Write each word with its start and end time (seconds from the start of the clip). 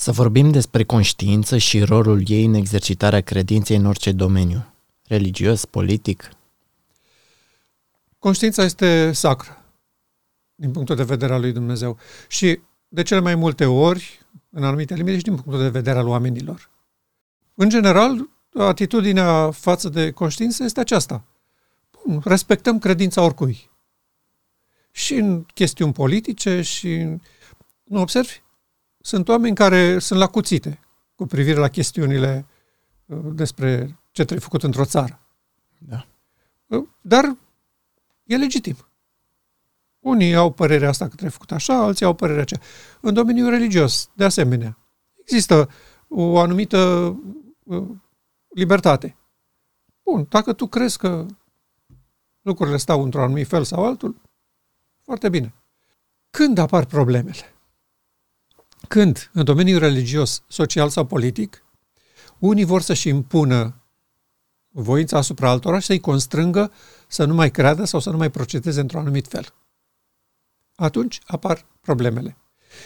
Să 0.00 0.12
vorbim 0.12 0.50
despre 0.50 0.84
conștiință 0.84 1.56
și 1.56 1.82
rolul 1.82 2.22
ei 2.26 2.44
în 2.44 2.54
exercitarea 2.54 3.20
credinței 3.20 3.76
în 3.76 3.86
orice 3.86 4.12
domeniu, 4.12 4.74
religios, 5.06 5.64
politic. 5.64 6.30
Conștiința 8.18 8.62
este 8.62 9.12
sacră 9.12 9.64
din 10.54 10.70
punctul 10.70 10.96
de 10.96 11.02
vedere 11.02 11.32
al 11.32 11.40
lui 11.40 11.52
Dumnezeu 11.52 11.98
și 12.28 12.60
de 12.88 13.02
cele 13.02 13.20
mai 13.20 13.34
multe 13.34 13.64
ori, 13.64 14.26
în 14.50 14.64
anumite 14.64 14.94
limite, 14.94 15.16
și 15.16 15.22
din 15.22 15.34
punctul 15.34 15.62
de 15.62 15.68
vedere 15.68 15.98
al 15.98 16.06
oamenilor. 16.06 16.70
În 17.54 17.68
general, 17.68 18.28
atitudinea 18.54 19.50
față 19.50 19.88
de 19.88 20.10
conștiință 20.10 20.64
este 20.64 20.80
aceasta. 20.80 21.24
Bun, 21.90 22.20
respectăm 22.24 22.78
credința 22.78 23.22
oricui. 23.22 23.70
Și 24.90 25.14
în 25.14 25.44
chestiuni 25.54 25.92
politice 25.92 26.62
și 26.62 26.94
în... 26.94 27.20
Nu 27.84 28.00
observi? 28.00 28.40
Sunt 29.00 29.28
oameni 29.28 29.54
care 29.54 29.98
sunt 29.98 30.18
la 30.18 30.26
cuțite 30.26 30.80
cu 31.14 31.26
privire 31.26 31.58
la 31.58 31.68
chestiunile 31.68 32.46
uh, 33.06 33.18
despre 33.32 33.98
ce 34.10 34.24
trebuie 34.24 34.38
făcut 34.38 34.62
într-o 34.62 34.84
țară. 34.84 35.20
Da. 35.78 36.06
Uh, 36.66 36.88
dar 37.00 37.36
e 38.24 38.36
legitim. 38.36 38.76
Unii 40.00 40.34
au 40.34 40.52
părerea 40.52 40.88
asta 40.88 41.04
că 41.04 41.10
trebuie 41.10 41.30
făcut 41.30 41.52
așa, 41.52 41.74
alții 41.74 42.06
au 42.06 42.14
părerea 42.14 42.42
aceea. 42.42 42.60
În 43.00 43.14
domeniul 43.14 43.50
religios, 43.50 44.10
de 44.14 44.24
asemenea, 44.24 44.78
există 45.14 45.70
o 46.08 46.38
anumită 46.38 46.78
uh, 47.64 47.88
libertate. 48.48 49.16
Bun, 50.02 50.26
dacă 50.28 50.52
tu 50.52 50.66
crezi 50.66 50.98
că 50.98 51.26
lucrurile 52.42 52.76
stau 52.76 53.02
într-un 53.02 53.22
anumit 53.22 53.46
fel 53.46 53.64
sau 53.64 53.84
altul, 53.84 54.20
foarte 55.02 55.28
bine. 55.28 55.54
Când 56.30 56.58
apar 56.58 56.84
problemele? 56.84 57.54
Când, 58.90 59.30
în 59.32 59.44
domeniul 59.44 59.78
religios, 59.78 60.42
social 60.48 60.88
sau 60.88 61.04
politic, 61.06 61.64
unii 62.38 62.64
vor 62.64 62.82
să-și 62.82 63.08
impună 63.08 63.74
voința 64.68 65.16
asupra 65.16 65.50
altora 65.50 65.78
și 65.78 65.86
să-i 65.86 66.00
constrângă 66.00 66.72
să 67.06 67.24
nu 67.24 67.34
mai 67.34 67.50
creadă 67.50 67.84
sau 67.84 68.00
să 68.00 68.10
nu 68.10 68.16
mai 68.16 68.30
procedeze 68.30 68.80
într-un 68.80 69.00
anumit 69.00 69.26
fel. 69.26 69.54
Atunci 70.74 71.20
apar 71.26 71.66
problemele. 71.80 72.36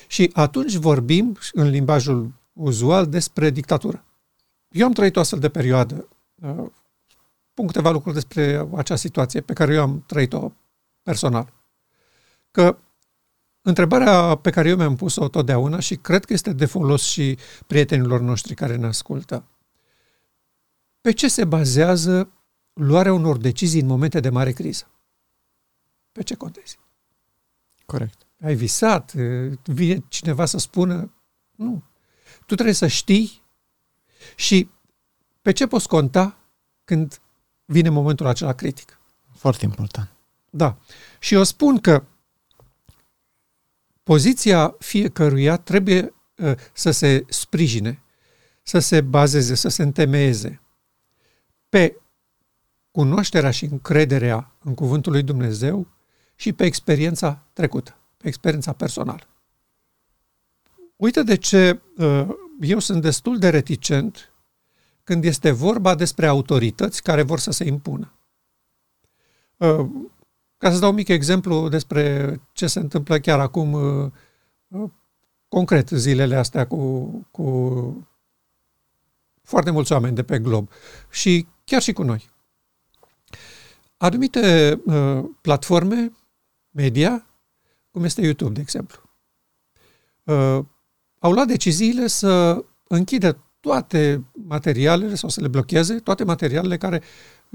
Și 0.06 0.30
atunci 0.32 0.74
vorbim, 0.74 1.38
în 1.52 1.68
limbajul 1.68 2.32
uzual, 2.52 3.06
despre 3.06 3.50
dictatură. 3.50 4.04
Eu 4.68 4.86
am 4.86 4.92
trăit 4.92 5.16
o 5.16 5.20
astfel 5.20 5.38
de 5.38 5.48
perioadă. 5.48 6.08
Uh, 6.34 6.70
pun 7.54 7.66
câteva 7.66 7.90
lucruri 7.90 8.14
despre 8.14 8.68
acea 8.74 8.96
situație 8.96 9.40
pe 9.40 9.52
care 9.52 9.74
eu 9.74 9.82
am 9.82 10.04
trăit-o 10.06 10.52
personal. 11.02 11.52
Că 12.50 12.78
întrebarea 13.64 14.34
pe 14.34 14.50
care 14.50 14.68
eu 14.68 14.76
mi-am 14.76 14.96
pus-o 14.96 15.28
totdeauna 15.28 15.80
și 15.80 15.96
cred 15.96 16.24
că 16.24 16.32
este 16.32 16.52
de 16.52 16.66
folos 16.66 17.02
și 17.02 17.38
prietenilor 17.66 18.20
noștri 18.20 18.54
care 18.54 18.76
ne 18.76 18.86
ascultă. 18.86 19.44
Pe 21.00 21.12
ce 21.12 21.28
se 21.28 21.44
bazează 21.44 22.30
luarea 22.72 23.12
unor 23.12 23.36
decizii 23.36 23.80
în 23.80 23.86
momente 23.86 24.20
de 24.20 24.28
mare 24.28 24.52
criză? 24.52 24.90
Pe 26.12 26.22
ce 26.22 26.34
contezi? 26.34 26.78
Corect. 27.86 28.26
Ai 28.42 28.54
visat? 28.54 29.12
Vine 29.64 30.04
cineva 30.08 30.44
să 30.44 30.58
spună? 30.58 31.12
Nu. 31.50 31.82
Tu 32.46 32.54
trebuie 32.54 32.74
să 32.74 32.86
știi 32.86 33.42
și 34.36 34.70
pe 35.42 35.52
ce 35.52 35.66
poți 35.66 35.88
conta 35.88 36.38
când 36.84 37.20
vine 37.64 37.88
momentul 37.88 38.26
acela 38.26 38.52
critic. 38.52 38.98
Foarte 39.34 39.64
important. 39.64 40.12
Da. 40.50 40.76
Și 41.18 41.34
eu 41.34 41.42
spun 41.42 41.78
că 41.78 42.04
poziția 44.04 44.76
fiecăruia 44.78 45.56
trebuie 45.56 46.14
uh, 46.36 46.54
să 46.72 46.90
se 46.90 47.24
sprijine, 47.28 48.02
să 48.62 48.78
se 48.78 49.00
bazeze, 49.00 49.54
să 49.54 49.68
se 49.68 49.82
întemeieze 49.82 50.60
pe 51.68 51.96
cunoașterea 52.90 53.50
și 53.50 53.64
încrederea 53.64 54.54
în 54.62 54.74
Cuvântul 54.74 55.12
lui 55.12 55.22
Dumnezeu 55.22 55.86
și 56.34 56.52
pe 56.52 56.64
experiența 56.64 57.46
trecută, 57.52 57.98
pe 58.16 58.28
experiența 58.28 58.72
personală. 58.72 59.26
Uite 60.96 61.22
de 61.22 61.36
ce 61.36 61.80
uh, 61.96 62.28
eu 62.60 62.78
sunt 62.78 63.02
destul 63.02 63.38
de 63.38 63.48
reticent 63.48 64.32
când 65.04 65.24
este 65.24 65.50
vorba 65.50 65.94
despre 65.94 66.26
autorități 66.26 67.02
care 67.02 67.22
vor 67.22 67.38
să 67.38 67.50
se 67.50 67.64
impună. 67.64 68.12
Uh, 70.64 70.70
ca 70.70 70.74
să 70.74 70.80
dau 70.80 70.90
un 70.90 70.94
mic 70.94 71.08
exemplu 71.08 71.68
despre 71.68 72.40
ce 72.52 72.66
se 72.66 72.78
întâmplă 72.78 73.18
chiar 73.18 73.40
acum, 73.40 73.72
uh, 73.72 74.90
concret, 75.48 75.88
zilele 75.88 76.36
astea 76.36 76.66
cu, 76.66 77.08
cu 77.30 78.08
foarte 79.42 79.70
mulți 79.70 79.92
oameni 79.92 80.14
de 80.14 80.22
pe 80.22 80.38
glob 80.38 80.70
și 81.10 81.46
chiar 81.64 81.82
și 81.82 81.92
cu 81.92 82.02
noi. 82.02 82.30
Anumite 83.96 84.80
uh, 84.84 85.24
platforme 85.40 86.12
media, 86.70 87.26
cum 87.90 88.04
este 88.04 88.20
YouTube, 88.20 88.52
de 88.52 88.60
exemplu, 88.60 89.00
uh, 90.22 90.64
au 91.18 91.32
luat 91.32 91.46
deciziile 91.46 92.06
să 92.06 92.64
închidă 92.88 93.38
toate 93.60 94.24
materialele 94.32 95.14
sau 95.14 95.28
să 95.28 95.40
le 95.40 95.48
blocheze, 95.48 95.94
toate 95.98 96.24
materialele 96.24 96.76
care 96.76 97.02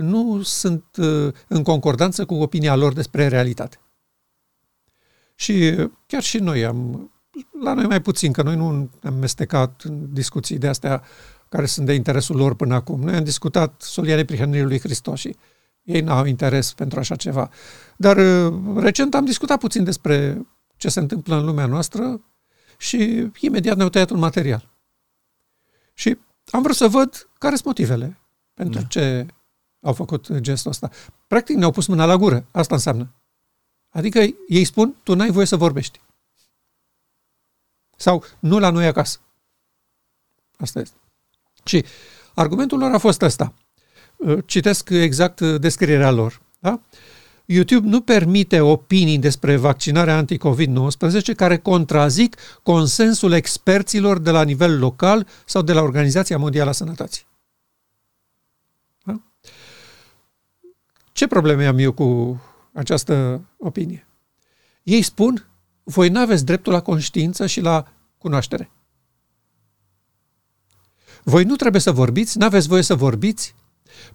nu 0.01 0.41
sunt 0.41 0.83
uh, 0.97 1.33
în 1.47 1.63
concordanță 1.63 2.25
cu 2.25 2.33
opinia 2.33 2.75
lor 2.75 2.93
despre 2.93 3.27
realitate. 3.27 3.79
Și 5.35 5.75
chiar 6.05 6.21
și 6.21 6.37
noi 6.37 6.65
am, 6.65 7.11
la 7.61 7.73
noi 7.73 7.85
mai 7.85 8.01
puțin, 8.01 8.31
că 8.31 8.41
noi 8.41 8.55
nu 8.55 8.65
am 8.65 8.91
amestecat 9.03 9.81
în 9.81 10.13
discuții 10.13 10.57
de 10.57 10.67
astea 10.67 11.03
care 11.49 11.65
sunt 11.65 11.85
de 11.85 11.93
interesul 11.93 12.35
lor 12.35 12.55
până 12.55 12.75
acum. 12.75 13.01
Noi 13.01 13.15
am 13.15 13.23
discutat 13.23 13.81
solia 13.81 14.15
neprihănirii 14.15 14.65
lui 14.65 14.79
Hristos 14.79 15.19
și 15.19 15.35
ei 15.83 16.01
n-au 16.01 16.25
interes 16.25 16.73
pentru 16.73 16.99
așa 16.99 17.15
ceva. 17.15 17.49
Dar 17.97 18.17
uh, 18.17 18.53
recent 18.75 19.15
am 19.15 19.25
discutat 19.25 19.59
puțin 19.59 19.83
despre 19.83 20.45
ce 20.77 20.89
se 20.89 20.99
întâmplă 20.99 21.35
în 21.35 21.45
lumea 21.45 21.65
noastră 21.65 22.21
și 22.77 23.29
imediat 23.39 23.75
ne-au 23.75 23.89
tăiat 23.89 24.09
un 24.09 24.19
material. 24.19 24.69
Și 25.93 26.17
am 26.51 26.61
vrut 26.61 26.75
să 26.75 26.87
văd 26.87 27.29
care 27.37 27.53
sunt 27.53 27.67
motivele 27.67 28.17
pentru 28.53 28.79
da. 28.79 28.85
ce 28.87 29.25
au 29.81 29.93
făcut 29.93 30.37
gestul 30.37 30.71
ăsta. 30.71 30.89
Practic 31.27 31.55
ne-au 31.55 31.71
pus 31.71 31.87
mâna 31.87 32.05
la 32.05 32.17
gură. 32.17 32.45
Asta 32.51 32.75
înseamnă. 32.75 33.13
Adică 33.89 34.19
ei 34.47 34.63
spun, 34.63 34.95
tu 35.03 35.15
n-ai 35.15 35.31
voie 35.31 35.45
să 35.45 35.57
vorbești. 35.57 36.01
Sau 37.97 38.23
nu 38.39 38.59
la 38.59 38.69
noi 38.69 38.85
acasă. 38.85 39.19
Asta 40.57 40.79
este. 40.79 40.95
Și 41.63 41.85
argumentul 42.33 42.77
lor 42.77 42.93
a 42.93 42.97
fost 42.97 43.21
ăsta. 43.21 43.53
Citesc 44.45 44.89
exact 44.89 45.41
descrierea 45.41 46.11
lor. 46.11 46.41
Da? 46.59 46.81
YouTube 47.45 47.87
nu 47.87 48.01
permite 48.01 48.61
opinii 48.61 49.19
despre 49.19 49.55
vaccinarea 49.55 50.15
anti-COVID-19 50.17 51.35
care 51.35 51.57
contrazic 51.57 52.35
consensul 52.63 53.31
experților 53.31 54.19
de 54.19 54.31
la 54.31 54.43
nivel 54.43 54.79
local 54.79 55.27
sau 55.45 55.61
de 55.61 55.73
la 55.73 55.81
Organizația 55.81 56.37
Mondială 56.37 56.69
a 56.69 56.73
Sănătății. 56.73 57.25
Da? 59.03 59.21
Ce 61.19 61.27
probleme 61.27 61.65
am 61.65 61.77
eu 61.77 61.91
cu 61.91 62.41
această 62.73 63.41
opinie? 63.57 64.07
Ei 64.83 65.01
spun, 65.01 65.47
voi 65.83 66.09
nu 66.09 66.19
aveți 66.19 66.45
dreptul 66.45 66.73
la 66.73 66.81
conștiință 66.81 67.45
și 67.45 67.61
la 67.61 67.93
cunoaștere. 68.17 68.71
Voi 71.23 71.43
nu 71.43 71.55
trebuie 71.55 71.81
să 71.81 71.91
vorbiți, 71.91 72.37
nu 72.37 72.45
aveți 72.45 72.67
voie 72.67 72.81
să 72.81 72.95
vorbiți, 72.95 73.55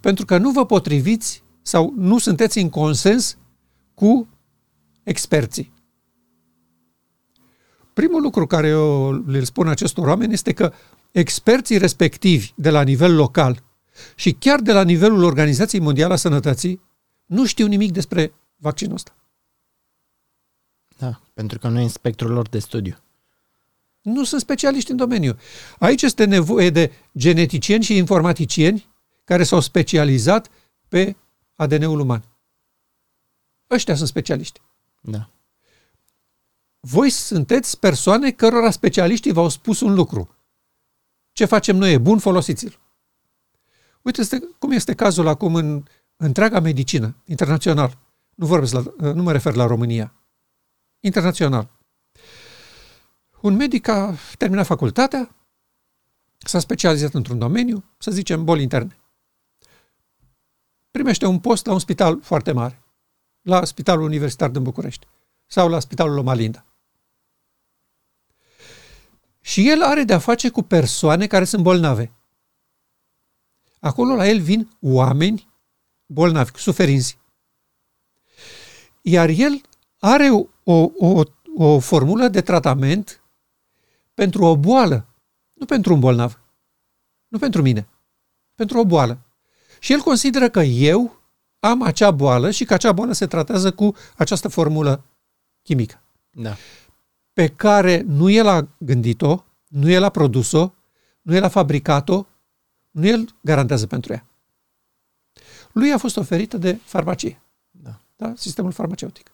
pentru 0.00 0.25
că 0.25 0.38
nu 0.38 0.50
vă 0.50 0.66
potriviți 0.66 1.42
sau 1.62 1.92
nu 1.97 2.19
sunteți 2.19 2.59
în 2.59 2.69
consens 2.70 3.38
cu 3.94 4.28
experții. 5.03 5.72
Primul 7.92 8.22
lucru 8.22 8.47
care 8.47 8.68
eu 8.68 9.12
le 9.12 9.45
spun 9.45 9.68
acestor 9.68 10.07
oameni 10.07 10.33
este 10.33 10.53
că 10.53 10.72
experții 11.10 11.78
respectivi 11.78 12.53
de 12.57 12.71
la 12.71 12.83
nivel 12.83 13.15
local 13.15 13.62
și 14.15 14.33
chiar 14.33 14.60
de 14.60 14.72
la 14.72 14.83
nivelul 14.83 15.22
Organizației 15.22 15.80
Mondiale 15.80 16.12
a 16.12 16.16
Sănătății 16.16 16.92
nu 17.24 17.47
știu 17.47 17.66
nimic 17.66 17.92
despre 17.92 18.32
vaccinul 18.56 18.94
ăsta. 18.94 19.15
Da, 20.98 21.21
pentru 21.34 21.59
că 21.59 21.68
nu 21.68 21.78
e 21.78 21.82
în 21.82 21.88
spectrul 21.88 22.30
lor 22.30 22.48
de 22.48 22.59
studiu. 22.59 22.97
Nu 24.00 24.24
sunt 24.24 24.41
specialiști 24.41 24.91
în 24.91 24.97
domeniu. 24.97 25.36
Aici 25.78 26.03
este 26.03 26.24
nevoie 26.24 26.71
de 26.71 26.92
geneticieni 27.18 27.82
și 27.82 27.97
informaticieni 27.97 28.88
care 29.24 29.44
s-au 29.44 29.60
specializat 29.60 30.50
pe 30.88 31.16
ADN-ul 31.54 32.00
uman. 32.00 32.24
Ăștia 33.71 33.94
sunt 33.94 34.09
specialiști. 34.09 34.60
Da. 35.00 35.30
Voi 36.80 37.10
sunteți 37.10 37.78
persoane 37.78 38.30
cărora 38.30 38.71
specialiștii 38.71 39.32
v-au 39.32 39.48
spus 39.48 39.80
un 39.80 39.94
lucru. 39.94 40.34
Ce 41.32 41.44
facem 41.44 41.76
noi 41.76 41.92
e 41.92 41.98
bun, 41.98 42.18
folosiți-l. 42.18 42.78
Uite 44.03 44.21
este, 44.21 44.48
cum 44.59 44.71
este 44.71 44.94
cazul 44.94 45.26
acum 45.26 45.54
în 45.54 45.84
întreaga 46.16 46.61
medicină, 46.61 47.16
internațional. 47.25 47.99
Nu 48.34 48.47
vorbesc 48.47 48.72
la, 48.72 49.13
nu 49.13 49.22
mă 49.22 49.33
refer 49.33 49.55
la 49.55 49.66
România. 49.66 50.15
Internațional. 51.01 51.71
un 53.41 53.55
medic 53.55 53.89
a 53.89 54.15
terminat 54.39 54.66
facultatea, 54.66 55.34
s-a 56.39 56.59
specializat 56.59 57.15
într-un 57.15 57.39
domeniu, 57.39 57.84
să 57.99 58.11
zicem 58.11 58.45
boli 58.45 58.63
interne. 58.63 58.99
Primește 60.91 61.27
un 61.27 61.41
post 61.41 61.66
la 61.66 61.72
un 61.72 61.78
spital 61.78 62.21
foarte 62.22 62.53
mare, 62.53 62.83
la 63.43 63.65
Spitalul 63.65 64.05
Universitar 64.05 64.51
din 64.51 64.63
București 64.63 65.07
sau 65.47 65.69
la 65.69 65.81
Spitalul 65.81 66.15
Lomalinda. 66.15 66.65
Și 69.41 69.69
el 69.69 69.83
are 69.83 70.05
de-a 70.05 70.19
face 70.19 70.51
cu 70.51 70.63
persoane 70.63 71.27
care 71.27 71.45
sunt 71.45 71.63
bolnave. 71.63 72.13
Acolo 73.81 74.15
la 74.15 74.28
el 74.28 74.41
vin 74.41 74.77
oameni 74.81 75.49
bolnavi, 76.06 76.51
cu 76.51 76.59
suferinți. 76.59 77.18
Iar 79.03 79.28
el 79.28 79.60
are 79.98 80.30
o, 80.30 80.47
o, 80.65 80.91
o, 80.98 81.22
o 81.56 81.78
formulă 81.78 82.28
de 82.28 82.41
tratament 82.41 83.21
pentru 84.15 84.45
o 84.45 84.56
boală, 84.56 85.06
nu 85.53 85.66
pentru 85.66 85.92
un 85.95 86.01
bolnav, 86.01 86.41
nu 87.28 87.39
pentru 87.39 87.62
mine, 87.62 87.89
pentru 88.54 88.78
o 88.78 88.84
boală. 88.84 89.18
Și 89.78 89.92
el 89.92 90.01
consideră 90.01 90.48
că 90.48 90.60
eu 90.60 91.21
am 91.60 91.83
acea 91.83 92.10
boală 92.10 92.50
și 92.50 92.65
că 92.65 92.74
acea 92.74 92.92
boală 92.92 93.12
se 93.12 93.27
tratează 93.27 93.72
cu 93.72 93.95
această 94.16 94.48
formulă 94.48 95.04
chimică. 95.62 96.00
Da. 96.30 96.57
Pe 97.33 97.48
care 97.48 98.04
nu 98.07 98.30
el 98.30 98.47
a 98.47 98.68
gândit-o, 98.78 99.45
nu 99.68 99.91
el 99.91 100.03
a 100.03 100.09
produs-o, 100.09 100.72
nu 101.22 101.34
el 101.34 101.45
a 101.45 101.48
fabricat-o, 101.48 102.27
nu 102.91 103.07
el 103.07 103.28
garantează 103.41 103.86
pentru 103.86 104.12
ea. 104.12 104.27
Lui 105.74 105.92
a 105.92 105.98
fost 105.98 106.16
oferită 106.16 106.56
de 106.56 106.78
farmacie. 106.84 107.42
Da. 107.71 108.00
Da? 108.16 108.32
Sistemul 108.36 108.72
farmaceutic. 108.72 109.30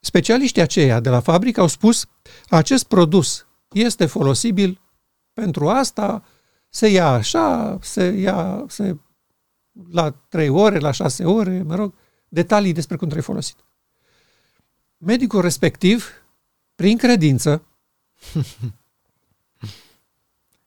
Specialiștii 0.00 0.62
aceia 0.62 1.00
de 1.00 1.08
la 1.08 1.20
fabrică 1.20 1.60
au 1.60 1.66
spus 1.66 2.06
acest 2.48 2.84
produs 2.84 3.46
este 3.72 4.06
folosibil 4.06 4.80
pentru 5.32 5.68
asta, 5.68 6.24
se 6.68 6.88
ia 6.88 7.06
așa, 7.08 7.78
se 7.82 8.06
ia 8.06 8.64
se, 8.68 8.96
la 9.90 10.10
3 10.10 10.48
ore, 10.48 10.78
la 10.78 10.90
6 10.90 11.24
ore, 11.24 11.62
mă 11.62 11.74
rog, 11.74 11.94
detalii 12.28 12.72
despre 12.72 12.96
cum 12.96 13.06
trebuie 13.06 13.26
folosit. 13.26 13.56
Medicul 14.96 15.40
respectiv, 15.40 16.10
prin 16.74 16.96
credință, 16.96 17.62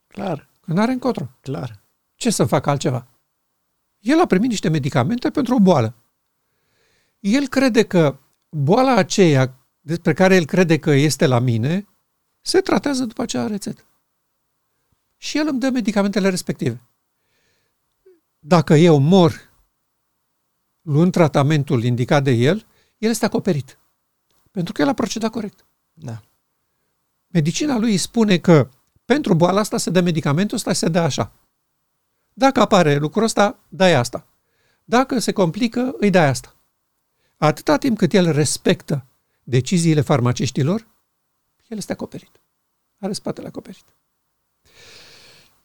Clar, 0.07 0.49
că 0.61 0.73
nu 0.73 0.81
are 0.81 0.91
încotro. 0.91 1.29
clar. 1.41 1.81
Ce 2.15 2.29
să 2.29 2.45
facă 2.45 2.69
altceva? 2.69 3.07
El 4.03 4.19
a 4.19 4.25
primit 4.25 4.49
niște 4.49 4.69
medicamente 4.69 5.29
pentru 5.29 5.55
o 5.55 5.59
boală. 5.59 5.95
El 7.19 7.47
crede 7.47 7.83
că 7.83 8.19
boala 8.49 8.95
aceea 8.95 9.67
despre 9.81 10.13
care 10.13 10.35
el 10.35 10.45
crede 10.45 10.79
că 10.79 10.91
este 10.91 11.25
la 11.25 11.39
mine 11.39 11.87
se 12.41 12.61
tratează 12.61 13.05
după 13.05 13.21
acea 13.21 13.47
rețetă. 13.47 13.83
Și 15.17 15.37
el 15.37 15.47
îmi 15.47 15.59
dă 15.59 15.69
medicamentele 15.69 16.29
respective. 16.29 16.81
Dacă 18.39 18.73
eu 18.73 18.97
mor 18.97 19.51
luând 20.81 21.11
tratamentul 21.11 21.83
indicat 21.83 22.23
de 22.23 22.31
el, 22.31 22.65
el 22.97 23.09
este 23.09 23.25
acoperit. 23.25 23.79
Pentru 24.51 24.73
că 24.73 24.81
el 24.81 24.87
a 24.87 24.93
procedat 24.93 25.31
corect. 25.31 25.65
Da. 25.93 26.21
Medicina 27.27 27.77
lui 27.77 27.91
îi 27.91 27.97
spune 27.97 28.37
că 28.37 28.69
pentru 29.05 29.33
boala 29.33 29.59
asta 29.59 29.77
se 29.77 29.89
dă 29.89 30.01
medicamentul 30.01 30.57
ăsta, 30.57 30.73
se 30.73 30.87
dă 30.87 30.99
așa. 30.99 31.31
Dacă 32.33 32.59
apare 32.59 32.95
lucrul 32.95 33.23
ăsta, 33.23 33.59
dai 33.69 33.93
asta. 33.93 34.27
Dacă 34.83 35.19
se 35.19 35.31
complică, 35.31 35.95
îi 35.97 36.09
dai 36.09 36.27
asta. 36.27 36.55
Atâta 37.37 37.77
timp 37.77 37.97
cât 37.97 38.13
el 38.13 38.31
respectă 38.31 39.05
deciziile 39.43 40.01
farmaciștilor, 40.01 40.87
el 41.67 41.77
este 41.77 41.91
acoperit. 41.91 42.41
Are 42.99 43.13
spatele 43.13 43.47
acoperit. 43.47 43.85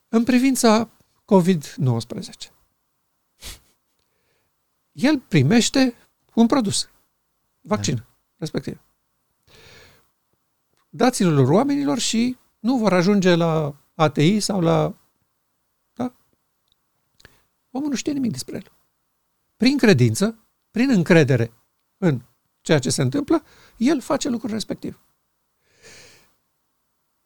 În 0.09 0.25
privința 0.25 0.89
COVID-19, 1.35 2.51
el 4.93 5.19
primește 5.19 5.95
un 6.35 6.47
produs, 6.47 6.89
vaccin, 7.61 7.95
da. 7.95 8.07
respectiv. 8.37 8.81
Dați-l 10.89 11.33
lor 11.33 11.49
oamenilor 11.49 11.99
și 11.99 12.37
nu 12.59 12.77
vor 12.77 12.93
ajunge 12.93 13.35
la 13.35 13.75
ATI 13.95 14.41
sau 14.41 14.61
la... 14.61 14.95
Da? 17.79 17.85
Omul 17.85 17.89
nu 17.89 17.97
știe 17.97 18.13
nimic 18.13 18.33
despre 18.33 18.57
el. 18.57 18.73
Prin 19.57 19.79
credință, 19.79 20.39
prin 20.71 20.91
încredere 20.91 21.53
în 21.99 22.23
ceea 22.61 22.79
ce 22.79 22.91
se 22.91 23.03
întâmplă, 23.03 23.43
el 23.77 24.01
face 24.01 24.29
lucrul 24.29 24.51
respectiv. 24.51 25.01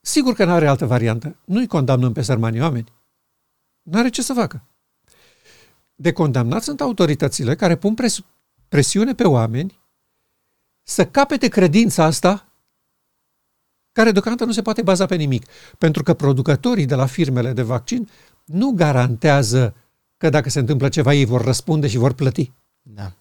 Sigur 0.01 0.35
că 0.35 0.45
nu 0.45 0.53
are 0.53 0.67
altă 0.67 0.87
variantă. 0.87 1.37
Nu-i 1.45 1.67
condamnăm 1.67 2.13
pe 2.13 2.23
sărmanii 2.23 2.61
oameni. 2.61 2.93
Nu 3.83 3.99
are 3.99 4.09
ce 4.09 4.23
să 4.23 4.33
facă. 4.33 4.63
De 5.95 6.13
condamnat 6.13 6.63
sunt 6.63 6.81
autoritățile 6.81 7.55
care 7.55 7.77
pun 7.77 7.95
pres- 7.95 8.25
presiune 8.69 9.15
pe 9.15 9.27
oameni 9.27 9.81
să 10.83 11.07
capete 11.07 11.49
credința 11.49 12.05
asta 12.05 12.47
care 13.93 14.13
deocamdată 14.13 14.45
nu 14.45 14.53
se 14.53 14.63
poate 14.63 14.83
baza 14.83 15.07
pe 15.07 15.15
nimic. 15.15 15.47
Pentru 15.79 16.03
că 16.03 16.15
producătorii 16.15 16.87
de 16.87 16.95
la 16.95 17.07
firmele 17.07 17.53
de 17.53 17.63
vaccin 17.63 18.09
nu 18.45 18.71
garantează 18.71 19.75
că 20.23 20.31
dacă 20.31 20.49
se 20.49 20.59
întâmplă 20.59 20.89
ceva, 20.89 21.15
ei 21.15 21.25
vor 21.25 21.45
răspunde 21.45 21.89
și 21.89 21.97
vor 21.97 22.13
plăti. 22.13 22.53
Da. 22.83 23.13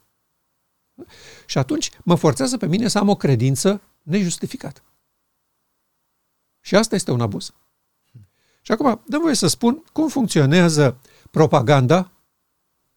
Și 1.46 1.58
atunci 1.58 1.90
mă 2.02 2.14
forțează 2.14 2.56
pe 2.56 2.66
mine 2.66 2.88
să 2.88 2.98
am 2.98 3.08
o 3.08 3.16
credință 3.16 3.80
nejustificată. 4.02 4.82
Și 6.60 6.76
asta 6.76 6.94
este 6.94 7.10
un 7.10 7.20
abuz. 7.20 7.52
Și 8.60 8.72
acum, 8.72 9.02
dă 9.06 9.18
voie 9.18 9.34
să 9.34 9.46
spun 9.46 9.84
cum 9.92 10.08
funcționează 10.08 11.00
propaganda 11.30 12.10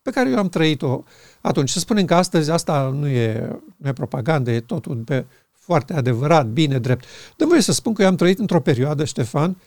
pe 0.01 0.11
care 0.11 0.29
eu 0.29 0.37
am 0.37 0.49
trăit-o 0.49 1.03
atunci. 1.41 1.69
Să 1.69 1.79
spunem 1.79 2.05
că 2.05 2.15
astăzi 2.15 2.51
asta 2.51 2.89
nu 2.89 3.07
e, 3.07 3.61
nu 3.75 3.87
e 3.87 3.93
propagandă, 3.93 4.51
e 4.51 4.61
totul 4.61 4.97
pe 4.97 5.25
foarte 5.51 5.93
adevărat, 5.93 6.47
bine, 6.47 6.79
drept. 6.79 7.05
Dă 7.37 7.45
voie 7.45 7.61
să 7.61 7.71
spun 7.71 7.93
că 7.93 8.01
eu 8.01 8.07
am 8.07 8.15
trăit 8.15 8.39
într-o 8.39 8.61
perioadă, 8.61 9.05
Ștefan, 9.05 9.61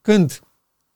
când 0.00 0.42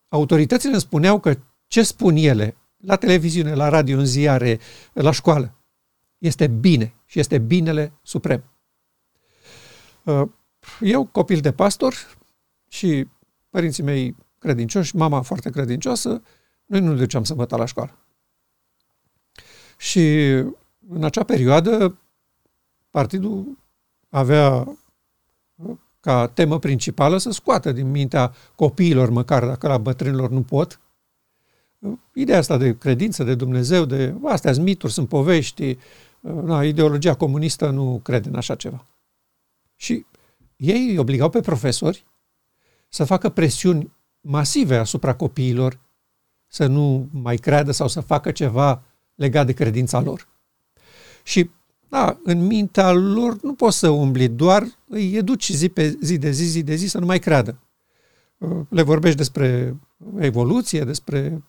autoritățile 0.08 0.72
îmi 0.72 0.80
spuneau 0.80 1.20
că 1.20 1.38
ce 1.66 1.82
spun 1.82 2.16
ele 2.16 2.56
la 2.80 2.96
televiziune, 2.96 3.54
la 3.54 3.68
radio, 3.68 3.98
în 3.98 4.04
ziare, 4.04 4.58
la 4.92 5.10
școală, 5.10 5.54
este 6.18 6.46
bine 6.46 6.94
și 7.04 7.18
este 7.18 7.38
binele 7.38 7.92
suprem. 8.02 8.44
Uh, 10.04 10.28
eu, 10.80 11.04
copil 11.04 11.40
de 11.40 11.52
pastor 11.52 11.94
și 12.68 13.06
părinții 13.50 13.82
mei 13.82 14.16
credincioși, 14.38 14.96
mama 14.96 15.20
foarte 15.20 15.50
credincioasă, 15.50 16.22
noi 16.66 16.80
nu 16.80 16.94
duceam 16.94 17.24
sămbătă 17.24 17.56
la 17.56 17.64
școală. 17.64 17.98
Și 19.76 20.28
în 20.88 21.04
acea 21.04 21.24
perioadă, 21.24 21.98
partidul 22.90 23.58
avea 24.08 24.78
ca 26.00 26.26
temă 26.26 26.58
principală 26.58 27.18
să 27.18 27.30
scoată 27.30 27.72
din 27.72 27.90
mintea 27.90 28.34
copiilor, 28.54 29.10
măcar 29.10 29.46
dacă 29.46 29.68
la 29.68 29.78
bătrânilor 29.78 30.30
nu 30.30 30.42
pot, 30.42 30.80
ideea 32.12 32.38
asta 32.38 32.56
de 32.56 32.76
credință, 32.78 33.24
de 33.24 33.34
Dumnezeu, 33.34 33.84
de 33.84 34.14
astea 34.24 34.52
sunt 34.52 34.64
mituri, 34.64 34.92
sunt 34.92 35.08
povești, 35.08 35.78
na, 36.20 36.64
ideologia 36.64 37.14
comunistă 37.14 37.70
nu 37.70 38.00
crede 38.02 38.28
în 38.28 38.34
așa 38.34 38.54
ceva. 38.54 38.86
Și 39.76 40.06
ei 40.56 40.88
îi 40.90 40.98
obligau 40.98 41.30
pe 41.30 41.40
profesori 41.40 42.04
să 42.88 43.04
facă 43.04 43.28
presiuni 43.28 43.92
masive 44.20 44.76
asupra 44.76 45.14
copiilor 45.14 45.78
să 46.46 46.66
nu 46.66 47.08
mai 47.10 47.36
creadă 47.36 47.70
sau 47.70 47.88
să 47.88 48.00
facă 48.00 48.30
ceva 48.30 48.82
legat 49.14 49.46
de 49.46 49.52
credința 49.52 50.00
lor. 50.00 50.28
Și 51.22 51.50
da, 51.88 52.18
în 52.22 52.46
mintea 52.46 52.92
lor 52.92 53.36
nu 53.42 53.54
poți 53.54 53.78
să 53.78 53.88
umbli, 53.88 54.28
doar 54.28 54.66
îi 54.88 55.14
educi 55.14 55.52
zi 55.52 55.68
pe 55.68 55.96
zi 56.00 56.18
de 56.18 56.30
zi, 56.30 56.44
zi 56.44 56.62
de 56.62 56.74
zi 56.74 56.86
să 56.86 56.98
nu 56.98 57.06
mai 57.06 57.18
creadă. 57.18 57.58
Le 58.68 58.82
vorbești 58.82 59.16
despre 59.16 59.76
evoluție, 60.18 60.84
despre 60.84 61.32
uh, 61.34 61.42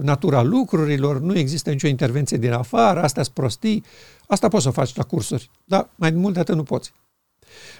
natura 0.00 0.42
lucrurilor, 0.42 1.20
nu 1.20 1.38
există 1.38 1.70
nicio 1.70 1.86
intervenție 1.86 2.36
din 2.36 2.52
afară, 2.52 3.02
astea 3.02 3.22
sunt 3.22 3.34
prostii, 3.34 3.84
asta 4.26 4.48
poți 4.48 4.64
să 4.64 4.70
faci 4.70 4.94
la 4.94 5.02
cursuri, 5.02 5.50
dar 5.64 5.90
mai 5.94 6.10
mult 6.10 6.34
de 6.34 6.40
atât 6.40 6.54
nu 6.54 6.62
poți. 6.62 6.92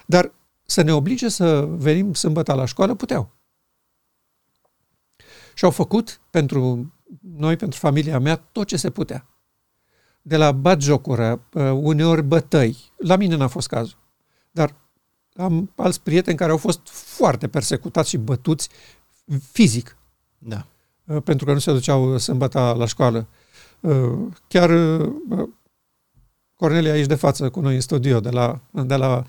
Dar 0.05 0.31
să 0.65 0.81
ne 0.81 0.93
oblige 0.93 1.29
să 1.29 1.61
venim 1.61 2.13
sâmbătă 2.13 2.53
la 2.53 2.65
școală, 2.65 2.93
puteau. 2.93 3.29
Și 5.53 5.65
au 5.65 5.71
făcut 5.71 6.21
pentru 6.29 6.93
noi, 7.37 7.55
pentru 7.55 7.79
familia 7.79 8.19
mea, 8.19 8.35
tot 8.35 8.67
ce 8.67 8.77
se 8.77 8.89
putea 8.89 9.25
de 10.27 10.37
la 10.37 10.51
batjocură, 10.51 11.41
uh, 11.53 11.71
uneori 11.71 12.23
bătăi. 12.23 12.77
La 12.97 13.15
mine 13.15 13.35
n-a 13.35 13.47
fost 13.47 13.67
cazul. 13.67 13.97
Dar 14.51 14.75
am 15.35 15.71
alți 15.75 16.01
prieteni 16.01 16.37
care 16.37 16.51
au 16.51 16.57
fost 16.57 16.87
foarte 16.89 17.47
persecutați 17.47 18.09
și 18.09 18.17
bătuți 18.17 18.69
fizic. 19.51 19.97
Da. 20.37 20.65
Uh, 21.05 21.21
pentru 21.23 21.45
că 21.45 21.53
nu 21.53 21.59
se 21.59 21.71
duceau 21.71 22.17
sâmbătă 22.17 22.75
la 22.77 22.85
școală. 22.85 23.27
Uh, 23.79 24.27
chiar 24.47 24.71
Cornelia 26.55 26.91
aici 26.91 27.05
de 27.05 27.15
față 27.15 27.49
cu 27.49 27.59
noi 27.59 27.75
în 27.75 27.81
studio, 27.81 28.19
de 28.19 28.29
la, 28.29 28.59
de 28.71 28.95
la 28.95 29.23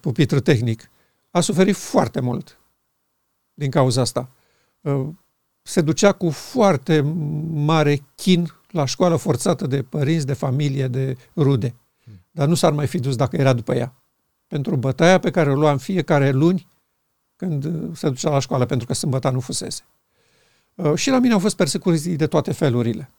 pupitru 0.00 0.40
tehnic, 0.40 0.90
a 1.30 1.40
suferit 1.40 1.76
foarte 1.76 2.20
mult 2.20 2.58
din 3.58 3.70
cauza 3.70 4.00
asta. 4.00 4.28
Uh, 4.80 5.08
se 5.62 5.80
ducea 5.80 6.12
cu 6.12 6.30
foarte 6.30 7.00
mare 7.52 8.02
chin 8.14 8.52
la 8.70 8.84
școală 8.84 9.16
forțată 9.16 9.66
de 9.66 9.82
părinți, 9.82 10.26
de 10.26 10.32
familie, 10.32 10.88
de 10.88 11.16
rude. 11.36 11.74
Dar 12.30 12.48
nu 12.48 12.54
s-ar 12.54 12.72
mai 12.72 12.86
fi 12.86 12.98
dus 12.98 13.16
dacă 13.16 13.36
era 13.36 13.52
după 13.52 13.74
ea. 13.74 13.94
Pentru 14.46 14.76
bătaia 14.76 15.18
pe 15.18 15.30
care 15.30 15.50
o 15.50 15.54
luam 15.54 15.78
fiecare 15.78 16.30
luni 16.30 16.68
când 17.36 17.64
uh, 17.64 17.90
se 17.94 18.08
ducea 18.08 18.30
la 18.30 18.38
școală, 18.38 18.66
pentru 18.66 18.86
că 18.86 18.94
sâmbăta 18.94 19.30
nu 19.30 19.40
fusese. 19.40 19.82
Uh, 20.76 20.94
și 20.94 21.10
la 21.10 21.18
mine 21.18 21.32
au 21.32 21.38
fost 21.38 21.56
persecuții 21.56 22.16
de 22.16 22.26
toate 22.26 22.52
felurile. 22.52 23.10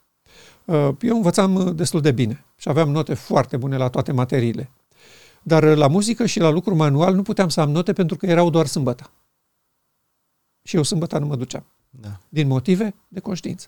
Eu 1.02 1.16
învățam 1.16 1.76
destul 1.76 2.02
de 2.02 2.12
bine 2.12 2.46
și 2.56 2.70
aveam 2.70 2.90
note 2.90 3.14
foarte 3.14 3.58
bune 3.58 3.78
la 3.78 3.90
toate 3.90 4.12
materiile. 4.12 4.72
Dar 5.44 5.64
la 5.64 5.88
muzică 5.88 6.26
și 6.26 6.40
la 6.40 6.50
lucru 6.50 6.76
manual 6.76 7.16
nu 7.16 7.22
puteam 7.22 7.50
să 7.50 7.62
am 7.62 7.72
note 7.72 7.94
pentru 7.94 8.18
că 8.18 8.26
erau 8.26 8.50
doar 8.50 8.66
sâmbătă. 8.66 9.12
Și 10.64 10.76
eu 10.76 10.84
sâmbătă 10.84 11.18
nu 11.18 11.26
mă 11.26 11.36
duceam. 11.36 11.66
Da. 11.90 12.20
Din 12.30 12.48
motive 12.48 12.96
de 13.08 13.20
conștiință. 13.20 13.68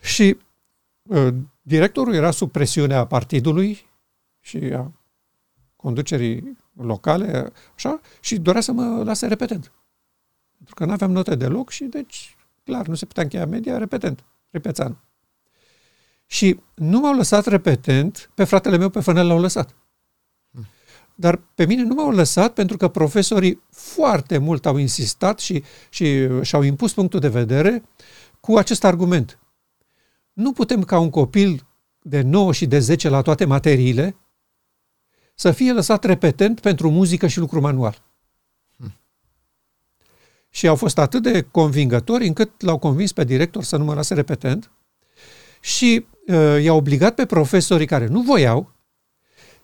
Și 0.00 0.38
uh, 1.02 1.34
directorul 1.62 2.14
era 2.14 2.30
sub 2.30 2.50
presiunea 2.50 3.06
partidului 3.06 3.86
și 4.40 4.56
a 4.56 4.92
conducerii 5.76 6.58
locale, 6.72 7.52
așa, 7.74 8.00
și 8.20 8.38
dorea 8.38 8.60
să 8.60 8.72
mă 8.72 9.02
lase 9.04 9.26
repetent. 9.26 9.72
Pentru 10.58 10.74
că 10.74 10.84
nu 10.84 10.92
aveam 10.92 11.12
note 11.12 11.34
deloc 11.34 11.70
și 11.70 11.84
deci, 11.84 12.36
clar, 12.64 12.86
nu 12.86 12.94
se 12.94 13.06
putea 13.06 13.22
încheia 13.22 13.46
media 13.46 13.78
repetent, 13.78 14.24
repețean. 14.50 14.96
Și 16.26 16.60
nu 16.74 17.00
m-au 17.00 17.14
lăsat 17.14 17.46
repetent, 17.46 18.30
pe 18.34 18.44
fratele 18.44 18.76
meu 18.76 18.88
pe 18.88 19.00
fânel 19.00 19.26
l-au 19.26 19.40
lăsat. 19.40 19.74
Dar 21.14 21.40
pe 21.54 21.66
mine 21.66 21.82
nu 21.82 21.94
m-au 21.94 22.10
lăsat 22.10 22.52
pentru 22.52 22.76
că 22.76 22.88
profesorii 22.88 23.62
foarte 23.70 24.38
mult 24.38 24.66
au 24.66 24.76
insistat 24.76 25.38
și, 25.38 25.64
și 25.88 26.28
și-au 26.42 26.62
impus 26.62 26.92
punctul 26.92 27.20
de 27.20 27.28
vedere 27.28 27.82
cu 28.40 28.56
acest 28.56 28.84
argument. 28.84 29.38
Nu 30.32 30.52
putem 30.52 30.82
ca 30.84 30.98
un 30.98 31.10
copil 31.10 31.66
de 32.02 32.20
9 32.20 32.52
și 32.52 32.66
de 32.66 32.78
10 32.78 33.08
la 33.08 33.22
toate 33.22 33.44
materiile 33.44 34.16
să 35.34 35.52
fie 35.52 35.72
lăsat 35.72 36.04
repetent 36.04 36.60
pentru 36.60 36.90
muzică 36.90 37.26
și 37.26 37.38
lucru 37.38 37.60
manual. 37.60 38.02
Hmm. 40.50 40.60
Și 40.60 40.68
au 40.68 40.76
fost 40.76 40.98
atât 40.98 41.22
de 41.22 41.42
convingători 41.42 42.26
încât 42.26 42.62
l-au 42.62 42.78
convins 42.78 43.12
pe 43.12 43.24
director 43.24 43.62
să 43.62 43.76
nu 43.76 43.84
mă 43.84 43.94
lase 43.94 44.14
repetent 44.14 44.70
și 45.60 46.06
uh, 46.26 46.62
i-a 46.62 46.72
obligat 46.72 47.14
pe 47.14 47.26
profesorii 47.26 47.86
care 47.86 48.06
nu 48.06 48.20
voiau 48.20 48.72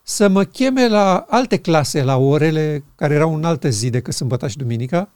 să 0.02 0.28
mă 0.28 0.44
cheme 0.44 0.88
la 0.88 1.26
alte 1.28 1.58
clase, 1.58 2.02
la 2.02 2.16
orele 2.16 2.84
care 2.94 3.14
erau 3.14 3.34
în 3.34 3.44
altă 3.44 3.68
zi 3.68 3.90
decât 3.90 4.14
sâmbătă 4.14 4.48
și 4.48 4.56
duminica 4.56 5.12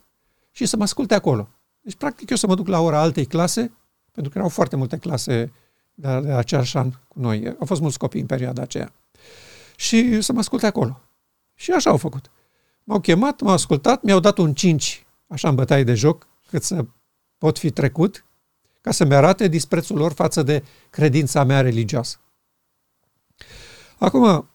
și 0.51 0.67
să 0.67 0.77
mă 0.77 0.83
asculte 0.83 1.15
acolo. 1.15 1.49
Deci, 1.81 1.95
practic, 1.95 2.31
eu 2.31 2.37
să 2.37 2.47
mă 2.47 2.55
duc 2.55 2.67
la 2.69 2.81
ora 2.81 3.01
altei 3.01 3.27
clase, 3.27 3.73
pentru 4.13 4.33
că 4.33 4.39
erau 4.39 4.51
foarte 4.51 4.77
multe 4.77 4.97
clase 4.97 5.53
de, 5.95 6.21
de 6.21 6.33
aceeași 6.33 6.77
an 6.77 6.91
cu 6.91 7.21
noi. 7.21 7.57
Au 7.59 7.67
fost 7.67 7.81
mulți 7.81 7.99
copii 7.99 8.21
în 8.21 8.27
perioada 8.27 8.63
aceea. 8.63 8.93
Și 9.77 10.21
să 10.21 10.33
mă 10.33 10.39
asculte 10.39 10.67
acolo. 10.67 11.01
Și 11.55 11.71
așa 11.71 11.91
au 11.91 11.97
făcut. 11.97 12.31
M-au 12.85 13.01
chemat, 13.01 13.41
m-au 13.41 13.53
ascultat, 13.53 14.03
mi-au 14.03 14.21
dat 14.21 14.39
un 14.39 14.55
5, 14.55 15.07
așa 15.29 15.49
în 15.49 15.55
bătaie 15.55 15.85
de 15.85 15.95
joc, 15.95 16.27
cât 16.49 16.63
să 16.63 16.85
pot 17.39 17.59
fi 17.59 17.71
trecut 17.71 18.25
ca 18.81 18.91
să-mi 18.91 19.15
arate 19.15 19.49
disprețul 19.49 19.97
lor 19.97 20.13
față 20.13 20.43
de 20.43 20.65
credința 20.91 21.45
mea 21.45 21.61
religioasă. 21.61 22.21
Acum, 23.99 24.49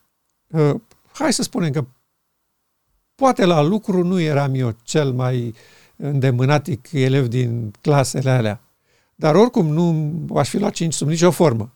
uh, 0.47 0.75
hai 1.13 1.33
să 1.33 1.43
spunem 1.43 1.71
că 1.71 1.85
poate 3.15 3.45
la 3.45 3.61
lucru 3.61 4.03
nu 4.03 4.19
eram 4.19 4.53
eu 4.53 4.75
cel 4.83 5.11
mai 5.11 5.55
îndemânatic 5.95 6.91
elev 6.91 7.27
din 7.27 7.73
clasele 7.81 8.29
alea, 8.29 8.61
dar 9.15 9.35
oricum 9.35 9.67
nu 9.67 10.13
aș 10.35 10.49
fi 10.49 10.57
luat 10.57 10.73
cinci 10.73 10.93
sub 10.93 11.07
nicio 11.07 11.31
formă. 11.31 11.73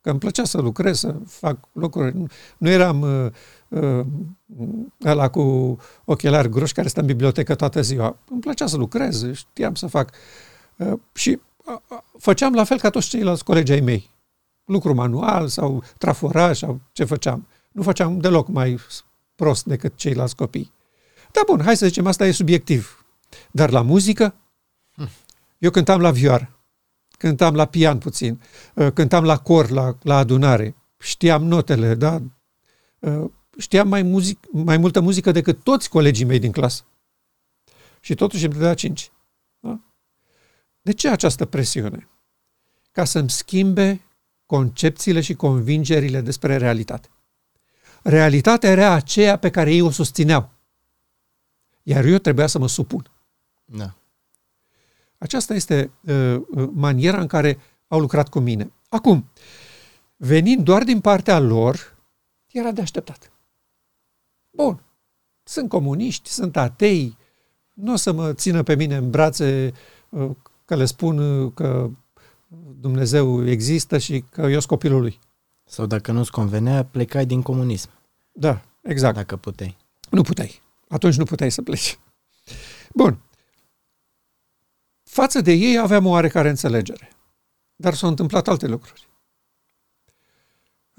Că 0.00 0.10
îmi 0.10 0.18
plăcea 0.18 0.44
să 0.44 0.60
lucrez, 0.60 0.98
să 0.98 1.16
fac 1.26 1.68
lucruri. 1.72 2.16
Nu, 2.16 2.26
nu 2.58 2.68
eram 2.68 3.00
uh, 3.00 3.08
uh, 3.08 3.32
ăla 5.04 5.28
cu 5.28 5.76
ochelari 6.04 6.48
groși 6.48 6.72
care 6.72 6.88
stă 6.88 7.00
în 7.00 7.06
bibliotecă 7.06 7.54
toată 7.54 7.80
ziua. 7.80 8.16
Îmi 8.30 8.40
plăcea 8.40 8.66
să 8.66 8.76
lucrez, 8.76 9.32
știam 9.32 9.74
să 9.74 9.86
fac. 9.86 10.10
Uh, 10.76 10.92
și 11.14 11.40
făceam 12.18 12.54
la 12.54 12.64
fel 12.64 12.78
ca 12.78 12.90
toți 12.90 13.08
ceilalți 13.08 13.44
colegi 13.44 13.72
ai 13.72 13.80
mei. 13.80 14.10
Lucru 14.64 14.94
manual 14.94 15.48
sau 15.48 15.82
traforaj 15.98 16.58
sau 16.58 16.80
ce 16.92 17.04
făceam. 17.04 17.46
Nu 17.72 17.82
făceam 17.82 18.18
deloc 18.18 18.48
mai 18.48 18.78
prost 19.34 19.64
decât 19.64 19.96
ceilalți 19.96 20.36
copii. 20.36 20.72
Da, 21.32 21.40
bun, 21.46 21.62
hai 21.62 21.76
să 21.76 21.86
zicem, 21.86 22.06
asta 22.06 22.26
e 22.26 22.30
subiectiv. 22.30 23.04
Dar 23.50 23.70
la 23.70 23.82
muzică, 23.82 24.34
eu 25.58 25.70
cântam 25.70 26.00
la 26.00 26.10
vioară, 26.10 26.58
cântam 27.18 27.54
la 27.54 27.64
pian 27.64 27.98
puțin, 27.98 28.42
uh, 28.74 28.92
cântam 28.92 29.24
la 29.24 29.36
cor, 29.36 29.70
la, 29.70 29.96
la 30.02 30.16
adunare, 30.16 30.76
știam 30.98 31.44
notele, 31.44 31.94
da? 31.94 32.22
Uh, 33.60 33.66
știam 33.66 33.88
mai, 33.88 34.02
muzic, 34.02 34.38
mai 34.50 34.76
multă 34.76 35.00
muzică 35.00 35.32
decât 35.32 35.62
toți 35.62 35.88
colegii 35.88 36.24
mei 36.24 36.38
din 36.38 36.52
clasă. 36.52 36.84
Și 38.00 38.14
totuși 38.14 38.44
îmi 38.44 38.54
dădea 38.54 38.74
cinci. 38.74 39.10
De 40.82 40.92
ce 40.92 41.08
această 41.08 41.44
presiune? 41.44 42.08
Ca 42.92 43.04
să-mi 43.04 43.30
schimbe 43.30 44.00
concepțiile 44.46 45.20
și 45.20 45.34
convingerile 45.34 46.20
despre 46.20 46.56
realitate. 46.56 47.08
Realitatea 48.02 48.70
era 48.70 48.90
aceea 48.90 49.36
pe 49.36 49.50
care 49.50 49.72
ei 49.72 49.80
o 49.80 49.90
susțineau. 49.90 50.50
Iar 51.82 52.04
eu 52.04 52.18
trebuia 52.18 52.46
să 52.46 52.58
mă 52.58 52.68
supun. 52.68 53.10
Da. 53.64 53.94
Aceasta 55.18 55.54
este 55.54 55.90
uh, 56.00 56.36
uh 56.50 56.68
maniera 56.72 57.20
în 57.20 57.26
care 57.26 57.58
au 57.88 58.00
lucrat 58.00 58.28
cu 58.28 58.38
mine. 58.38 58.72
Acum, 58.88 59.30
venind 60.16 60.64
doar 60.64 60.84
din 60.84 61.00
partea 61.00 61.38
lor, 61.38 61.96
era 62.52 62.70
de 62.70 62.80
așteptat. 62.80 63.29
Bun, 64.50 64.84
sunt 65.42 65.68
comuniști, 65.68 66.28
sunt 66.28 66.56
atei, 66.56 67.16
nu 67.74 67.92
o 67.92 67.96
să 67.96 68.12
mă 68.12 68.32
țină 68.32 68.62
pe 68.62 68.74
mine 68.74 68.96
în 68.96 69.10
brațe 69.10 69.72
uh, 70.08 70.30
că 70.64 70.74
le 70.74 70.84
spun 70.84 71.18
uh, 71.18 71.52
că 71.54 71.90
Dumnezeu 72.80 73.48
există 73.48 73.98
și 73.98 74.20
că 74.20 74.40
eu 74.40 74.48
sunt 74.48 74.64
copilul 74.64 75.00
lui. 75.00 75.18
Sau 75.64 75.86
dacă 75.86 76.12
nu-ți 76.12 76.30
convenea, 76.30 76.84
plecai 76.84 77.26
din 77.26 77.42
comunism. 77.42 77.90
Da, 78.32 78.62
exact. 78.82 79.14
Dacă 79.14 79.36
puteai. 79.36 79.76
Nu 80.10 80.22
puteai. 80.22 80.60
Atunci 80.88 81.16
nu 81.16 81.24
puteai 81.24 81.50
să 81.50 81.62
pleci. 81.62 81.98
Bun. 82.94 83.18
Față 85.02 85.40
de 85.40 85.52
ei 85.52 85.78
aveam 85.78 86.06
o 86.06 86.08
oarecare 86.08 86.48
înțelegere. 86.48 87.08
Dar 87.76 87.94
s-au 87.94 88.08
întâmplat 88.08 88.48
alte 88.48 88.66
lucruri. 88.66 89.08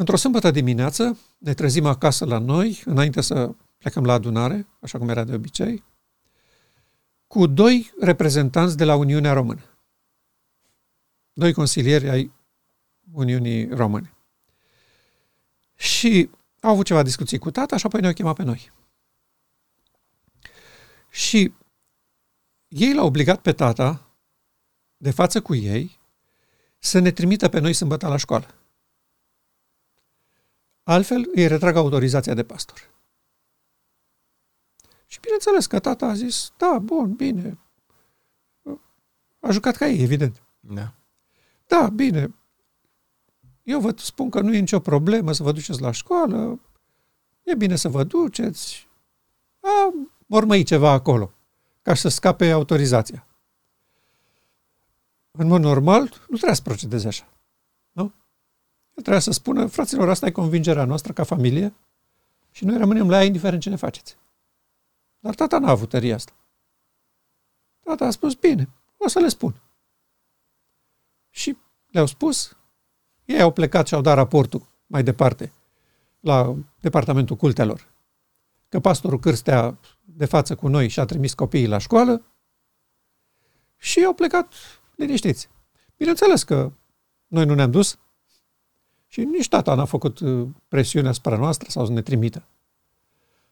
Într-o 0.01 0.15
sâmbătă 0.15 0.51
dimineață 0.51 1.17
ne 1.38 1.53
trezim 1.53 1.86
acasă 1.86 2.25
la 2.25 2.38
noi, 2.38 2.81
înainte 2.86 3.22
să 3.22 3.55
plecăm 3.77 4.05
la 4.05 4.13
adunare, 4.13 4.67
așa 4.79 4.98
cum 4.98 5.10
era 5.10 5.24
de 5.24 5.34
obicei, 5.34 5.84
cu 7.27 7.48
doi 7.48 7.93
reprezentanți 8.00 8.77
de 8.77 8.84
la 8.84 8.96
Uniunea 8.96 9.34
Română. 9.34 9.63
Doi 11.34 11.53
consilieri 11.53 12.10
ai 12.10 12.31
Uniunii 13.12 13.67
Române. 13.67 14.13
Și 15.75 16.29
au 16.62 16.72
avut 16.72 16.86
ceva 16.86 17.03
discuții 17.03 17.38
cu 17.38 17.51
tata 17.51 17.77
și 17.77 17.86
apoi 17.86 18.01
ne-au 18.01 18.13
chemat 18.13 18.36
pe 18.36 18.43
noi. 18.43 18.72
Și 21.10 21.53
ei 22.67 22.93
l-au 22.93 23.05
obligat 23.05 23.41
pe 23.41 23.51
tata, 23.51 24.08
de 24.98 25.12
față 25.12 25.41
cu 25.41 25.55
ei, 25.55 26.00
să 26.77 27.00
ne 27.00 27.12
trimită 27.12 27.48
pe 27.48 27.60
noi 27.60 27.74
sâmbătă 27.74 28.08
la 28.08 28.17
școală. 28.17 28.55
Altfel 30.83 31.29
îi 31.33 31.47
retrag 31.47 31.75
autorizația 31.75 32.33
de 32.33 32.43
pastor. 32.43 32.89
Și 35.05 35.19
bineînțeles 35.19 35.65
că 35.65 35.79
tata 35.79 36.05
a 36.05 36.13
zis, 36.13 36.51
da, 36.57 36.79
bun, 36.81 37.13
bine. 37.13 37.57
A 39.39 39.51
jucat 39.51 39.75
ca 39.75 39.88
ei, 39.88 40.01
evident. 40.03 40.41
Da. 40.59 40.93
Da, 41.67 41.89
bine. 41.89 42.33
Eu 43.63 43.79
vă 43.79 43.93
spun 43.97 44.29
că 44.29 44.39
nu 44.41 44.53
e 44.53 44.59
nicio 44.59 44.79
problemă 44.79 45.31
să 45.31 45.43
vă 45.43 45.51
duceți 45.51 45.81
la 45.81 45.91
școală. 45.91 46.59
E 47.43 47.55
bine 47.55 47.75
să 47.75 47.89
vă 47.89 48.03
duceți. 48.03 48.88
A, 49.59 49.93
mormăi 50.25 50.63
ceva 50.63 50.91
acolo, 50.91 51.31
ca 51.81 51.93
să 51.93 52.09
scape 52.09 52.51
autorizația. 52.51 53.25
În 55.31 55.47
mod 55.47 55.61
normal, 55.61 56.01
nu 56.01 56.35
trebuie 56.35 56.55
să 56.55 56.61
procedeze 56.61 57.07
așa. 57.07 57.27
Nu? 58.93 58.98
El 58.98 59.01
trebuie 59.03 59.21
să 59.21 59.31
spună, 59.31 59.65
fraților, 59.65 60.10
asta 60.10 60.25
e 60.25 60.31
convingerea 60.31 60.86
noastră 60.86 61.13
ca 61.13 61.24
familie 61.24 61.74
și 62.51 62.65
noi 62.65 62.77
rămânem 62.77 63.10
la 63.10 63.17
ea 63.17 63.25
indiferent 63.25 63.62
ce 63.62 63.69
ne 63.69 63.75
faceți. 63.75 64.17
Dar 65.19 65.36
tata 65.36 65.60
n-a 65.60 65.69
avut 65.69 65.89
tăria 65.89 66.15
asta. 66.15 66.31
Tata 67.83 68.05
a 68.05 68.12
spus, 68.12 68.33
bine, 68.33 68.69
o 68.98 69.07
să 69.07 69.19
le 69.19 69.27
spun. 69.27 69.62
Și 71.29 71.57
le-au 71.88 72.05
spus, 72.05 72.57
ei 73.25 73.41
au 73.41 73.51
plecat 73.51 73.88
și 73.88 73.93
au 73.93 74.01
dat 74.01 74.15
raportul 74.15 74.67
mai 74.88 75.03
departe 75.03 75.53
la 76.19 76.55
departamentul 76.79 77.36
cultelor. 77.36 77.89
că 78.69 78.79
pastorul 78.79 79.19
Cârstea 79.19 79.77
de 80.01 80.25
față 80.25 80.55
cu 80.55 80.67
noi 80.67 80.88
și-a 80.88 81.05
trimis 81.05 81.33
copiii 81.33 81.67
la 81.67 81.77
școală 81.77 82.25
și 83.77 84.03
au 84.03 84.13
plecat 84.13 84.53
liniștiți. 84.95 85.50
Bineînțeles 85.98 86.43
că 86.43 86.71
noi 87.27 87.45
nu 87.45 87.53
ne-am 87.53 87.71
dus 87.71 88.00
și 89.12 89.24
nici 89.24 89.50
tata 89.50 89.75
n-a 89.75 89.86
făcut 89.86 90.20
uh, 90.20 90.48
presiune 90.68 91.08
asupra 91.08 91.38
noastră 91.38 91.70
sau 91.70 91.86
să 91.86 91.91
ne 91.91 92.01
trimită. 92.01 92.44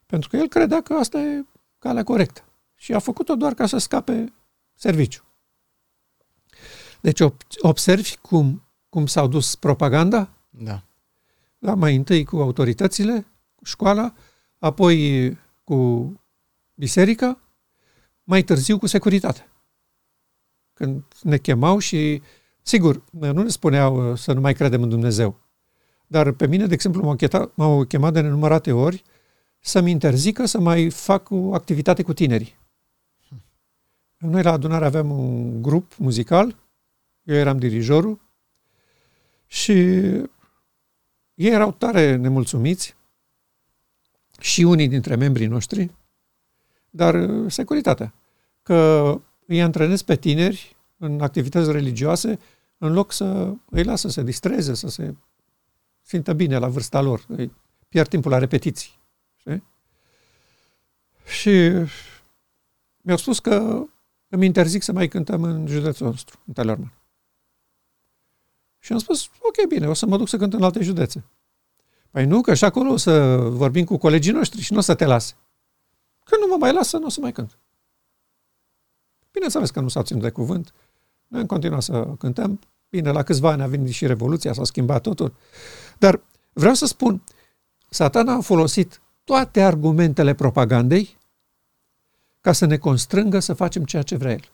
Pentru 0.06 0.28
că 0.28 0.36
el 0.36 0.48
credea 0.48 0.82
că 0.82 0.94
asta 0.94 1.20
e 1.20 1.44
calea 1.78 2.02
corectă. 2.02 2.44
Și 2.74 2.92
a 2.92 2.98
făcut-o 2.98 3.34
doar 3.34 3.54
ca 3.54 3.66
să 3.66 3.78
scape 3.78 4.32
serviciu. 4.74 5.24
Deci 7.00 7.20
observi 7.58 8.16
cum, 8.16 8.62
cum 8.88 9.06
s-au 9.06 9.26
dus 9.26 9.54
propaganda? 9.54 10.30
Da. 10.50 10.82
Da, 11.58 11.74
mai 11.74 11.96
întâi 11.96 12.24
cu 12.24 12.36
autoritățile, 12.36 13.26
cu 13.54 13.64
școala, 13.64 14.14
apoi 14.58 15.38
cu 15.64 16.12
biserica, 16.74 17.38
mai 18.24 18.42
târziu 18.42 18.78
cu 18.78 18.86
securitatea. 18.86 19.52
Când 20.72 21.02
ne 21.22 21.38
chemau 21.38 21.78
și, 21.78 22.22
sigur, 22.62 23.02
nu 23.10 23.42
ne 23.42 23.48
spuneau 23.48 24.10
uh, 24.10 24.18
să 24.18 24.32
nu 24.32 24.40
mai 24.40 24.54
credem 24.54 24.82
în 24.82 24.88
Dumnezeu. 24.88 25.48
Dar 26.10 26.30
pe 26.30 26.46
mine, 26.46 26.66
de 26.66 26.74
exemplu, 26.74 27.02
m-au, 27.02 27.16
chemat, 27.16 27.54
m-au 27.54 27.84
chemat 27.84 28.12
de 28.12 28.20
nenumărate 28.20 28.72
ori 28.72 29.02
să-mi 29.60 29.90
interzică 29.90 30.46
să 30.46 30.60
mai 30.60 30.90
fac 30.90 31.30
o 31.30 31.54
activitate 31.54 32.02
cu 32.02 32.12
tinerii. 32.12 32.58
Noi 34.16 34.42
la 34.42 34.52
adunare 34.52 34.84
aveam 34.84 35.10
un 35.10 35.62
grup 35.62 35.94
muzical, 35.96 36.56
eu 37.22 37.34
eram 37.36 37.58
dirijorul 37.58 38.20
și 39.46 39.72
ei 41.34 41.50
erau 41.50 41.72
tare 41.72 42.16
nemulțumiți 42.16 42.96
și 44.40 44.62
unii 44.62 44.88
dintre 44.88 45.14
membrii 45.14 45.46
noștri, 45.46 45.90
dar 46.90 47.14
uh, 47.14 47.50
securitatea, 47.50 48.14
că 48.62 49.20
îi 49.46 49.62
antrenez 49.62 50.02
pe 50.02 50.16
tineri 50.16 50.76
în 50.96 51.20
activități 51.20 51.72
religioase 51.72 52.38
în 52.78 52.92
loc 52.92 53.12
să 53.12 53.54
îi 53.70 53.84
lasă 53.84 54.08
să 54.08 54.12
se 54.12 54.22
distreze, 54.22 54.74
să 54.74 54.88
se 54.88 55.14
simtă 56.10 56.32
bine 56.32 56.58
la 56.58 56.68
vârsta 56.68 57.00
lor. 57.00 57.24
Îi 57.28 57.52
pierd 57.88 58.08
timpul 58.08 58.30
la 58.30 58.38
repetiții. 58.38 58.98
Știi? 59.36 59.62
Și 61.24 61.70
mi-au 63.00 63.16
spus 63.16 63.38
că 63.38 63.84
îmi 64.28 64.46
interzic 64.46 64.82
să 64.82 64.92
mai 64.92 65.08
cântăm 65.08 65.42
în 65.42 65.66
județul 65.66 66.06
nostru, 66.06 66.40
în 66.46 66.52
Telorman. 66.52 66.92
Și 68.78 68.92
am 68.92 68.98
spus, 68.98 69.26
ok, 69.26 69.66
bine, 69.68 69.88
o 69.88 69.94
să 69.94 70.06
mă 70.06 70.16
duc 70.16 70.28
să 70.28 70.36
cânt 70.36 70.52
în 70.52 70.62
alte 70.62 70.82
județe. 70.82 71.24
Păi 72.10 72.26
nu, 72.26 72.40
că 72.40 72.54
și 72.54 72.64
acolo 72.64 72.92
o 72.92 72.96
să 72.96 73.36
vorbim 73.36 73.84
cu 73.84 73.96
colegii 73.96 74.32
noștri 74.32 74.60
și 74.60 74.72
nu 74.72 74.78
o 74.78 74.82
să 74.82 74.94
te 74.94 75.04
lase. 75.04 75.34
Când 76.24 76.42
nu 76.42 76.48
mă 76.48 76.56
mai 76.58 76.72
lasă, 76.72 76.98
nu 76.98 77.06
o 77.06 77.08
să 77.08 77.20
mai 77.20 77.32
cânt. 77.32 77.58
Bineînțeles 79.32 79.70
că 79.70 79.80
nu 79.80 79.88
s-a 79.88 80.02
ținut 80.02 80.22
de 80.22 80.30
cuvânt. 80.30 80.74
Noi 81.26 81.40
am 81.40 81.46
continuat 81.46 81.82
să 81.82 82.14
cântăm. 82.18 82.60
Bine, 82.88 83.10
la 83.10 83.22
câțiva 83.22 83.50
ani 83.50 83.62
a 83.62 83.66
venit 83.66 83.92
și 83.92 84.06
Revoluția, 84.06 84.52
s-a 84.52 84.64
schimbat 84.64 85.02
totul. 85.02 85.34
Dar 86.00 86.20
vreau 86.52 86.74
să 86.74 86.86
spun, 86.86 87.22
satana 87.88 88.32
a 88.32 88.40
folosit 88.40 89.00
toate 89.24 89.62
argumentele 89.62 90.34
propagandei 90.34 91.18
ca 92.40 92.52
să 92.52 92.64
ne 92.64 92.78
constrângă 92.78 93.38
să 93.38 93.52
facem 93.52 93.84
ceea 93.84 94.02
ce 94.02 94.16
vrea 94.16 94.32
el. 94.32 94.50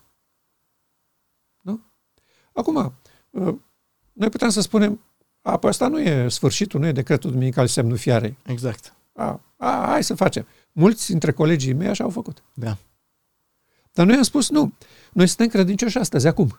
Nu? 1.61 1.81
Acum, 2.53 2.95
uh, 3.31 3.55
noi 4.13 4.29
putem 4.29 4.49
să 4.49 4.61
spunem, 4.61 5.01
a, 5.43 5.57
păi 5.57 5.69
asta 5.71 5.89
nu 5.89 6.01
e 6.01 6.29
sfârșitul, 6.29 6.81
nu 6.81 6.87
e 6.87 6.93
decretul 6.93 7.31
duminical 7.31 7.67
semnul 7.67 7.97
fiarei. 7.97 8.39
Exact. 8.47 8.95
A, 9.13 9.41
a, 9.57 9.87
hai 9.87 10.05
să 10.05 10.15
facem. 10.15 10.47
Mulți 10.73 11.11
dintre 11.11 11.33
colegii 11.33 11.73
mei 11.73 11.89
așa 11.89 12.05
au 12.05 12.11
făcut. 12.11 12.43
Da. 12.55 12.77
Dar 13.93 14.07
noi 14.07 14.17
am 14.17 14.23
spus, 14.23 14.51
nu, 14.51 14.73
noi 15.13 15.27
suntem 15.27 15.49
credincioși 15.49 15.99
astăzi, 15.99 16.27
acum. 16.27 16.59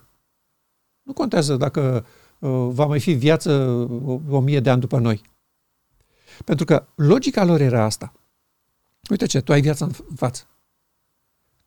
Nu 1.02 1.14
contează 1.14 1.56
dacă 1.56 2.06
uh, 2.06 2.26
va 2.70 2.86
mai 2.86 3.00
fi 3.00 3.14
viață 3.14 3.52
o, 4.06 4.20
o 4.30 4.40
mie 4.40 4.60
de 4.60 4.70
ani 4.70 4.80
după 4.80 5.00
noi. 5.00 5.22
Pentru 6.46 6.66
că 6.66 6.88
logica 6.96 7.44
lor 7.44 7.62
era 7.62 7.84
asta. 7.84 8.14
Uite 9.10 9.26
ce, 9.26 9.42
tu 9.42 9.52
ai 9.52 9.62
viața 9.62 9.86
în, 9.86 9.92
în 10.10 10.16
față. 10.16 10.44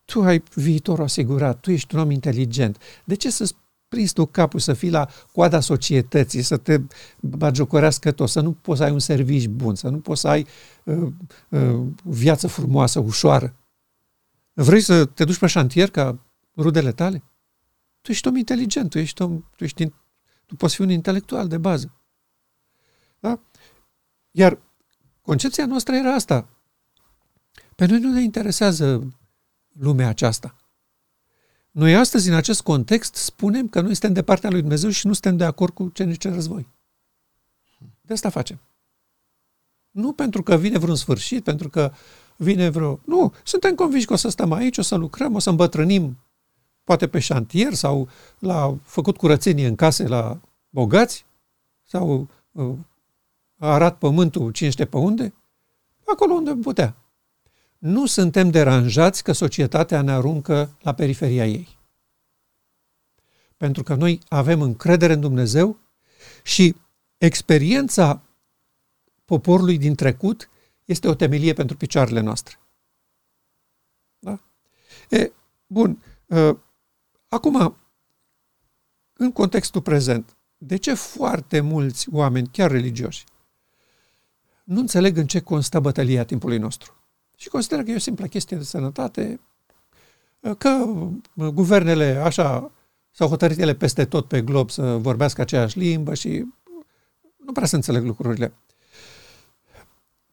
Tu 0.05 0.21
ai 0.21 0.43
viitorul 0.53 1.03
asigurat, 1.03 1.59
tu 1.59 1.71
ești 1.71 1.95
un 1.95 2.01
om 2.01 2.11
inteligent. 2.11 2.77
De 3.05 3.15
ce 3.15 3.29
să-ți 3.29 3.55
prins 3.87 4.11
tu 4.11 4.25
capul 4.25 4.59
să 4.59 4.73
fii 4.73 4.89
la 4.89 5.09
coada 5.31 5.59
societății, 5.59 6.41
să 6.41 6.57
te 6.57 6.81
bagiocorească 7.19 8.11
tot, 8.11 8.29
să 8.29 8.41
nu 8.41 8.51
poți 8.51 8.77
să 8.77 8.83
ai 8.83 8.91
un 8.91 8.99
serviciu 8.99 9.49
bun, 9.49 9.75
să 9.75 9.89
nu 9.89 9.99
poți 9.99 10.21
să 10.21 10.27
ai 10.27 10.47
uh, 10.83 11.07
uh, 11.49 11.81
viață 12.03 12.47
frumoasă, 12.47 12.99
ușoară. 12.99 13.55
Vrei 14.53 14.81
să 14.81 15.05
te 15.05 15.23
duci 15.23 15.37
pe 15.37 15.47
șantier 15.47 15.89
ca 15.89 16.19
rudele 16.57 16.91
tale? 16.91 17.23
Tu 18.01 18.11
ești 18.11 18.27
om 18.27 18.35
inteligent, 18.35 18.89
tu 18.89 18.99
ești 18.99 19.21
om, 19.21 19.43
tu, 19.55 19.63
ești, 19.63 19.91
tu 20.51 20.57
poți 20.57 20.75
fi 20.75 20.81
un 20.81 20.89
intelectual 20.89 21.47
de 21.47 21.57
bază. 21.57 21.91
Da? 23.19 23.39
Iar 24.31 24.59
concepția 25.21 25.65
noastră 25.65 25.95
era 25.95 26.13
asta. 26.13 26.47
Pe 27.75 27.85
noi 27.85 27.99
nu 27.99 28.11
ne 28.11 28.21
interesează 28.21 29.13
lumea 29.79 30.07
aceasta. 30.07 30.55
Noi 31.71 31.95
astăzi, 31.95 32.29
în 32.29 32.35
acest 32.35 32.61
context, 32.61 33.15
spunem 33.15 33.67
că 33.67 33.81
noi 33.81 33.91
suntem 33.91 34.13
de 34.13 34.23
partea 34.23 34.49
lui 34.49 34.59
Dumnezeu 34.59 34.89
și 34.89 35.07
nu 35.07 35.13
suntem 35.13 35.37
de 35.37 35.43
acord 35.43 35.73
cu 35.73 35.89
ce 35.89 36.03
ne 36.03 36.13
cer 36.13 36.33
război. 36.33 36.67
De 38.01 38.13
asta 38.13 38.29
facem. 38.29 38.59
Nu 39.91 40.13
pentru 40.13 40.43
că 40.43 40.57
vine 40.57 40.77
vreun 40.77 40.95
sfârșit, 40.95 41.43
pentru 41.43 41.69
că 41.69 41.93
vine 42.35 42.69
vreo... 42.69 43.01
Nu, 43.05 43.33
suntem 43.43 43.75
convinși 43.75 44.05
că 44.05 44.13
o 44.13 44.15
să 44.15 44.29
stăm 44.29 44.51
aici, 44.51 44.77
o 44.77 44.81
să 44.81 44.95
lucrăm, 44.95 45.35
o 45.35 45.39
să 45.39 45.49
îmbătrânim 45.49 46.17
poate 46.83 47.07
pe 47.07 47.19
șantier 47.19 47.73
sau 47.73 48.09
la 48.39 48.77
făcut 48.83 49.17
curățenie 49.17 49.67
în 49.67 49.75
case 49.75 50.07
la 50.07 50.39
bogați 50.69 51.25
sau 51.83 52.27
uh, 52.51 52.73
arat 53.57 53.97
pământul 53.97 54.51
cine 54.51 54.69
știe 54.69 54.85
pe 54.85 54.97
unde, 54.97 55.33
acolo 56.05 56.33
unde 56.33 56.55
putea 56.55 56.95
nu 57.81 58.05
suntem 58.05 58.49
deranjați 58.49 59.23
că 59.23 59.31
societatea 59.31 60.01
ne 60.01 60.11
aruncă 60.11 60.77
la 60.81 60.93
periferia 60.93 61.47
ei. 61.47 61.77
Pentru 63.57 63.83
că 63.83 63.95
noi 63.95 64.19
avem 64.27 64.61
încredere 64.61 65.13
în 65.13 65.19
Dumnezeu 65.19 65.77
și 66.43 66.75
experiența 67.17 68.21
poporului 69.25 69.77
din 69.77 69.95
trecut 69.95 70.49
este 70.85 71.07
o 71.07 71.15
temelie 71.15 71.53
pentru 71.53 71.77
picioarele 71.77 72.19
noastre. 72.19 72.59
Da? 74.19 74.39
E, 75.09 75.31
bun. 75.67 76.03
Uh, 76.25 76.57
acum, 77.31 77.77
în 79.13 79.31
contextul 79.31 79.81
prezent, 79.81 80.35
de 80.57 80.75
ce 80.77 80.93
foarte 80.93 81.59
mulți 81.59 82.07
oameni, 82.11 82.49
chiar 82.51 82.71
religioși, 82.71 83.23
nu 84.63 84.79
înțeleg 84.79 85.17
în 85.17 85.27
ce 85.27 85.39
constă 85.39 85.79
bătălia 85.79 86.25
timpului 86.25 86.57
nostru? 86.57 87.01
și 87.41 87.49
consideră 87.49 87.83
că 87.83 87.91
e 87.91 87.95
o 87.95 87.99
simplă 87.99 88.25
chestie 88.25 88.57
de 88.57 88.63
sănătate, 88.63 89.39
că 90.57 90.85
guvernele 91.35 92.21
așa 92.23 92.71
s-au 93.11 93.27
hotărât 93.27 93.57
ele 93.57 93.73
peste 93.75 94.05
tot 94.05 94.27
pe 94.27 94.41
glob 94.41 94.69
să 94.69 94.81
vorbească 94.81 95.41
aceeași 95.41 95.79
limbă 95.79 96.13
și 96.13 96.45
nu 97.45 97.51
prea 97.53 97.67
să 97.67 97.75
înțeleg 97.75 98.03
lucrurile. 98.03 98.53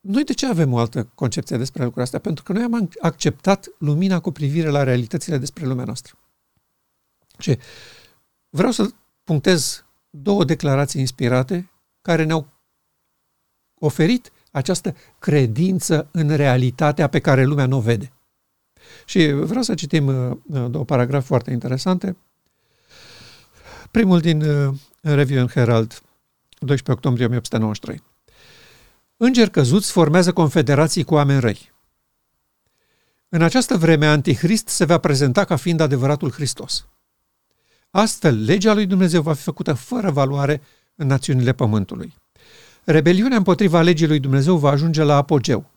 Noi 0.00 0.24
de 0.24 0.32
ce 0.32 0.46
avem 0.46 0.72
o 0.72 0.78
altă 0.78 1.08
concepție 1.14 1.56
despre 1.56 1.78
lucrurile 1.78 2.04
astea? 2.04 2.18
Pentru 2.18 2.44
că 2.44 2.52
noi 2.52 2.62
am 2.62 2.88
acceptat 3.00 3.68
lumina 3.78 4.20
cu 4.20 4.30
privire 4.30 4.68
la 4.68 4.82
realitățile 4.82 5.38
despre 5.38 5.66
lumea 5.66 5.84
noastră. 5.84 6.18
Și 7.38 7.59
vreau 8.48 8.72
să 8.72 8.90
punctez 9.24 9.85
două 10.11 10.44
declarații 10.44 11.01
inspirate 11.01 11.70
care 12.03 12.24
ne-au 12.24 12.48
oferit 13.74 14.33
această 14.51 14.96
credință 15.18 16.09
în 16.11 16.37
realitatea 16.37 17.09
pe 17.09 17.20
care 17.20 17.44
lumea 17.44 17.66
nu 17.66 17.77
o 17.77 17.81
vede. 17.81 18.12
Și 19.05 19.31
vreau 19.31 19.62
să 19.62 19.74
citim 19.74 20.07
uh, 20.07 20.37
uh, 20.46 20.70
două 20.70 20.85
paragrafe 20.85 21.27
foarte 21.27 21.51
interesante. 21.51 22.16
Primul 23.90 24.20
din 24.20 24.42
uh, 24.42 24.74
Review 25.01 25.40
and 25.40 25.51
Herald, 25.51 26.03
12 26.59 26.90
octombrie 26.90 27.27
1893. 27.27 28.03
Îngeri 29.16 29.51
căzuți 29.51 29.90
formează 29.90 30.33
confederații 30.33 31.05
cu 31.05 31.14
oameni 31.14 31.40
răi. 31.40 31.72
În 33.29 33.42
această 33.42 33.77
vreme, 33.77 34.07
Antichrist 34.07 34.68
se 34.68 34.85
va 34.85 34.98
prezenta 34.98 35.44
ca 35.44 35.57
fiind 35.57 35.81
adevăratul 35.81 36.31
Hristos. 36.31 36.87
Astfel, 37.90 38.44
legea 38.44 38.74
lui 38.74 38.87
Dumnezeu 38.87 39.22
va 39.22 39.33
fi 39.33 39.42
făcută 39.42 39.72
fără 39.72 40.11
valoare 40.11 40.62
în 40.94 41.07
națiunile 41.07 41.53
pământului. 41.53 42.14
Rebeliunea 42.85 43.37
împotriva 43.37 43.81
legii 43.81 44.07
lui 44.07 44.18
Dumnezeu 44.18 44.57
va 44.57 44.70
ajunge 44.70 45.03
la 45.03 45.16
apogeu. 45.16 45.70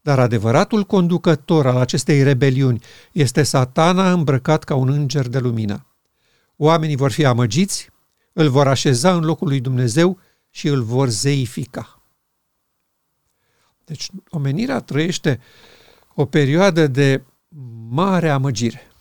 Dar 0.00 0.18
adevăratul 0.18 0.84
conducător 0.84 1.66
al 1.66 1.76
acestei 1.76 2.22
rebeliuni 2.22 2.80
este 3.12 3.42
satana 3.42 4.12
îmbrăcat 4.12 4.64
ca 4.64 4.74
un 4.74 4.88
înger 4.88 5.28
de 5.28 5.38
lumină. 5.38 5.86
Oamenii 6.56 6.96
vor 6.96 7.10
fi 7.10 7.24
amăgiți, 7.24 7.90
îl 8.32 8.48
vor 8.48 8.68
așeza 8.68 9.14
în 9.14 9.24
locul 9.24 9.48
lui 9.48 9.60
Dumnezeu 9.60 10.18
și 10.50 10.68
îl 10.68 10.82
vor 10.82 11.08
zeifica. 11.08 12.02
Deci 13.84 14.08
omenirea 14.30 14.80
trăiește 14.80 15.40
o 16.14 16.24
perioadă 16.24 16.86
de 16.86 17.22
mare 17.88 18.28
amăgire 18.28 18.91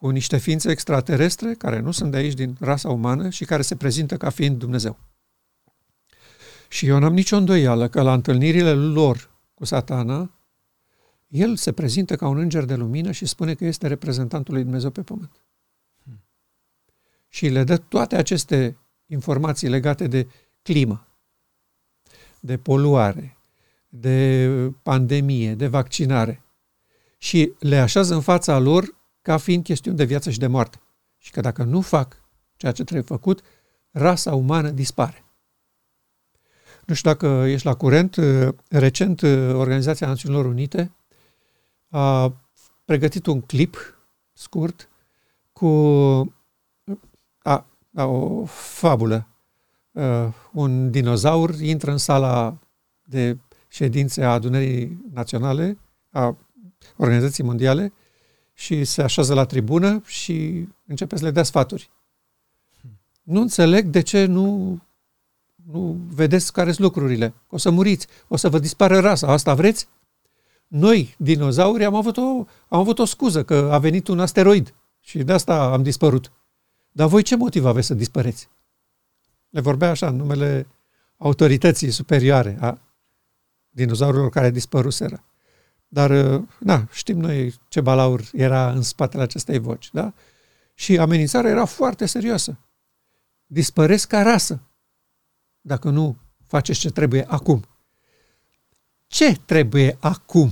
cu 0.00 0.08
niște 0.08 0.36
ființe 0.36 0.70
extraterestre 0.70 1.54
care 1.54 1.80
nu 1.80 1.90
sunt 1.90 2.10
de 2.10 2.16
aici 2.16 2.34
din 2.34 2.56
rasa 2.60 2.90
umană 2.90 3.30
și 3.30 3.44
care 3.44 3.62
se 3.62 3.76
prezintă 3.76 4.16
ca 4.16 4.30
fiind 4.30 4.58
Dumnezeu. 4.58 4.98
Și 6.68 6.86
eu 6.86 6.98
n-am 6.98 7.12
nicio 7.12 7.36
îndoială 7.36 7.88
că 7.88 8.02
la 8.02 8.12
întâlnirile 8.12 8.72
lor 8.72 9.30
cu 9.54 9.64
satana, 9.64 10.30
el 11.28 11.56
se 11.56 11.72
prezintă 11.72 12.16
ca 12.16 12.28
un 12.28 12.38
înger 12.38 12.64
de 12.64 12.74
lumină 12.74 13.10
și 13.10 13.26
spune 13.26 13.54
că 13.54 13.64
este 13.64 13.86
reprezentantul 13.86 14.54
lui 14.54 14.62
Dumnezeu 14.62 14.90
pe 14.90 15.02
pământ. 15.02 15.44
Hmm. 16.02 16.22
Și 17.28 17.48
le 17.48 17.64
dă 17.64 17.76
toate 17.76 18.16
aceste 18.16 18.76
informații 19.06 19.68
legate 19.68 20.06
de 20.06 20.28
climă, 20.62 21.06
de 22.40 22.56
poluare, 22.56 23.36
de 23.88 24.48
pandemie, 24.82 25.54
de 25.54 25.66
vaccinare. 25.66 26.42
Și 27.18 27.52
le 27.58 27.76
așează 27.76 28.14
în 28.14 28.20
fața 28.20 28.58
lor 28.58 28.98
ca 29.22 29.36
fiind 29.36 29.64
chestiuni 29.64 29.96
de 29.96 30.04
viață 30.04 30.30
și 30.30 30.38
de 30.38 30.46
moarte. 30.46 30.80
Și 31.18 31.30
că 31.30 31.40
dacă 31.40 31.62
nu 31.62 31.80
fac 31.80 32.16
ceea 32.56 32.72
ce 32.72 32.84
trebuie 32.84 33.06
făcut, 33.06 33.42
rasa 33.90 34.34
umană 34.34 34.70
dispare. 34.70 35.24
Nu 36.86 36.94
știu 36.94 37.10
dacă 37.10 37.26
ești 37.26 37.66
la 37.66 37.74
curent, 37.74 38.16
recent 38.68 39.22
Organizația 39.52 40.06
Națiunilor 40.06 40.44
Unite 40.44 40.92
a 41.88 42.32
pregătit 42.84 43.26
un 43.26 43.40
clip 43.40 43.98
scurt 44.32 44.88
cu 45.52 45.66
a, 47.42 47.66
a, 47.94 48.04
o 48.04 48.44
fabulă. 48.44 49.26
Uh, 49.90 50.28
un 50.52 50.90
dinozaur 50.90 51.60
intră 51.60 51.90
în 51.90 51.96
sala 51.96 52.58
de 53.02 53.38
ședințe 53.68 54.24
a 54.24 54.32
adunării 54.32 55.10
naționale, 55.12 55.78
a 56.10 56.36
Organizației 56.96 57.46
Mondiale, 57.46 57.92
și 58.60 58.84
se 58.84 59.02
așează 59.02 59.34
la 59.34 59.44
tribună 59.44 60.02
și 60.06 60.68
începe 60.86 61.16
să 61.16 61.24
le 61.24 61.30
dea 61.30 61.42
sfaturi. 61.42 61.90
Nu 63.22 63.40
înțeleg 63.40 63.86
de 63.86 64.00
ce 64.00 64.24
nu, 64.24 64.78
nu 65.70 66.00
vedeți 66.08 66.52
care 66.52 66.72
sunt 66.72 66.84
lucrurile. 66.84 67.34
O 67.50 67.56
să 67.56 67.70
muriți, 67.70 68.06
o 68.28 68.36
să 68.36 68.48
vă 68.48 68.58
dispară 68.58 68.98
rasa. 68.98 69.26
Asta 69.26 69.54
vreți? 69.54 69.88
Noi, 70.66 71.14
dinozauri, 71.18 71.84
am 71.84 71.94
avut 71.94 72.16
o, 72.16 72.46
am 72.68 72.78
avut 72.78 72.98
o 72.98 73.04
scuză 73.04 73.44
că 73.44 73.68
a 73.72 73.78
venit 73.78 74.08
un 74.08 74.20
asteroid 74.20 74.74
și 75.00 75.22
de 75.22 75.32
asta 75.32 75.72
am 75.72 75.82
dispărut. 75.82 76.32
Dar 76.92 77.08
voi 77.08 77.22
ce 77.22 77.36
motiv 77.36 77.64
aveți 77.64 77.86
să 77.86 77.94
dispăreți? 77.94 78.48
Le 79.50 79.60
vorbea 79.60 79.90
așa 79.90 80.06
în 80.06 80.16
numele 80.16 80.66
autorității 81.16 81.90
superioare 81.90 82.58
a 82.60 82.78
dinozaurilor 83.70 84.28
care 84.30 84.50
dispăruseră. 84.50 85.24
Dar, 85.92 86.10
uh, 86.10 86.42
na, 86.58 86.88
știm 86.92 87.18
noi 87.18 87.54
ce 87.68 87.80
balaur 87.80 88.22
era 88.32 88.70
în 88.70 88.82
spatele 88.82 89.22
acestei 89.22 89.58
voci, 89.58 89.90
da? 89.92 90.12
Și 90.74 90.98
amenințarea 90.98 91.50
era 91.50 91.64
foarte 91.64 92.06
serioasă. 92.06 92.58
Dispăresc 93.46 94.08
ca 94.08 94.22
rasă 94.22 94.60
dacă 95.60 95.90
nu 95.90 96.16
faceți 96.46 96.78
ce 96.78 96.90
trebuie 96.90 97.24
acum. 97.28 97.64
Ce 99.06 99.36
trebuie 99.44 99.96
acum? 100.00 100.50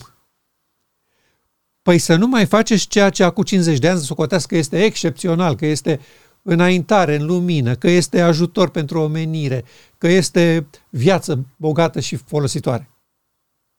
Păi 1.83 1.99
să 1.99 2.17
nu 2.17 2.27
mai 2.27 2.47
faceți 2.47 2.87
ceea 2.87 3.11
ce 3.11 3.25
acum 3.25 3.43
50 3.43 3.79
de 3.79 3.89
ani 3.89 4.01
să 4.01 4.15
că 4.47 4.57
este 4.57 4.85
excepțional, 4.85 5.57
că 5.57 5.67
este 5.67 6.01
înaintare 6.43 7.15
în 7.17 7.27
lumină, 7.27 7.75
că 7.75 7.89
este 7.89 8.21
ajutor 8.21 8.71
pentru 8.71 9.01
omenire, 9.01 9.65
că 9.99 10.09
este 10.09 10.67
viață 10.91 11.47
bogată 11.57 12.01
și 12.01 12.17
folositoare. 12.17 12.91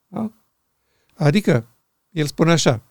Da? 0.06 0.32
Adică, 1.20 1.66
el 2.10 2.26
spune 2.26 2.52
așa, 2.52 2.82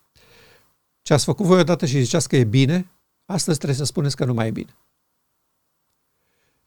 ce 1.02 1.14
ați 1.14 1.24
făcut 1.24 1.46
voi 1.46 1.60
odată 1.60 1.86
și 1.86 2.02
ziceați 2.02 2.28
că 2.30 2.36
e 2.36 2.44
bine, 2.44 2.90
astăzi 3.26 3.58
trebuie 3.58 3.78
să 3.78 3.86
spuneți 3.86 4.16
că 4.16 4.26
nu 4.26 4.34
mai 4.34 4.48
e 4.48 4.52
bine. 4.52 4.76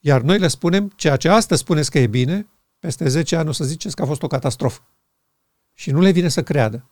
Iar 0.00 0.20
noi 0.20 0.38
le 0.38 0.48
spunem, 0.48 0.88
ceea 0.88 1.16
ce 1.16 1.28
astăzi 1.28 1.60
spuneți 1.60 1.90
că 1.90 1.98
e 1.98 2.06
bine, 2.06 2.46
peste 2.78 3.08
10 3.08 3.36
ani 3.36 3.48
o 3.48 3.52
să 3.52 3.64
ziceți 3.64 3.96
că 3.96 4.02
a 4.02 4.06
fost 4.06 4.22
o 4.22 4.26
catastrofă. 4.26 4.82
Și 5.74 5.90
nu 5.90 6.00
le 6.00 6.10
vine 6.10 6.28
să 6.28 6.42
creadă. 6.42 6.84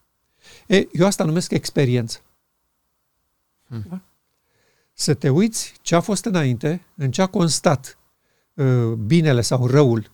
E, 0.66 0.88
eu 0.92 1.06
asta 1.06 1.24
numesc 1.24 1.50
experiență. 1.50 2.20
Hmm. 3.66 3.84
Da? 3.88 4.00
Să 4.92 5.14
te 5.14 5.28
uiți 5.28 5.74
ce 5.82 5.94
a 5.94 6.00
fost 6.00 6.24
înainte, 6.24 6.86
în 6.94 7.10
ce 7.10 7.22
a 7.22 7.26
constat 7.26 7.98
uh, 8.54 8.92
binele 8.92 9.40
sau 9.40 9.66
răul 9.66 10.10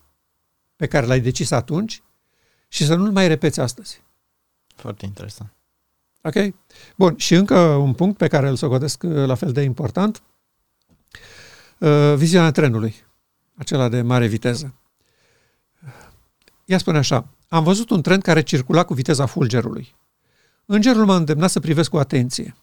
pe 0.77 0.87
care 0.87 1.07
l-ai 1.07 1.21
decis 1.21 1.51
atunci 1.51 2.03
și 2.69 2.87
să 2.87 2.95
nu-l 2.95 3.12
mai 3.12 3.29
repeți 3.29 3.61
astăzi. 3.61 4.05
Foarte 4.77 5.05
interesant. 5.05 5.53
Ok? 6.23 6.55
Bun, 6.97 7.15
și 7.17 7.35
încă 7.35 7.59
un 7.59 7.93
punct 7.93 8.17
pe 8.17 8.29
care 8.29 8.49
îl 8.49 8.57
socotesc 8.57 9.03
uh, 9.03 9.27
la 9.27 9.35
fel 9.35 9.53
de 9.53 9.61
important, 9.61 10.23
uh, 11.79 12.15
viziunea 12.17 12.51
trenului, 12.51 12.95
acela 13.55 13.89
de 13.89 14.03
mare 14.03 14.27
viteză. 14.27 14.75
Ea 16.65 16.79
spune 16.79 16.99
așa, 16.99 17.27
am 17.49 17.65
văzut 17.65 17.91
un 17.91 18.03
tren 18.03 18.21
care 18.21 18.41
circula 18.41 18.85
cu 18.85 18.95
viteza 18.95 19.27
fulgerului. 19.27 19.95
Îngerul 20.65 21.05
m-a 21.05 21.17
îndemnat 21.17 21.51
să 21.51 21.61
privesc 21.61 21.91
cu 21.91 21.97
atenție. 21.97 22.57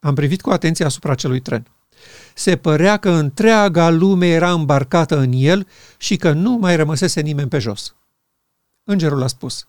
Am 0.00 0.14
privit 0.14 0.40
cu 0.40 0.50
atenție 0.50 0.84
asupra 0.84 1.12
acelui 1.12 1.40
tren. 1.40 1.66
Se 2.34 2.56
părea 2.56 2.96
că 2.96 3.10
întreaga 3.10 3.90
lume 3.90 4.26
era 4.26 4.52
îmbarcată 4.52 5.18
în 5.18 5.32
el 5.34 5.66
și 5.96 6.16
că 6.16 6.32
nu 6.32 6.50
mai 6.50 6.76
rămăsese 6.76 7.20
nimeni 7.20 7.48
pe 7.48 7.58
jos. 7.58 7.94
Îngerul 8.84 9.22
a 9.22 9.26
spus, 9.26 9.66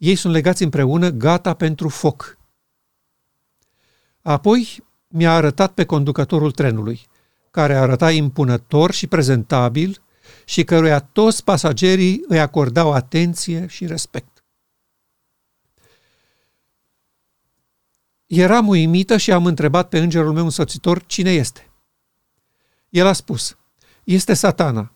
ei 0.00 0.14
sunt 0.14 0.32
legați 0.32 0.62
împreună, 0.62 1.10
gata 1.10 1.54
pentru 1.54 1.88
foc. 1.88 2.38
Apoi 4.22 4.84
mi-a 5.08 5.32
arătat 5.32 5.72
pe 5.72 5.84
conducătorul 5.84 6.50
trenului, 6.50 7.06
care 7.50 7.74
arăta 7.74 8.10
impunător 8.10 8.90
și 8.90 9.06
prezentabil 9.06 10.02
și 10.44 10.64
căruia 10.64 11.00
toți 11.00 11.44
pasagerii 11.44 12.24
îi 12.28 12.40
acordau 12.40 12.92
atenție 12.92 13.66
și 13.66 13.86
respect. 13.86 14.44
Eram 18.26 18.68
uimită 18.68 19.16
și 19.16 19.32
am 19.32 19.46
întrebat 19.46 19.88
pe 19.88 19.98
îngerul 19.98 20.32
meu 20.32 20.44
însoțitor 20.44 21.06
cine 21.06 21.30
este. 21.30 21.70
El 22.88 23.06
a 23.06 23.12
spus, 23.12 23.56
este 24.04 24.34
satana. 24.34 24.92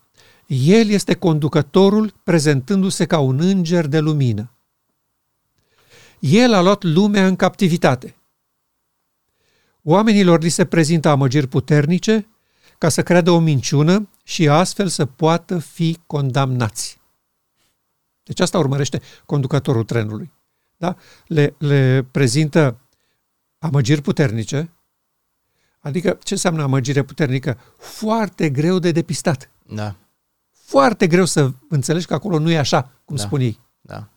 El 0.47 0.89
este 0.89 1.15
conducătorul 1.15 2.15
prezentându-se 2.23 3.07
ca 3.07 3.19
un 3.19 3.41
înger 3.41 3.87
de 3.87 3.99
lumină. 3.99 4.54
El 6.27 6.53
a 6.53 6.61
luat 6.61 6.83
lumea 6.83 7.27
în 7.27 7.37
captivitate. 7.37 8.17
Oamenilor 9.83 10.43
li 10.43 10.49
se 10.49 10.65
prezintă 10.65 11.09
amăgiri 11.09 11.47
puternice 11.47 12.29
ca 12.79 12.89
să 12.89 13.03
creadă 13.03 13.31
o 13.31 13.39
minciună 13.39 14.09
și 14.23 14.49
astfel 14.49 14.89
să 14.89 15.07
poată 15.07 15.59
fi 15.59 15.99
condamnați. 16.07 17.01
Deci 18.23 18.41
asta 18.41 18.59
urmărește 18.59 19.01
conducătorul 19.27 19.85
trenului. 19.85 20.33
Da? 20.77 20.97
Le, 21.27 21.55
le 21.59 22.03
prezintă 22.11 22.79
amăgiri 23.59 24.03
puternice, 24.03 24.71
adică 25.81 26.19
ce 26.23 26.35
înseamnă 26.35 26.63
amăgire 26.63 27.03
puternică? 27.03 27.59
Foarte 27.77 28.51
greu 28.51 28.79
de 28.79 28.93
depistat. 28.93 29.51
Da. 29.67 29.97
Foarte 30.53 31.07
greu 31.07 31.25
să 31.25 31.53
înțelegi 31.69 32.07
că 32.07 32.15
acolo 32.15 32.39
nu 32.39 32.51
e 32.51 32.59
așa, 32.59 32.91
cum 33.05 33.17
da. 33.17 33.23
spun 33.23 33.41
ei. 33.41 33.61
Da. 33.81 34.09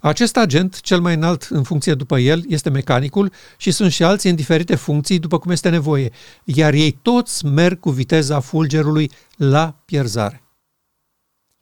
Acest 0.00 0.36
agent, 0.36 0.80
cel 0.80 1.00
mai 1.00 1.14
înalt 1.14 1.42
în 1.42 1.62
funcție 1.62 1.94
după 1.94 2.18
el, 2.18 2.44
este 2.48 2.70
mecanicul 2.70 3.32
și 3.56 3.70
sunt 3.70 3.92
și 3.92 4.02
alții 4.02 4.30
în 4.30 4.36
diferite 4.36 4.74
funcții 4.74 5.18
după 5.18 5.38
cum 5.38 5.50
este 5.50 5.68
nevoie, 5.68 6.10
iar 6.44 6.72
ei 6.72 6.92
toți 7.02 7.44
merg 7.44 7.80
cu 7.80 7.90
viteza 7.90 8.40
fulgerului 8.40 9.10
la 9.36 9.74
pierzare. 9.84 10.42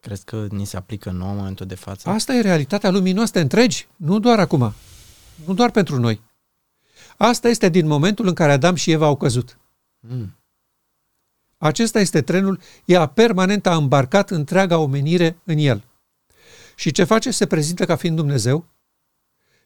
Crezi 0.01 0.24
că 0.24 0.46
ni 0.51 0.64
se 0.64 0.77
aplică 0.77 1.11
nou 1.11 1.31
în 1.31 1.37
momentul 1.37 1.66
de 1.66 1.74
față? 1.74 2.09
Asta 2.09 2.35
e 2.35 2.40
realitatea 2.40 2.90
lumii 2.90 3.12
noastre 3.12 3.40
întregi, 3.40 3.87
nu 3.96 4.18
doar 4.18 4.38
acum, 4.38 4.72
nu 5.44 5.55
doar 5.55 5.70
pentru 5.70 5.98
noi. 5.98 6.20
Asta 7.16 7.48
este 7.48 7.68
din 7.68 7.87
momentul 7.87 8.27
în 8.27 8.35
care 8.35 8.53
Adam 8.53 8.74
și 8.74 8.90
Eva 8.90 9.07
au 9.07 9.16
căzut. 9.16 9.59
Mm. 10.01 10.37
Acesta 11.59 12.01
este 12.01 12.22
trenul, 12.22 12.61
ea 12.85 13.07
permanent 13.07 13.66
a 13.66 13.77
îmbarcat 13.77 14.31
întreaga 14.31 14.79
omenire 14.79 15.38
în 15.44 15.59
el. 15.59 15.85
Și 16.78 16.90
ce 16.90 17.04
face? 17.04 17.30
Se 17.30 17.46
prezintă 17.46 17.84
ca 17.84 17.96
fiind 17.96 18.16
Dumnezeu 18.16 18.66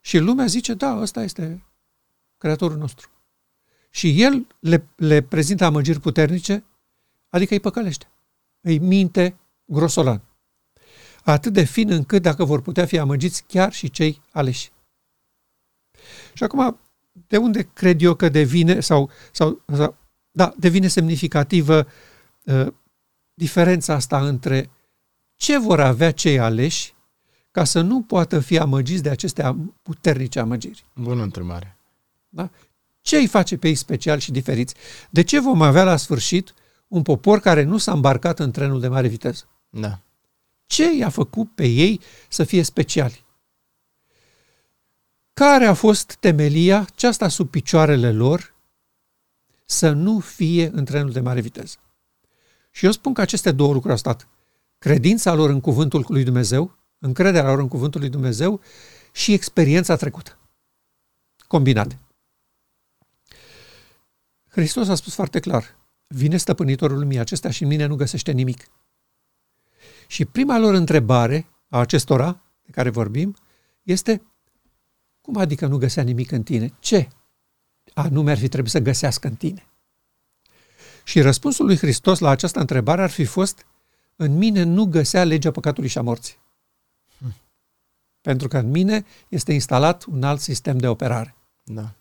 și 0.00 0.18
lumea 0.18 0.46
zice, 0.46 0.74
da, 0.74 0.96
ăsta 1.00 1.22
este 1.22 1.64
Creatorul 2.38 2.76
nostru. 2.76 3.10
Și 3.90 4.22
el 4.22 4.46
le, 4.58 4.88
le 4.96 5.20
prezintă 5.22 5.64
amăgiri 5.64 6.00
puternice, 6.00 6.64
adică 7.28 7.52
îi 7.52 7.60
păcălește. 7.60 8.08
Îi 8.60 8.78
minte 8.78 9.36
grosolan. 9.64 10.20
Atât 11.24 11.52
de 11.52 11.64
fin 11.64 11.90
încât 11.90 12.22
dacă 12.22 12.44
vor 12.44 12.60
putea 12.62 12.86
fi 12.86 12.98
amăgiți 12.98 13.44
chiar 13.46 13.72
și 13.72 13.90
cei 13.90 14.20
aleși. 14.30 14.72
Și 16.32 16.42
acum, 16.42 16.78
de 17.26 17.36
unde 17.36 17.62
cred 17.62 18.02
eu 18.02 18.14
că 18.14 18.28
devine, 18.28 18.80
sau, 18.80 19.10
sau, 19.32 19.62
sau 19.74 19.96
da, 20.30 20.54
devine 20.56 20.88
semnificativă 20.88 21.86
uh, 22.44 22.66
diferența 23.34 23.94
asta 23.94 24.26
între 24.26 24.70
ce 25.34 25.58
vor 25.58 25.80
avea 25.80 26.10
cei 26.12 26.38
aleși 26.38 26.94
ca 27.52 27.64
să 27.64 27.80
nu 27.80 28.02
poată 28.02 28.40
fi 28.40 28.58
amăgiți 28.58 29.02
de 29.02 29.08
aceste 29.08 29.56
puternice 29.82 30.38
amăgiri? 30.38 30.84
Bună 30.94 31.22
întrebare. 31.22 31.76
Da? 32.28 32.50
Ce 33.00 33.16
îi 33.16 33.26
face 33.26 33.56
pe 33.56 33.68
ei 33.68 33.74
special 33.74 34.18
și 34.18 34.30
diferiți? 34.30 34.74
De 35.10 35.22
ce 35.22 35.40
vom 35.40 35.62
avea 35.62 35.84
la 35.84 35.96
sfârșit 35.96 36.54
un 36.88 37.02
popor 37.02 37.40
care 37.40 37.62
nu 37.62 37.78
s-a 37.78 37.92
îmbarcat 37.92 38.38
în 38.38 38.50
trenul 38.50 38.80
de 38.80 38.88
mare 38.88 39.08
viteză? 39.08 39.44
Da. 39.70 39.98
Ce 40.66 40.96
i-a 40.96 41.08
făcut 41.08 41.50
pe 41.54 41.66
ei 41.66 42.00
să 42.28 42.44
fie 42.44 42.62
speciali? 42.62 43.24
Care 45.32 45.64
a 45.64 45.74
fost 45.74 46.16
temelia, 46.20 46.86
aceasta 46.92 47.28
sub 47.28 47.50
picioarele 47.50 48.12
lor, 48.12 48.54
să 49.64 49.90
nu 49.90 50.18
fie 50.18 50.70
în 50.72 50.84
trenul 50.84 51.12
de 51.12 51.20
mare 51.20 51.40
viteză? 51.40 51.76
Și 52.70 52.84
eu 52.84 52.90
spun 52.90 53.12
că 53.12 53.20
aceste 53.20 53.52
două 53.52 53.72
lucruri 53.72 53.92
au 53.92 53.98
stat. 53.98 54.28
Credința 54.78 55.34
lor 55.34 55.50
în 55.50 55.60
cuvântul 55.60 56.04
lui 56.08 56.24
Dumnezeu, 56.24 56.76
încrederea 57.02 57.48
lor 57.48 57.58
în 57.58 57.68
cuvântul 57.68 58.00
lui 58.00 58.08
Dumnezeu 58.08 58.60
și 59.12 59.32
experiența 59.32 59.96
trecută. 59.96 60.38
Combinate. 61.46 61.98
Hristos 64.48 64.88
a 64.88 64.94
spus 64.94 65.14
foarte 65.14 65.40
clar, 65.40 65.76
vine 66.06 66.36
stăpânitorul 66.36 66.98
lumii 66.98 67.18
acesta 67.18 67.50
și 67.50 67.62
în 67.62 67.68
mine 67.68 67.86
nu 67.86 67.94
găsește 67.94 68.32
nimic. 68.32 68.70
Și 70.06 70.24
prima 70.24 70.58
lor 70.58 70.74
întrebare 70.74 71.48
a 71.68 71.78
acestora 71.78 72.42
de 72.62 72.70
care 72.70 72.90
vorbim 72.90 73.36
este 73.82 74.22
cum 75.20 75.36
adică 75.36 75.66
nu 75.66 75.78
găsea 75.78 76.02
nimic 76.02 76.30
în 76.30 76.42
tine? 76.42 76.74
Ce 76.78 77.08
anume 77.94 78.30
ar 78.30 78.38
fi 78.38 78.48
trebuit 78.48 78.72
să 78.72 78.78
găsească 78.78 79.28
în 79.28 79.34
tine? 79.34 79.66
Și 81.04 81.20
răspunsul 81.20 81.66
lui 81.66 81.76
Hristos 81.76 82.18
la 82.18 82.30
această 82.30 82.60
întrebare 82.60 83.02
ar 83.02 83.10
fi 83.10 83.24
fost 83.24 83.66
în 84.16 84.36
mine 84.36 84.62
nu 84.62 84.84
găsea 84.84 85.24
legea 85.24 85.50
păcatului 85.50 85.88
și 85.88 85.98
a 85.98 86.02
morții. 86.02 86.40
Hmm. 88.22 88.32
Pentru 88.32 88.48
că 88.48 88.58
în 88.58 88.70
mine 88.70 89.04
este 89.28 89.52
instalat 89.52 90.04
un 90.04 90.22
alt 90.22 90.40
sistem 90.40 90.78
de 90.78 90.88
operare. 90.88 91.36
Da. 91.62 91.94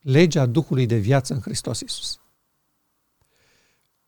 Legea 0.00 0.46
Duhului 0.46 0.86
de 0.86 0.96
viață 0.96 1.34
în 1.34 1.40
Hristos 1.40 1.80
Iisus. 1.80 2.20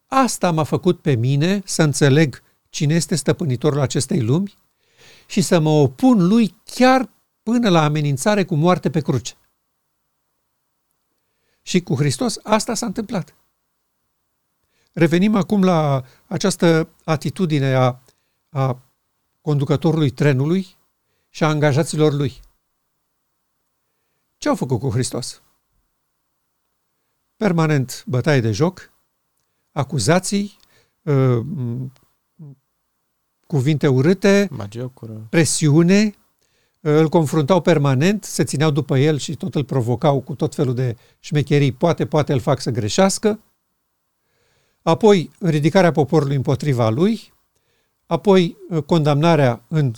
Asta 0.06 0.50
m-a 0.50 0.62
făcut 0.62 1.00
pe 1.00 1.14
mine 1.14 1.62
să 1.64 1.82
înțeleg 1.82 2.42
cine 2.68 2.94
este 2.94 3.14
stăpânitorul 3.14 3.80
acestei 3.80 4.20
lumi 4.20 4.54
și 5.26 5.40
să 5.40 5.58
mă 5.58 5.68
opun 5.68 6.26
lui 6.26 6.54
chiar 6.64 7.10
până 7.42 7.68
la 7.68 7.84
amenințare 7.84 8.44
cu 8.44 8.54
moarte 8.54 8.90
pe 8.90 9.00
cruce. 9.00 9.34
Și 11.62 11.80
cu 11.80 11.94
Hristos 11.94 12.38
asta 12.42 12.74
s-a 12.74 12.86
întâmplat. 12.86 13.34
Revenim 14.92 15.34
acum 15.34 15.62
la 15.62 16.04
această 16.26 16.88
atitudine 17.04 17.74
a, 17.74 18.00
a 18.48 18.82
conducătorului 19.40 20.10
trenului 20.10 20.76
și 21.28 21.44
a 21.44 21.48
angajaților 21.48 22.12
lui. 22.12 22.40
Ce 24.36 24.48
au 24.48 24.54
făcut 24.54 24.78
cu 24.78 24.90
Hristos? 24.90 25.42
Permanent 27.36 28.04
bătaie 28.06 28.40
de 28.40 28.52
joc, 28.52 28.92
acuzații, 29.72 30.56
uh, 31.02 31.46
cuvinte 33.46 33.86
urâte, 33.86 34.48
Magiocură. 34.50 35.26
presiune, 35.30 36.14
îl 36.80 37.08
confruntau 37.08 37.60
permanent, 37.60 38.24
se 38.24 38.44
țineau 38.44 38.70
după 38.70 38.98
el 38.98 39.18
și 39.18 39.36
tot 39.36 39.54
îl 39.54 39.64
provocau 39.64 40.20
cu 40.20 40.34
tot 40.34 40.54
felul 40.54 40.74
de 40.74 40.96
șmecherii, 41.18 41.72
poate, 41.72 42.06
poate 42.06 42.32
îl 42.32 42.40
fac 42.40 42.60
să 42.60 42.70
greșească, 42.70 43.40
apoi 44.82 45.30
ridicarea 45.40 45.92
poporului 45.92 46.36
împotriva 46.36 46.88
lui, 46.88 47.32
apoi 48.06 48.56
condamnarea 48.86 49.64
în 49.68 49.92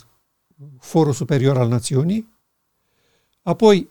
forul 0.79 1.13
superior 1.13 1.57
al 1.57 1.67
națiunii, 1.67 2.33
apoi 3.41 3.89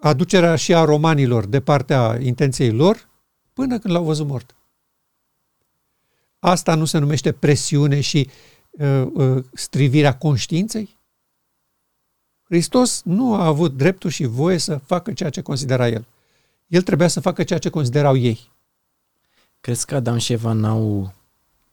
aducerea 0.00 0.56
și 0.56 0.74
a 0.74 0.84
romanilor 0.84 1.46
de 1.46 1.60
partea 1.60 2.18
intenției 2.20 2.70
lor, 2.70 3.08
până 3.52 3.78
când 3.78 3.94
l-au 3.94 4.04
văzut 4.04 4.26
mort. 4.26 4.54
Asta 6.38 6.74
nu 6.74 6.84
se 6.84 6.98
numește 6.98 7.32
presiune 7.32 8.00
și 8.00 8.30
uh, 8.70 9.06
uh, 9.12 9.44
strivirea 9.52 10.18
conștiinței? 10.18 10.96
Hristos 12.42 13.02
nu 13.04 13.34
a 13.34 13.46
avut 13.46 13.76
dreptul 13.76 14.10
și 14.10 14.24
voie 14.24 14.58
să 14.58 14.76
facă 14.76 15.12
ceea 15.12 15.30
ce 15.30 15.42
considera 15.42 15.88
el. 15.88 16.06
El 16.66 16.82
trebuia 16.82 17.08
să 17.08 17.20
facă 17.20 17.44
ceea 17.44 17.58
ce 17.58 17.68
considerau 17.68 18.16
ei. 18.16 18.50
Crezi 19.60 19.86
că 19.86 19.94
Adam 19.94 20.18
și 20.18 20.32
Eva 20.32 20.52
n-au 20.52 21.12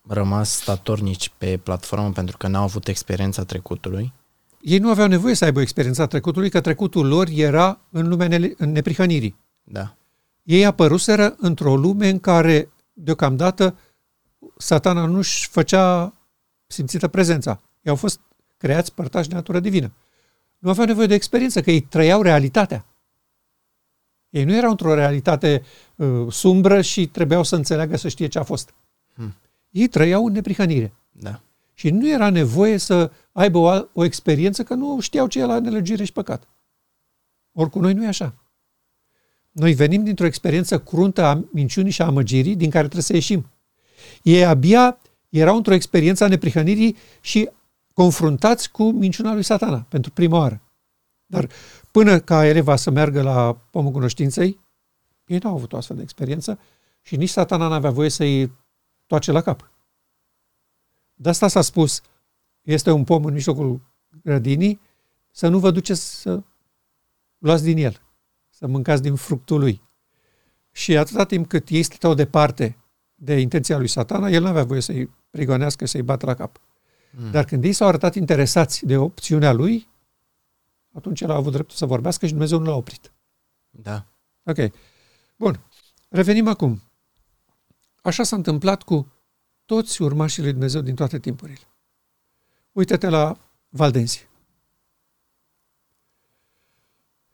rămas 0.09 0.51
statornici 0.51 1.31
pe 1.37 1.57
platformă 1.57 2.11
pentru 2.11 2.37
că 2.37 2.47
n-au 2.47 2.63
avut 2.63 2.87
experiența 2.87 3.43
trecutului? 3.43 4.13
Ei 4.61 4.77
nu 4.77 4.89
aveau 4.89 5.07
nevoie 5.07 5.33
să 5.33 5.45
aibă 5.45 5.61
experiența 5.61 6.07
trecutului, 6.07 6.49
că 6.49 6.61
trecutul 6.61 7.07
lor 7.07 7.27
era 7.31 7.79
în 7.89 8.07
lumea 8.07 8.27
ne- 8.27 8.53
în 8.57 8.71
neprihănirii. 8.71 9.35
Da. 9.63 9.95
Ei 10.43 10.65
apăruseră 10.65 11.35
într-o 11.37 11.75
lume 11.75 12.09
în 12.09 12.19
care, 12.19 12.69
deocamdată, 12.93 13.77
satana 14.57 15.05
nu-și 15.05 15.47
făcea 15.47 16.13
simțită 16.67 17.07
prezența. 17.07 17.61
Ei 17.81 17.91
au 17.91 17.95
fost 17.95 18.19
creați 18.57 18.93
părtași 18.93 19.29
de 19.29 19.35
natură 19.35 19.59
divină. 19.59 19.91
Nu 20.57 20.69
aveau 20.69 20.85
nevoie 20.85 21.07
de 21.07 21.13
experiență, 21.13 21.61
că 21.61 21.71
ei 21.71 21.81
trăiau 21.81 22.21
realitatea. 22.21 22.85
Ei 24.29 24.43
nu 24.43 24.55
erau 24.55 24.69
într-o 24.69 24.93
realitate 24.93 25.63
uh, 25.95 26.31
sumbră 26.31 26.81
și 26.81 27.07
trebuiau 27.07 27.43
să 27.43 27.55
înțeleagă, 27.55 27.97
să 27.97 28.07
știe 28.07 28.27
ce 28.27 28.39
a 28.39 28.43
fost. 28.43 28.73
Hmm. 29.13 29.35
Ei 29.69 29.87
trăiau 29.87 30.25
în 30.25 30.31
neprihănire. 30.31 30.93
Da. 31.11 31.41
Și 31.73 31.89
nu 31.89 32.09
era 32.09 32.29
nevoie 32.29 32.77
să 32.77 33.11
aibă 33.31 33.57
o, 33.57 33.87
o 33.93 34.03
experiență, 34.03 34.63
că 34.63 34.73
nu 34.73 34.99
știau 34.99 35.27
ce 35.27 35.39
e 35.39 35.45
la 35.45 35.59
nelegire 35.59 36.03
și 36.03 36.13
păcat. 36.13 36.47
Ori 37.51 37.69
cu 37.69 37.79
noi 37.79 37.93
nu 37.93 38.03
e 38.03 38.07
așa. 38.07 38.35
Noi 39.51 39.73
venim 39.73 40.03
dintr-o 40.03 40.25
experiență 40.25 40.79
cruntă 40.79 41.23
a 41.23 41.43
minciunii 41.51 41.91
și 41.91 42.01
a 42.01 42.05
amăgirii, 42.05 42.55
din 42.55 42.69
care 42.69 42.83
trebuie 42.83 43.03
să 43.03 43.13
ieșim. 43.13 43.49
Ei 44.23 44.45
abia 44.45 44.97
erau 45.29 45.55
într-o 45.55 45.73
experiență 45.73 46.23
a 46.23 46.27
neprihănirii 46.27 46.97
și 47.21 47.49
confruntați 47.93 48.71
cu 48.71 48.91
minciuna 48.91 49.33
lui 49.33 49.43
satana 49.43 49.85
pentru 49.89 50.11
prima 50.11 50.37
oară. 50.37 50.61
Dar 51.25 51.49
până 51.91 52.19
ca 52.19 52.45
Eleva 52.45 52.75
să 52.75 52.89
meargă 52.89 53.21
la 53.21 53.53
pomul 53.71 53.91
cunoștinței, 53.91 54.59
ei 55.25 55.39
nu 55.41 55.49
au 55.49 55.55
avut 55.55 55.73
o 55.73 55.77
astfel 55.77 55.95
de 55.95 56.01
experiență 56.01 56.59
și 57.01 57.15
nici 57.15 57.29
satana 57.29 57.67
n-avea 57.67 57.91
voie 57.91 58.09
să-i 58.09 58.51
toace 59.09 59.31
la 59.31 59.41
cap. 59.41 59.71
De 61.13 61.29
asta 61.29 61.47
s-a 61.47 61.61
spus, 61.61 62.01
este 62.61 62.91
un 62.91 63.03
pom 63.03 63.25
în 63.25 63.33
mijlocul 63.33 63.81
grădinii, 64.23 64.79
să 65.31 65.47
nu 65.47 65.59
vă 65.59 65.71
duceți 65.71 66.21
să 66.21 66.43
luați 67.37 67.63
din 67.63 67.77
el, 67.77 68.01
să 68.49 68.67
mâncați 68.67 69.01
din 69.01 69.15
fructul 69.15 69.59
lui. 69.59 69.81
Și 70.71 70.97
atâta 70.97 71.25
timp 71.25 71.47
cât 71.47 71.69
ei 71.69 71.83
stăteau 71.83 72.13
departe 72.13 72.77
de 73.15 73.39
intenția 73.39 73.77
lui 73.77 73.87
satana, 73.87 74.29
el 74.29 74.41
nu 74.41 74.47
avea 74.47 74.63
voie 74.63 74.81
să-i 74.81 75.09
prigonească, 75.29 75.85
să-i 75.85 76.01
bată 76.01 76.25
la 76.25 76.33
cap. 76.33 76.61
Mm. 77.11 77.31
Dar 77.31 77.45
când 77.45 77.63
ei 77.63 77.73
s-au 77.73 77.87
arătat 77.87 78.15
interesați 78.15 78.85
de 78.85 78.97
opțiunea 78.97 79.51
lui, 79.51 79.87
atunci 80.93 81.21
el 81.21 81.31
a 81.31 81.35
avut 81.35 81.51
dreptul 81.51 81.75
să 81.75 81.85
vorbească 81.85 82.25
și 82.25 82.31
Dumnezeu 82.31 82.59
nu 82.59 82.65
l-a 82.65 82.75
oprit. 82.75 83.11
Da. 83.69 84.05
Ok. 84.43 84.57
Bun. 85.35 85.59
Revenim 86.09 86.47
acum. 86.47 86.81
Așa 88.01 88.23
s-a 88.23 88.35
întâmplat 88.35 88.83
cu 88.83 89.11
toți 89.65 90.01
urmașii 90.01 90.41
lui 90.41 90.51
Dumnezeu 90.51 90.81
din 90.81 90.95
toate 90.95 91.19
timpurile. 91.19 91.59
Uită-te 92.71 93.09
la 93.09 93.37
Valdenzi. 93.69 94.27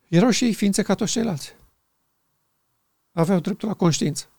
Erau 0.08 0.30
și 0.30 0.46
ei 0.46 0.54
ființe 0.54 0.82
ca 0.82 0.96
toți 0.96 1.12
ceilalți. 1.12 1.56
Aveau 3.12 3.40
dreptul 3.40 3.68
la 3.68 3.74
conștiință. 3.74 4.30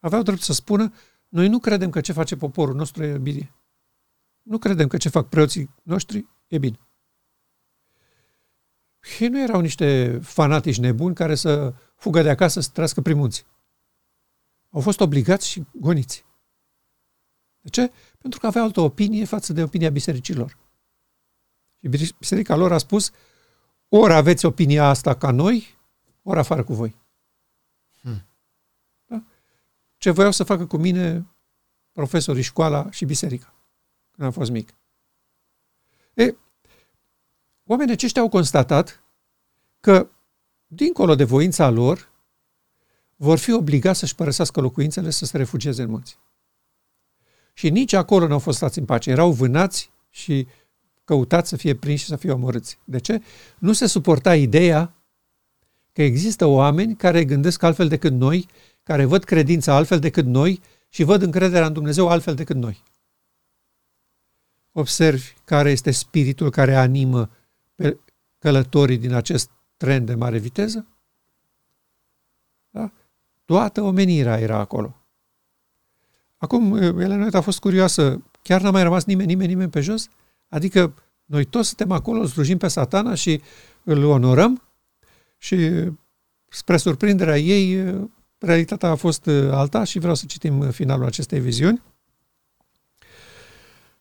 Aveau 0.00 0.22
drept 0.22 0.40
să 0.40 0.52
spună, 0.52 0.92
noi 1.28 1.48
nu 1.48 1.58
credem 1.58 1.90
că 1.90 2.00
ce 2.00 2.12
face 2.12 2.36
poporul 2.36 2.74
nostru 2.74 3.04
e 3.04 3.18
bine. 3.18 3.52
Nu 4.42 4.58
credem 4.58 4.88
că 4.88 4.96
ce 4.96 5.08
fac 5.08 5.28
preoții 5.28 5.70
noștri 5.82 6.28
e 6.46 6.58
bine. 6.58 6.78
Ei 9.18 9.28
nu 9.28 9.40
erau 9.40 9.60
niște 9.60 10.18
fanatici 10.22 10.78
nebuni 10.78 11.14
care 11.14 11.34
să 11.34 11.74
fugă 11.94 12.22
de 12.22 12.30
acasă 12.30 12.60
să 12.60 12.70
trăiască 12.72 13.00
prin 13.00 13.16
munți. 13.16 13.46
Au 14.72 14.80
fost 14.80 15.00
obligați 15.00 15.48
și 15.48 15.64
goniți. 15.72 16.24
De 17.60 17.68
ce? 17.68 17.92
Pentru 18.18 18.40
că 18.40 18.46
aveau 18.46 18.64
altă 18.64 18.80
opinie 18.80 19.24
față 19.24 19.52
de 19.52 19.62
opinia 19.62 19.90
bisericilor. 19.90 20.58
Și 21.80 22.12
biserica 22.18 22.56
lor 22.56 22.72
a 22.72 22.78
spus, 22.78 23.10
ori 23.88 24.12
aveți 24.12 24.44
opinia 24.44 24.84
asta 24.84 25.16
ca 25.16 25.30
noi, 25.30 25.78
ori 26.22 26.38
afară 26.38 26.64
cu 26.64 26.74
voi. 26.74 26.96
Hmm. 28.00 28.26
Da? 29.06 29.22
Ce 29.96 30.10
voiau 30.10 30.30
să 30.30 30.44
facă 30.44 30.66
cu 30.66 30.76
mine 30.76 31.26
profesorii, 31.92 32.42
școala 32.42 32.90
și 32.90 33.04
biserica 33.04 33.54
când 34.12 34.26
am 34.26 34.32
fost 34.32 34.50
mic. 34.50 34.74
E, 36.14 36.34
oamenii 37.64 37.92
aceștia 37.92 38.22
au 38.22 38.28
constatat 38.28 39.04
că, 39.80 40.08
dincolo 40.66 41.14
de 41.14 41.24
voința 41.24 41.70
lor, 41.70 42.11
vor 43.22 43.38
fi 43.38 43.52
obligați 43.52 43.98
să-și 43.98 44.14
părăsească 44.14 44.60
locuințele 44.60 45.10
să 45.10 45.24
se 45.24 45.36
refugieze 45.36 45.82
în 45.82 45.90
munți. 45.90 46.18
Și 47.54 47.70
nici 47.70 47.92
acolo 47.92 48.26
nu 48.26 48.32
au 48.32 48.38
fost 48.38 48.56
stați 48.56 48.78
în 48.78 48.84
pace. 48.84 49.10
Erau 49.10 49.32
vânați 49.32 49.90
și 50.10 50.46
căutați 51.04 51.48
să 51.48 51.56
fie 51.56 51.74
prinși 51.74 52.02
și 52.02 52.08
să 52.08 52.16
fie 52.16 52.32
omorâți. 52.32 52.78
De 52.84 52.98
ce? 52.98 53.22
Nu 53.58 53.72
se 53.72 53.86
suporta 53.86 54.36
ideea 54.36 54.94
că 55.92 56.02
există 56.02 56.46
oameni 56.46 56.96
care 56.96 57.24
gândesc 57.24 57.62
altfel 57.62 57.88
decât 57.88 58.12
noi, 58.12 58.48
care 58.82 59.04
văd 59.04 59.24
credința 59.24 59.74
altfel 59.74 59.98
decât 59.98 60.26
noi 60.26 60.60
și 60.88 61.02
văd 61.02 61.22
încrederea 61.22 61.66
în 61.66 61.72
Dumnezeu 61.72 62.08
altfel 62.08 62.34
decât 62.34 62.56
noi. 62.56 62.82
Observi 64.72 65.32
care 65.44 65.70
este 65.70 65.90
spiritul 65.90 66.50
care 66.50 66.74
animă 66.74 67.30
pe 67.74 67.98
călătorii 68.38 68.98
din 68.98 69.12
acest 69.12 69.50
tren 69.76 70.04
de 70.04 70.14
mare 70.14 70.38
viteză? 70.38 70.86
Da? 73.44 73.54
Toată 73.54 73.82
omenirea 73.82 74.38
era 74.38 74.58
acolo. 74.58 74.96
Acum, 76.36 76.76
Elena 76.76 77.28
a 77.32 77.40
fost 77.40 77.58
curioasă. 77.58 78.22
Chiar 78.42 78.60
n-a 78.60 78.70
mai 78.70 78.82
rămas 78.82 79.04
nimeni, 79.04 79.28
nimeni, 79.28 79.48
nimeni 79.48 79.70
pe 79.70 79.80
jos? 79.80 80.08
Adică 80.48 80.94
noi 81.24 81.44
toți 81.44 81.68
suntem 81.68 81.92
acolo, 81.92 82.20
îl 82.20 82.26
slujim 82.26 82.58
pe 82.58 82.68
satana 82.68 83.14
și 83.14 83.42
îl 83.84 84.04
onorăm 84.04 84.62
și 85.38 85.70
spre 86.48 86.76
surprinderea 86.76 87.38
ei, 87.38 87.94
realitatea 88.38 88.88
a 88.88 88.94
fost 88.94 89.26
alta 89.50 89.84
și 89.84 89.98
vreau 89.98 90.14
să 90.14 90.26
citim 90.26 90.70
finalul 90.70 91.06
acestei 91.06 91.40
viziuni. 91.40 91.82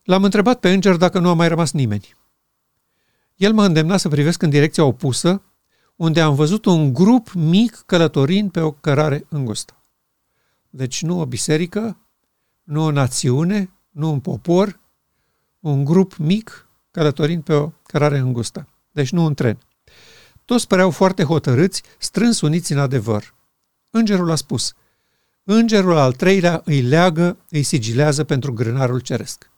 L-am 0.03 0.23
întrebat 0.23 0.59
pe 0.59 0.71
înger 0.71 0.95
dacă 0.95 1.19
nu 1.19 1.29
a 1.29 1.33
mai 1.33 1.47
rămas 1.47 1.71
nimeni. 1.71 2.15
El 3.35 3.53
m-a 3.53 3.65
îndemnat 3.65 3.99
să 3.99 4.09
privesc 4.09 4.41
în 4.41 4.49
direcția 4.49 4.83
opusă, 4.83 5.41
unde 6.01 6.21
am 6.21 6.35
văzut 6.35 6.65
un 6.65 6.93
grup 6.93 7.31
mic 7.33 7.83
călătorind 7.85 8.51
pe 8.51 8.59
o 8.59 8.71
cărare 8.71 9.25
îngustă. 9.29 9.75
Deci 10.69 11.01
nu 11.01 11.19
o 11.19 11.25
biserică, 11.25 11.97
nu 12.63 12.83
o 12.83 12.91
națiune, 12.91 13.71
nu 13.89 14.11
un 14.11 14.19
popor, 14.19 14.79
un 15.59 15.85
grup 15.85 16.15
mic 16.15 16.67
călătorind 16.91 17.43
pe 17.43 17.53
o 17.53 17.71
cărare 17.83 18.17
îngustă. 18.17 18.67
Deci 18.91 19.11
nu 19.11 19.23
un 19.23 19.33
tren. 19.33 19.57
Toți 20.45 20.67
păreau 20.67 20.89
foarte 20.89 21.23
hotărâți, 21.23 21.83
strâns 21.97 22.41
uniți 22.41 22.71
în 22.71 22.79
adevăr. 22.79 23.33
Îngerul 23.89 24.31
a 24.31 24.35
spus, 24.35 24.73
Îngerul 25.43 25.97
al 25.97 26.13
treilea 26.13 26.61
îi 26.65 26.81
leagă, 26.81 27.37
îi 27.49 27.63
sigilează 27.63 28.23
pentru 28.23 28.53
grânarul 28.53 28.99
ceresc. 28.99 29.51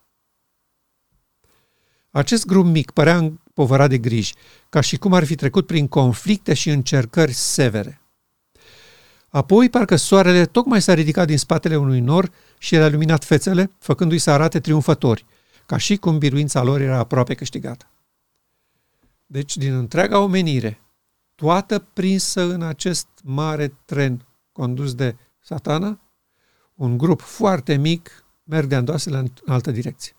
Acest 2.12 2.46
grup 2.46 2.66
mic 2.66 2.92
părea 2.92 3.32
împovărat 3.54 3.90
de 3.90 3.98
griji, 3.98 4.34
ca 4.70 4.82
și 4.82 4.98
cum 4.98 5.14
ar 5.14 5.24
fi 5.24 5.36
trecut 5.36 5.66
prin 5.66 5.88
conflicte 5.88 6.54
și 6.54 6.70
încercări 6.70 7.32
severe. 7.32 8.02
Apoi, 9.30 9.70
parcă 9.70 9.96
soarele 9.96 10.46
tocmai 10.46 10.82
s-a 10.82 10.94
ridicat 10.94 11.28
din 11.28 11.38
spatele 11.38 11.76
unui 11.76 12.00
nor 12.00 12.32
și 12.58 12.76
el 12.76 12.84
a 12.84 12.90
luminat 12.90 13.24
fețele, 13.24 13.72
făcându-i 13.80 14.18
să 14.18 14.32
arate 14.32 14.60
triumfători, 14.60 15.26
ca 15.66 15.78
și 15.78 15.96
cum 15.96 16.18
biruința 16.18 16.64
lor 16.64 16.82
era 16.82 16.98
aproape 16.98 17.34
câștigată. 17.34 17.88
Deci, 19.26 19.58
din 19.58 19.74
întreaga 19.74 20.20
omenire, 20.20 20.82
toată 21.36 21.80
prinsă 21.80 22.42
în 22.42 22.62
acest 22.62 23.08
mare 23.24 23.74
tren 23.86 24.26
condus 24.52 24.94
de 24.94 25.16
satana, 25.40 26.00
un 26.76 26.98
grup 26.98 27.22
foarte 27.22 27.76
mic 27.76 28.26
merge 28.44 28.76
îndoasele 28.76 29.18
în 29.18 29.32
altă 29.46 29.72
direcție. 29.72 30.14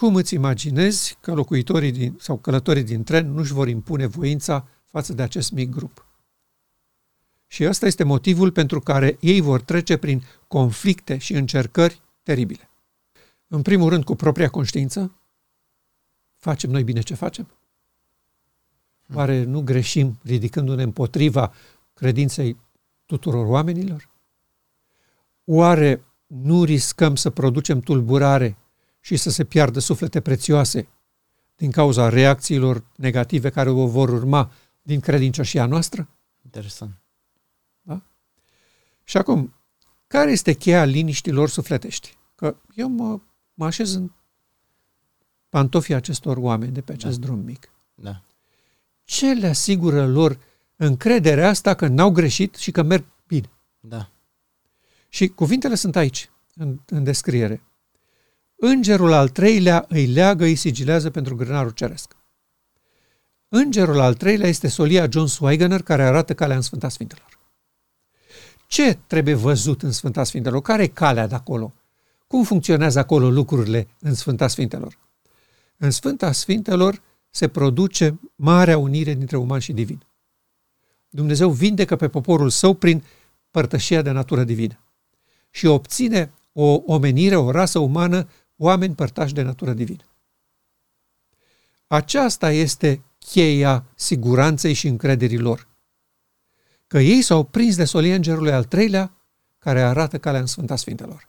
Cum 0.00 0.14
îți 0.14 0.34
imaginezi 0.34 1.18
că 1.20 1.34
locuitorii 1.34 1.92
din, 1.92 2.16
sau 2.20 2.38
călătorii 2.38 2.82
din 2.82 3.04
tren 3.04 3.32
nu-și 3.32 3.52
vor 3.52 3.68
impune 3.68 4.06
voința 4.06 4.68
față 4.84 5.12
de 5.12 5.22
acest 5.22 5.50
mic 5.50 5.70
grup? 5.70 6.06
Și 7.46 7.64
ăsta 7.64 7.86
este 7.86 8.04
motivul 8.04 8.52
pentru 8.52 8.80
care 8.80 9.16
ei 9.20 9.40
vor 9.40 9.60
trece 9.60 9.96
prin 9.96 10.22
conflicte 10.48 11.18
și 11.18 11.32
încercări 11.32 12.00
teribile. 12.22 12.70
În 13.46 13.62
primul 13.62 13.88
rând, 13.88 14.04
cu 14.04 14.14
propria 14.14 14.48
conștiință, 14.48 15.12
facem 16.36 16.70
noi 16.70 16.84
bine 16.84 17.00
ce 17.00 17.14
facem? 17.14 17.48
Oare 19.14 19.42
nu 19.44 19.60
greșim 19.62 20.18
ridicându-ne 20.22 20.82
împotriva 20.82 21.52
credinței 21.94 22.56
tuturor 23.06 23.46
oamenilor? 23.46 24.08
Oare 25.44 26.04
nu 26.26 26.64
riscăm 26.64 27.14
să 27.14 27.30
producem 27.30 27.80
tulburare 27.80 28.56
și 29.06 29.16
să 29.16 29.30
se 29.30 29.44
piardă 29.44 29.78
suflete 29.78 30.20
prețioase 30.20 30.88
din 31.56 31.70
cauza 31.70 32.08
reacțiilor 32.08 32.84
negative 32.96 33.50
care 33.50 33.70
o 33.70 33.86
vor 33.86 34.08
urma 34.08 34.52
din 34.82 35.00
credincioșia 35.00 35.66
noastră? 35.66 36.08
Interesant. 36.44 36.94
Da? 37.82 38.02
Și 39.04 39.16
acum, 39.16 39.54
care 40.06 40.30
este 40.30 40.52
cheia 40.52 40.84
liniștilor 40.84 41.48
sufletești? 41.48 42.16
Că 42.34 42.56
eu 42.74 42.88
mă, 42.88 43.20
mă 43.54 43.64
așez 43.64 43.94
în 43.94 44.10
pantofii 45.48 45.94
acestor 45.94 46.36
oameni 46.36 46.72
de 46.72 46.80
pe 46.80 46.92
acest 46.92 47.18
da. 47.18 47.26
drum 47.26 47.38
mic. 47.38 47.70
Da. 47.94 48.22
Ce 49.04 49.32
le 49.32 49.46
asigură 49.46 50.06
lor 50.06 50.38
încrederea 50.76 51.48
asta 51.48 51.74
că 51.74 51.86
n-au 51.86 52.10
greșit 52.10 52.54
și 52.54 52.70
că 52.70 52.82
merg 52.82 53.04
bine? 53.26 53.50
Da. 53.80 54.10
Și 55.08 55.28
cuvintele 55.28 55.74
sunt 55.74 55.96
aici, 55.96 56.30
în, 56.54 56.80
în 56.86 57.04
descriere. 57.04 57.62
Îngerul 58.56 59.12
al 59.12 59.28
treilea 59.28 59.84
îi 59.88 60.06
leagă, 60.06 60.44
îi 60.44 60.54
sigilează 60.54 61.10
pentru 61.10 61.36
grânarul 61.36 61.70
ceresc. 61.70 62.16
Îngerul 63.48 64.00
al 64.00 64.14
treilea 64.14 64.48
este 64.48 64.68
solia 64.68 65.08
John 65.10 65.26
Swigener 65.26 65.82
care 65.82 66.02
arată 66.02 66.34
calea 66.34 66.56
în 66.56 66.62
Sfânta 66.62 66.88
Sfintelor. 66.88 67.38
Ce 68.66 68.98
trebuie 69.06 69.34
văzut 69.34 69.82
în 69.82 69.92
Sfânta 69.92 70.24
Sfintelor? 70.24 70.62
Care 70.62 70.82
e 70.82 70.86
calea 70.86 71.26
de 71.26 71.34
acolo? 71.34 71.74
Cum 72.26 72.44
funcționează 72.44 72.98
acolo 72.98 73.30
lucrurile 73.30 73.88
în 74.00 74.14
Sfânta 74.14 74.48
Sfintelor? 74.48 74.98
În 75.76 75.90
Sfânta 75.90 76.32
Sfintelor 76.32 77.02
se 77.30 77.48
produce 77.48 78.18
marea 78.34 78.78
unire 78.78 79.14
dintre 79.14 79.36
uman 79.36 79.58
și 79.58 79.72
divin. 79.72 80.02
Dumnezeu 81.08 81.50
vindecă 81.50 81.96
pe 81.96 82.08
poporul 82.08 82.50
său 82.50 82.74
prin 82.74 83.04
părtășia 83.50 84.02
de 84.02 84.10
natură 84.10 84.44
divină 84.44 84.80
și 85.50 85.66
obține 85.66 86.32
o 86.52 86.82
omenire, 86.86 87.36
o 87.36 87.50
rasă 87.50 87.78
umană 87.78 88.28
oameni 88.56 88.94
părtași 88.94 89.34
de 89.34 89.42
natură 89.42 89.72
divină. 89.72 90.04
Aceasta 91.86 92.50
este 92.52 93.02
cheia 93.18 93.84
siguranței 93.94 94.72
și 94.72 94.86
încrederii 94.86 95.38
lor. 95.38 95.68
Că 96.86 96.98
ei 96.98 97.22
s-au 97.22 97.44
prins 97.44 97.76
de 97.76 97.84
solia 97.84 98.14
îngerului 98.14 98.52
al 98.52 98.64
treilea, 98.64 99.12
care 99.58 99.82
arată 99.82 100.18
calea 100.18 100.40
în 100.40 100.46
Sfânta 100.46 100.76
Sfintelor. 100.76 101.28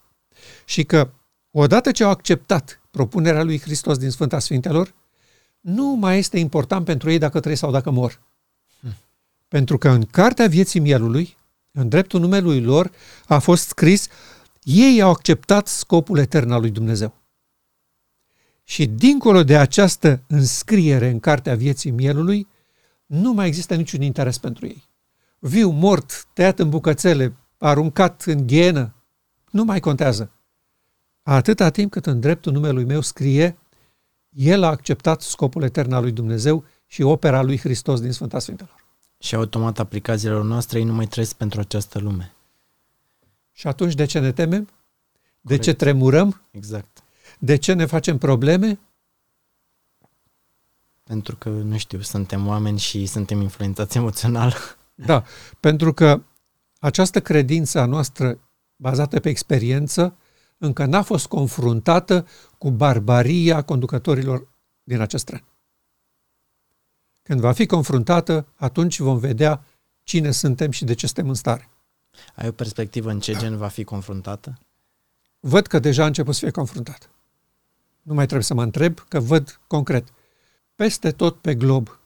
Și 0.66 0.84
că, 0.84 1.12
odată 1.52 1.92
ce 1.92 2.04
au 2.04 2.10
acceptat 2.10 2.82
propunerea 2.92 3.44
lui 3.44 3.60
Hristos 3.60 3.98
din 3.98 4.10
Sfânta 4.10 4.40
Sfintelor, 4.40 4.94
nu 5.60 5.86
mai 5.86 6.18
este 6.18 6.40
important 6.40 6.86
pentru 6.86 7.10
ei 7.10 7.18
dacă 7.18 7.40
trăiesc 7.40 7.62
sau 7.62 7.72
dacă 7.72 7.90
mor. 7.90 8.22
Hmm. 8.80 8.96
Pentru 9.48 9.78
că 9.78 9.90
în 9.90 10.06
cartea 10.06 10.48
vieții 10.48 10.80
mielului, 10.80 11.38
în 11.72 11.90
dreptul 11.90 12.20
numelui 12.20 12.62
lor, 12.62 12.92
a 13.28 13.40
fost 13.40 13.68
scris 13.68 14.08
ei 14.70 15.02
au 15.02 15.10
acceptat 15.10 15.68
scopul 15.68 16.18
etern 16.18 16.52
al 16.52 16.62
lui 16.62 16.72
Dumnezeu. 16.72 17.14
Și 18.64 18.86
dincolo 18.86 19.44
de 19.44 19.58
această 19.58 20.24
înscriere 20.28 21.10
în 21.10 21.20
cartea 21.20 21.56
vieții 21.56 21.92
mielului, 21.92 22.48
nu 23.06 23.34
mai 23.34 23.48
există 23.48 23.76
niciun 23.76 24.02
interes 24.02 24.38
pentru 24.38 24.66
ei. 24.66 24.84
Viu, 25.40 25.70
mort, 25.70 26.28
tăiat 26.34 26.60
în 26.60 26.70
bucățele, 26.70 27.36
aruncat 27.58 28.22
în 28.22 28.48
ghenă, 28.48 28.94
nu 29.52 29.64
mai 29.64 29.80
contează. 29.80 30.32
Atâta 31.24 31.70
timp 31.70 31.92
cât 31.92 32.06
în 32.06 32.20
dreptul 32.20 32.52
numelui 32.52 32.86
meu 32.86 33.02
scrie, 33.02 33.58
el 34.30 34.64
a 34.64 34.68
acceptat 34.68 35.22
scopul 35.22 35.64
etern 35.64 35.92
al 35.92 36.02
lui 36.02 36.12
Dumnezeu 36.12 36.64
și 36.86 37.02
opera 37.02 37.42
lui 37.42 37.58
Hristos 37.58 38.02
din 38.02 38.12
Sfânta 38.12 38.40
Sfintelor. 38.40 38.86
Și 39.20 39.36
automat 39.36 39.80
aplicațiilor 39.80 40.44
noastre 40.44 40.80
ei 40.80 40.86
nu 40.86 40.94
mai 40.94 41.06
trăiesc 41.06 41.36
pentru 41.36 41.60
această 41.60 42.00
lume. 42.00 42.32
Și 43.58 43.68
atunci 43.68 43.94
de 43.94 44.06
ce 44.06 44.20
ne 44.20 44.32
temem? 44.32 44.64
De 44.64 44.70
Corect. 45.42 45.64
ce 45.64 45.74
tremurăm? 45.74 46.42
Exact. 46.52 47.04
De 47.40 47.56
ce 47.56 47.74
ne 47.74 47.86
facem 47.86 48.18
probleme? 48.18 48.80
Pentru 51.04 51.36
că, 51.36 51.50
nu 51.50 51.78
știu, 51.78 52.02
suntem 52.02 52.48
oameni 52.48 52.80
și 52.80 53.06
suntem 53.06 53.42
influențați 53.42 53.98
emoțional. 54.02 54.56
Da, 54.96 55.24
pentru 55.60 55.94
că 55.94 56.22
această 56.80 57.22
credință 57.22 57.80
a 57.80 57.86
noastră 57.86 58.40
bazată 58.76 59.20
pe 59.20 59.30
experiență 59.30 60.18
încă 60.58 60.86
n-a 60.86 61.02
fost 61.02 61.28
confruntată 61.28 62.28
cu 62.58 62.72
barbaria 62.72 63.62
conducătorilor 63.62 64.48
din 64.84 65.00
acest 65.00 65.26
tren. 65.26 65.44
Când 67.24 67.40
va 67.40 67.52
fi 67.52 67.66
confruntată, 67.66 68.48
atunci 68.56 69.00
vom 69.00 69.18
vedea 69.18 69.64
cine 70.04 70.32
suntem 70.32 70.72
și 70.72 70.86
de 70.86 70.94
ce 70.94 71.06
suntem 71.06 71.28
în 71.28 71.34
stare. 71.36 71.70
Ai 72.36 72.48
o 72.48 72.52
perspectivă 72.52 73.10
în 73.10 73.20
ce 73.20 73.34
gen 73.34 73.58
va 73.58 73.68
fi 73.68 73.84
confruntată? 73.84 74.60
Văd 75.40 75.68
că 75.68 75.80
deja 75.80 76.04
a 76.04 76.08
început 76.08 76.34
să 76.34 76.40
fie 76.40 76.52
confruntat. 76.52 77.10
Nu 78.02 78.14
mai 78.14 78.24
trebuie 78.24 78.46
să 78.46 78.54
mă 78.54 78.64
întreb, 78.64 79.00
că 79.00 79.20
văd 79.20 79.60
concret. 79.68 80.08
Peste 80.76 81.12
tot 81.12 81.38
pe 81.38 81.56
glob, 81.56 82.00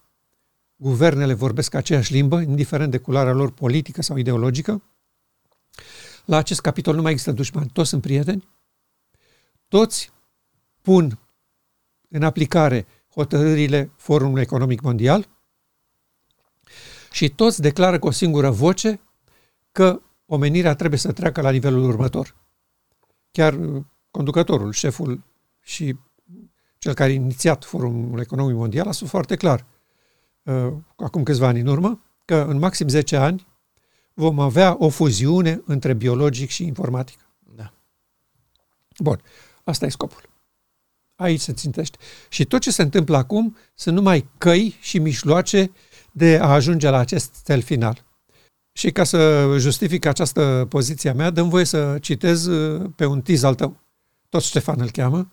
guvernele 0.76 1.34
vorbesc 1.34 1.74
aceeași 1.74 2.14
limbă, 2.14 2.42
indiferent 2.42 2.92
de 2.92 2.98
culoarea 2.98 3.34
lor 3.34 3.52
politică 3.52 4.02
sau 4.02 4.18
ideologică. 4.18 4.82
la 6.26 6.38
acest 6.38 6.62
capitol 6.62 6.96
nu 6.96 7.02
mai 7.02 7.12
există 7.12 7.32
dușmani, 7.32 7.70
toți 7.70 7.90
sunt 7.90 8.02
prieteni, 8.02 8.48
toți 9.68 10.12
pun 10.82 11.20
în 12.10 12.24
aplicare 12.24 12.88
hotărârile 13.14 13.92
Forumului 13.96 14.42
Economic 14.42 14.82
Mondial 14.82 15.28
și 17.12 17.30
toți 17.30 17.62
declară 17.62 18.00
cu 18.00 18.08
o 18.08 18.12
singură 18.12 18.50
voce 18.50 19.00
că 19.72 20.02
omenirea 20.26 20.76
trebuie 20.76 21.00
să 21.00 21.12
treacă 21.12 21.42
la 21.42 21.50
nivelul 21.50 21.84
următor. 21.84 22.36
Chiar 23.32 23.54
uh, 23.54 23.84
conducătorul, 24.12 24.72
șeful 24.72 25.24
și 25.62 25.96
cel 26.78 26.94
care 26.94 27.12
a 27.12 27.14
inițiat 27.14 27.64
Forumul 27.64 28.20
Economic 28.20 28.56
Mondial 28.56 28.88
a 28.88 28.92
spus 28.92 29.10
foarte 29.10 29.36
clar, 29.36 29.66
uh, 30.44 30.74
acum 30.96 31.24
câțiva 31.24 31.48
ani 31.48 31.60
în 31.60 31.68
urmă, 31.68 32.02
că 32.26 32.46
în 32.50 32.58
maxim 32.58 32.88
10 32.88 33.16
ani 33.16 33.48
vom 34.14 34.40
avea 34.40 34.76
o 34.80 34.90
fuziune 34.90 35.62
între 35.66 35.94
biologic 35.94 36.50
și 36.50 36.66
informatică. 36.66 37.26
Da. 37.56 37.74
Bun, 39.00 39.22
asta 39.64 39.86
e 39.86 39.90
scopul. 39.90 40.30
Aici 41.16 41.40
se 41.40 41.54
țintește. 41.54 41.98
Și 42.30 42.46
tot 42.46 42.62
ce 42.62 42.72
se 42.72 42.82
întâmplă 42.82 43.18
acum 43.18 43.58
sunt 43.74 43.96
numai 43.96 44.30
căi 44.38 44.78
și 44.80 45.00
mișloace 45.00 45.72
de 46.12 46.38
a 46.42 46.48
ajunge 46.52 46.90
la 46.90 46.98
acest 46.98 47.44
cel 47.46 47.62
final. 47.62 48.06
Și 48.72 48.92
ca 48.92 49.04
să 49.04 49.54
justific 49.58 50.06
această 50.06 50.66
poziție 50.70 51.12
mea, 51.12 51.30
dăm 51.30 51.50
voie 51.50 51.66
să 51.66 51.98
citez 52.02 52.46
uh, 52.46 52.90
pe 52.96 53.06
un 53.06 53.22
tiz 53.22 53.44
al 53.44 53.56
tău. 53.56 53.78
Tot 54.30 54.42
Ștefan 54.42 54.80
îl 54.80 54.92
cheamă. 54.92 55.32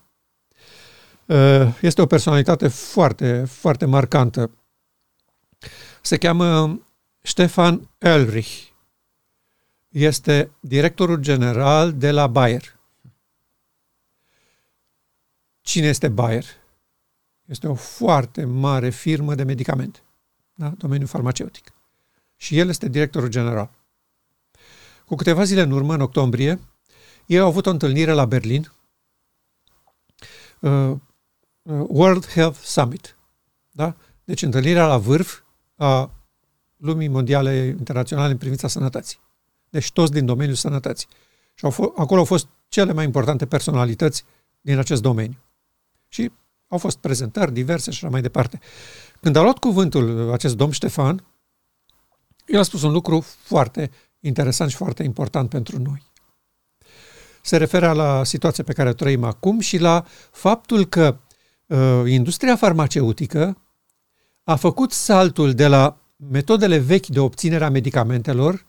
Uh, 1.25 1.77
este 1.81 2.01
o 2.01 2.05
personalitate 2.05 2.67
foarte, 2.67 3.45
foarte 3.45 3.85
marcantă. 3.85 4.51
Se 6.01 6.17
cheamă 6.17 6.79
Ștefan 7.21 7.89
Elrich. 7.97 8.67
Este 9.89 10.51
directorul 10.59 11.17
general 11.17 11.93
de 11.93 12.11
la 12.11 12.27
Bayer. 12.27 12.77
Cine 15.61 15.87
este 15.87 16.07
Bayer? 16.07 16.45
Este 17.45 17.67
o 17.67 17.73
foarte 17.73 18.45
mare 18.45 18.89
firmă 18.89 19.35
de 19.35 19.43
medicamente, 19.43 19.99
da? 20.53 20.69
domeniul 20.77 21.07
farmaceutic. 21.07 21.73
Și 22.41 22.57
el 22.57 22.69
este 22.69 22.87
directorul 22.89 23.29
general. 23.29 23.69
Cu 25.05 25.15
câteva 25.15 25.43
zile 25.43 25.61
în 25.61 25.71
urmă, 25.71 25.93
în 25.93 26.01
octombrie, 26.01 26.59
ei 27.25 27.39
au 27.39 27.47
avut 27.47 27.65
o 27.65 27.69
întâlnire 27.69 28.11
la 28.11 28.25
Berlin, 28.25 28.71
uh, 30.59 30.91
uh, 31.61 31.85
World 31.87 32.27
Health 32.27 32.59
Summit. 32.61 33.17
Da? 33.71 33.95
Deci 34.23 34.41
întâlnirea 34.41 34.87
la 34.87 34.97
vârf 34.97 35.39
a 35.75 36.11
lumii 36.77 37.07
mondiale 37.07 37.65
internaționale 37.65 38.31
în 38.31 38.37
privința 38.37 38.67
sănătății. 38.67 39.19
Deci 39.69 39.91
toți 39.91 40.11
din 40.11 40.25
domeniul 40.25 40.55
sănătății. 40.55 41.07
Și 41.53 41.65
au 41.65 41.71
f- 41.71 41.95
acolo 41.95 42.19
au 42.19 42.25
fost 42.25 42.47
cele 42.67 42.93
mai 42.93 43.05
importante 43.05 43.45
personalități 43.45 44.23
din 44.61 44.77
acest 44.77 45.01
domeniu. 45.01 45.37
Și 46.07 46.31
au 46.67 46.77
fost 46.77 46.97
prezentări 46.97 47.51
diverse 47.51 47.91
și 47.91 48.03
așa 48.03 48.11
mai 48.11 48.21
departe. 48.21 48.59
Când 49.21 49.35
a 49.35 49.41
luat 49.41 49.57
cuvântul 49.57 50.31
acest 50.31 50.55
domn 50.55 50.71
Ștefan, 50.71 51.23
el 52.51 52.59
a 52.59 52.63
spus 52.63 52.81
un 52.81 52.91
lucru 52.91 53.25
foarte 53.43 53.91
interesant 54.19 54.69
și 54.69 54.75
foarte 54.75 55.03
important 55.03 55.49
pentru 55.49 55.79
noi. 55.81 56.07
Se 57.41 57.57
referă 57.57 57.91
la 57.91 58.23
situația 58.23 58.63
pe 58.63 58.73
care 58.73 58.89
o 58.89 58.93
trăim 58.93 59.23
acum 59.23 59.59
și 59.59 59.77
la 59.77 60.05
faptul 60.31 60.85
că 60.85 61.17
uh, 61.65 62.03
industria 62.05 62.55
farmaceutică 62.55 63.57
a 64.43 64.55
făcut 64.55 64.91
saltul 64.91 65.53
de 65.53 65.67
la 65.67 65.97
metodele 66.15 66.77
vechi 66.77 67.07
de 67.07 67.19
obținere 67.19 67.63
a 67.63 67.69
medicamentelor 67.69 68.65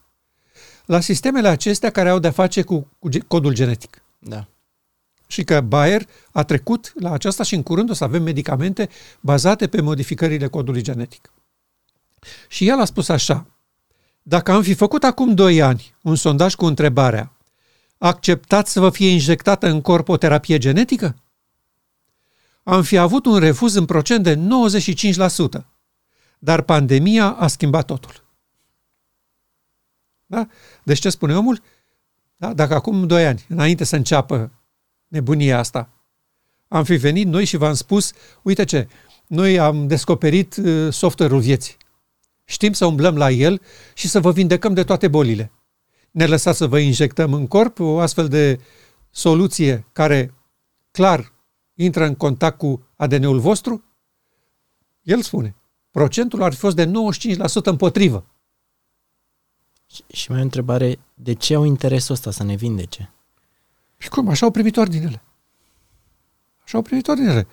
la 0.84 1.00
sistemele 1.00 1.48
acestea 1.48 1.90
care 1.90 2.08
au 2.08 2.18
de-a 2.18 2.30
face 2.30 2.62
cu, 2.62 2.96
cu 2.98 3.08
codul 3.26 3.54
genetic. 3.54 4.02
Da. 4.18 4.46
Și 5.26 5.44
că 5.44 5.60
Bayer 5.60 6.06
a 6.30 6.44
trecut 6.44 6.92
la 6.94 7.12
aceasta 7.12 7.42
și 7.42 7.54
în 7.54 7.62
curând 7.62 7.90
o 7.90 7.92
să 7.92 8.04
avem 8.04 8.22
medicamente 8.22 8.88
bazate 9.20 9.68
pe 9.68 9.80
modificările 9.80 10.46
codului 10.46 10.82
genetic. 10.82 11.32
Și 12.48 12.68
el 12.68 12.80
a 12.80 12.84
spus 12.84 13.08
așa, 13.08 13.46
dacă 14.22 14.52
am 14.52 14.62
fi 14.62 14.74
făcut 14.74 15.04
acum 15.04 15.34
2 15.34 15.62
ani 15.62 15.94
un 16.02 16.14
sondaj 16.14 16.54
cu 16.54 16.64
întrebarea 16.64 17.32
acceptați 17.98 18.72
să 18.72 18.80
vă 18.80 18.90
fie 18.90 19.08
injectată 19.08 19.66
în 19.66 19.80
corp 19.80 20.08
o 20.08 20.16
terapie 20.16 20.58
genetică? 20.58 21.16
Am 22.62 22.82
fi 22.82 22.96
avut 22.96 23.26
un 23.26 23.38
refuz 23.38 23.74
în 23.74 23.84
procent 23.84 24.24
de 24.24 24.38
95%, 25.60 25.64
dar 26.38 26.62
pandemia 26.62 27.30
a 27.30 27.46
schimbat 27.46 27.84
totul. 27.84 28.24
Da? 30.26 30.48
Deci 30.82 30.98
ce 30.98 31.10
spune 31.10 31.36
omul? 31.36 31.62
Da? 32.36 32.52
Dacă 32.52 32.74
acum 32.74 33.06
2 33.06 33.26
ani, 33.26 33.44
înainte 33.48 33.84
să 33.84 33.96
înceapă 33.96 34.50
nebunia 35.08 35.58
asta, 35.58 35.88
am 36.68 36.84
fi 36.84 36.96
venit 36.96 37.26
noi 37.26 37.44
și 37.44 37.56
v-am 37.56 37.74
spus, 37.74 38.12
uite 38.42 38.64
ce, 38.64 38.88
noi 39.26 39.58
am 39.58 39.86
descoperit 39.86 40.56
uh, 40.56 40.92
software-ul 40.92 41.40
vieții. 41.40 41.76
Știm 42.50 42.72
să 42.72 42.86
umblăm 42.86 43.16
la 43.16 43.30
el 43.30 43.60
și 43.94 44.08
să 44.08 44.20
vă 44.20 44.32
vindecăm 44.32 44.74
de 44.74 44.84
toate 44.84 45.08
bolile. 45.08 45.52
Ne 46.10 46.26
lăsați 46.26 46.58
să 46.58 46.66
vă 46.66 46.78
injectăm 46.78 47.32
în 47.32 47.46
corp 47.46 47.80
o 47.80 47.98
astfel 47.98 48.28
de 48.28 48.60
soluție 49.10 49.86
care 49.92 50.34
clar 50.90 51.32
intră 51.74 52.04
în 52.04 52.14
contact 52.14 52.58
cu 52.58 52.86
ADN-ul 52.96 53.38
vostru? 53.38 53.84
El 55.02 55.22
spune, 55.22 55.56
procentul 55.90 56.42
ar 56.42 56.52
fi 56.52 56.58
fost 56.58 56.76
de 56.76 56.86
95% 56.86 56.90
împotrivă. 57.62 58.26
Și, 59.86 60.04
și 60.12 60.30
mai 60.30 60.38
o 60.38 60.42
întrebare, 60.42 60.98
de 61.14 61.32
ce 61.32 61.54
au 61.54 61.64
interesul 61.64 62.14
ăsta 62.14 62.30
să 62.30 62.42
ne 62.42 62.54
vindece? 62.54 63.12
Și 63.98 64.08
cum? 64.08 64.28
Așa 64.28 64.46
au 64.46 64.52
primit 64.52 64.76
ordinele. 64.76 65.22
Așa 66.64 66.76
au 66.76 66.82
primit 66.82 67.08
ordinele. 67.08 67.46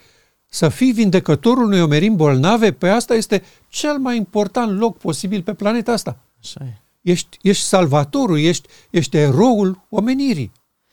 Să 0.49 0.69
fii 0.69 0.91
vindecătorul 0.91 1.63
unui 1.63 1.81
omerim 1.81 2.15
bolnave, 2.15 2.71
pe 2.71 2.89
asta 2.89 3.13
este 3.13 3.43
cel 3.67 3.97
mai 3.97 4.17
important 4.17 4.79
loc 4.79 4.97
posibil 4.97 5.41
pe 5.41 5.53
planeta 5.53 5.91
asta. 5.91 6.17
Așa 6.39 6.63
e. 6.63 6.81
Ești, 7.01 7.37
ești 7.41 7.63
salvatorul, 7.63 8.39
ești, 8.39 8.67
ești 8.89 9.17
eroul 9.17 9.85
omenirii. 9.89 10.51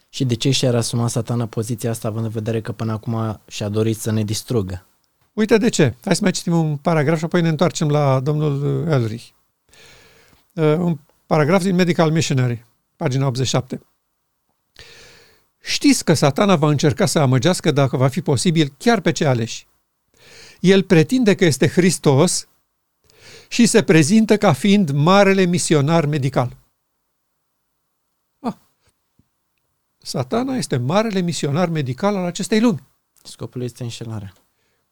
Și 0.09 0.25
de 0.25 0.35
ce 0.35 0.51
și-ar 0.51 0.75
asuma 0.75 1.09
satana 1.09 1.47
poziția 1.47 1.91
asta, 1.91 2.09
având 2.09 2.25
în 2.25 2.31
vedere 2.31 2.61
că 2.61 2.73
până 2.73 2.93
acum 2.93 3.41
și-a 3.47 3.69
dorit 3.69 3.97
să 3.99 4.13
ne 4.13 4.25
distrugă? 4.25 4.87
Uite 5.33 5.59
de 5.59 5.69
ce. 5.69 5.95
Hai 6.05 6.15
să 6.15 6.23
mai 6.23 6.31
citim 6.31 6.53
un 6.53 6.77
paragraf 6.77 7.19
și 7.19 7.25
apoi 7.25 7.43
ne 7.43 7.49
întoarcem 7.49 7.89
la 7.89 8.21
domnul 8.21 8.87
Elrich. 8.89 9.25
Uh, 10.53 10.77
un 10.79 10.99
paragraf 11.27 11.63
din 11.63 11.75
Medical 11.75 12.11
Missionary, 12.11 12.65
pagina 12.97 13.27
87. 13.27 13.81
Știți 15.67 16.05
că 16.05 16.15
satana 16.15 16.57
va 16.57 16.69
încerca 16.69 17.07
să 17.07 17.19
amăgească, 17.19 17.71
dacă 17.71 17.97
va 17.97 18.09
fi 18.09 18.21
posibil, 18.21 18.75
chiar 18.79 19.01
pe 19.01 19.13
ce 19.13 19.25
aleși. 19.25 19.67
El 20.61 20.83
pretinde 20.83 21.35
că 21.35 21.45
este 21.45 21.69
Hristos 21.69 22.49
și 23.49 23.67
se 23.67 23.83
prezintă 23.83 24.37
ca 24.37 24.53
fiind 24.53 24.91
marele 24.91 25.45
misionar 25.45 26.07
medical. 26.07 26.57
Ah. 28.39 28.55
Satana 29.99 30.57
este 30.57 30.77
marele 30.77 31.21
misionar 31.21 31.69
medical 31.69 32.17
al 32.17 32.25
acestei 32.25 32.61
lumi. 32.61 32.83
Scopul 33.23 33.63
este 33.63 33.83
înșelarea. 33.83 34.33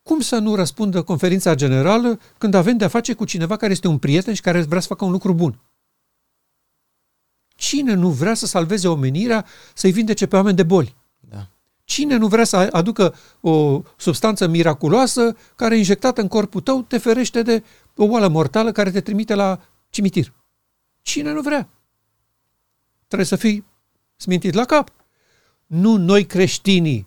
Cum 0.02 0.20
să 0.20 0.38
nu 0.38 0.54
răspundă 0.54 1.02
conferința 1.02 1.54
generală 1.54 2.20
când 2.38 2.54
avem 2.54 2.76
de-a 2.76 2.88
face 2.88 3.12
cu 3.12 3.24
cineva 3.24 3.56
care 3.56 3.72
este 3.72 3.88
un 3.88 3.98
prieten 3.98 4.34
și 4.34 4.40
care 4.40 4.60
vrea 4.60 4.80
să 4.80 4.86
facă 4.86 5.04
un 5.04 5.10
lucru 5.10 5.34
bun? 5.34 5.60
Cine 7.62 7.94
nu 7.94 8.08
vrea 8.08 8.34
să 8.34 8.46
salveze 8.46 8.88
omenirea, 8.88 9.46
să-i 9.74 9.92
vindece 9.92 10.26
pe 10.26 10.36
oameni 10.36 10.56
de 10.56 10.62
boli? 10.62 10.94
Da. 11.20 11.48
Cine 11.84 12.16
nu 12.16 12.26
vrea 12.26 12.44
să 12.44 12.56
aducă 12.56 13.14
o 13.40 13.82
substanță 13.96 14.46
miraculoasă 14.46 15.36
care, 15.56 15.76
injectată 15.76 16.20
în 16.20 16.28
corpul 16.28 16.60
tău, 16.60 16.82
te 16.82 16.98
ferește 16.98 17.42
de 17.42 17.62
o 17.96 18.04
oală 18.04 18.28
mortală 18.28 18.72
care 18.72 18.90
te 18.90 19.00
trimite 19.00 19.34
la 19.34 19.60
cimitir? 19.90 20.32
Cine 21.02 21.32
nu 21.32 21.40
vrea? 21.40 21.68
Trebuie 23.06 23.26
să 23.26 23.36
fii 23.36 23.64
smintit 24.16 24.54
la 24.54 24.64
cap. 24.64 24.92
Nu 25.66 25.96
noi 25.96 26.26
creștinii 26.26 27.06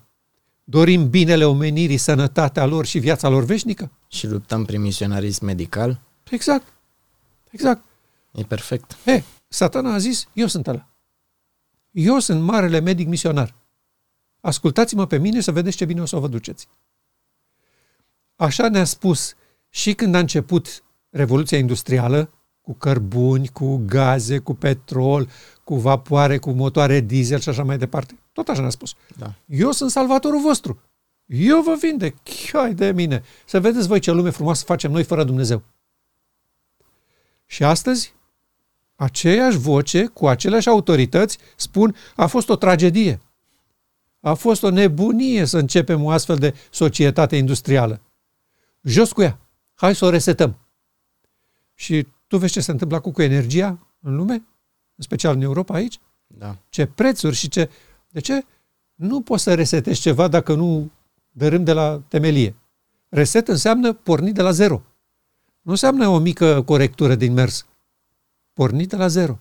dorim 0.63 1.09
binele 1.09 1.45
omenirii, 1.45 1.97
sănătatea 1.97 2.65
lor 2.65 2.85
și 2.85 2.99
viața 2.99 3.29
lor 3.29 3.43
veșnică? 3.43 3.91
Și 4.07 4.27
luptăm 4.27 4.65
prin 4.65 4.81
misionarism 4.81 5.45
medical? 5.45 5.99
Exact. 6.29 6.73
Exact. 7.51 7.83
E 8.31 8.43
perfect. 8.43 8.97
He, 9.05 9.23
satana 9.55 9.93
a 9.93 9.97
zis, 9.97 10.27
eu 10.33 10.47
sunt 10.47 10.67
ăla. 10.67 10.87
Eu 11.91 12.19
sunt 12.19 12.41
marele 12.41 12.79
medic 12.79 13.07
misionar. 13.07 13.55
Ascultați-mă 14.41 15.07
pe 15.07 15.17
mine 15.17 15.39
să 15.39 15.51
vedeți 15.51 15.77
ce 15.77 15.85
bine 15.85 16.01
o 16.01 16.05
să 16.05 16.17
vă 16.17 16.27
duceți. 16.27 16.67
Așa 18.35 18.69
ne-a 18.69 18.83
spus 18.83 19.35
și 19.69 19.93
când 19.93 20.15
a 20.15 20.19
început 20.19 20.83
Revoluția 21.09 21.57
Industrială, 21.57 22.29
cu 22.61 22.73
cărbuni, 22.73 23.47
cu 23.47 23.81
gaze, 23.85 24.37
cu 24.39 24.53
petrol, 24.53 25.29
cu 25.63 25.75
vapoare, 25.75 26.37
cu 26.37 26.51
motoare 26.51 26.99
diesel 26.99 27.39
și 27.39 27.49
așa 27.49 27.63
mai 27.63 27.77
departe. 27.77 28.19
Tot 28.33 28.47
așa 28.47 28.61
ne-a 28.61 28.69
spus. 28.69 28.93
Da. 29.17 29.33
Eu 29.45 29.71
sunt 29.71 29.91
salvatorul 29.91 30.41
vostru. 30.41 30.81
Eu 31.25 31.61
vă 31.61 31.75
vindec. 31.79 32.15
Chiai 32.23 32.73
de 32.73 32.91
mine. 32.91 33.23
Să 33.45 33.59
vedeți 33.59 33.87
voi 33.87 33.99
ce 33.99 34.11
lume 34.11 34.29
frumoasă 34.29 34.63
facem 34.65 34.91
noi 34.91 35.03
fără 35.03 35.23
Dumnezeu. 35.23 35.63
Și 37.45 37.63
astăzi 37.63 38.13
aceeași 38.95 39.57
voce, 39.57 40.05
cu 40.05 40.27
aceleași 40.27 40.69
autorități, 40.69 41.37
spun 41.55 41.95
a 42.15 42.25
fost 42.25 42.49
o 42.49 42.55
tragedie. 42.55 43.21
A 44.19 44.33
fost 44.33 44.63
o 44.63 44.69
nebunie 44.69 45.45
să 45.45 45.57
începem 45.57 46.03
o 46.03 46.09
astfel 46.09 46.35
de 46.35 46.53
societate 46.71 47.35
industrială. 47.35 48.01
Jos 48.81 49.11
cu 49.11 49.21
ea. 49.21 49.39
Hai 49.73 49.95
să 49.95 50.05
o 50.05 50.09
resetăm. 50.09 50.59
Și 51.73 52.07
tu 52.27 52.37
vezi 52.37 52.51
ce 52.53 52.61
se 52.61 52.71
întâmplă 52.71 52.99
cu, 52.99 53.11
cu 53.11 53.21
energia 53.21 53.87
în 53.99 54.15
lume? 54.15 54.33
În 54.95 55.03
special 55.03 55.35
în 55.35 55.41
Europa 55.41 55.73
aici? 55.73 55.99
Da. 56.27 56.57
Ce 56.69 56.85
prețuri 56.85 57.35
și 57.35 57.49
ce... 57.49 57.69
De 58.09 58.19
ce? 58.19 58.45
Nu 58.95 59.21
poți 59.21 59.43
să 59.43 59.53
resetezi 59.53 60.01
ceva 60.01 60.27
dacă 60.27 60.53
nu 60.53 60.91
dărâm 61.31 61.63
de 61.63 61.73
la 61.73 62.01
temelie. 62.07 62.55
Reset 63.09 63.47
înseamnă 63.47 63.93
porni 63.93 64.31
de 64.31 64.41
la 64.41 64.51
zero. 64.51 64.81
Nu 65.61 65.71
înseamnă 65.71 66.07
o 66.07 66.17
mică 66.17 66.63
corectură 66.63 67.15
din 67.15 67.33
mers. 67.33 67.65
Porni 68.55 68.85
de 68.85 68.95
la 68.95 69.07
zero. 69.07 69.39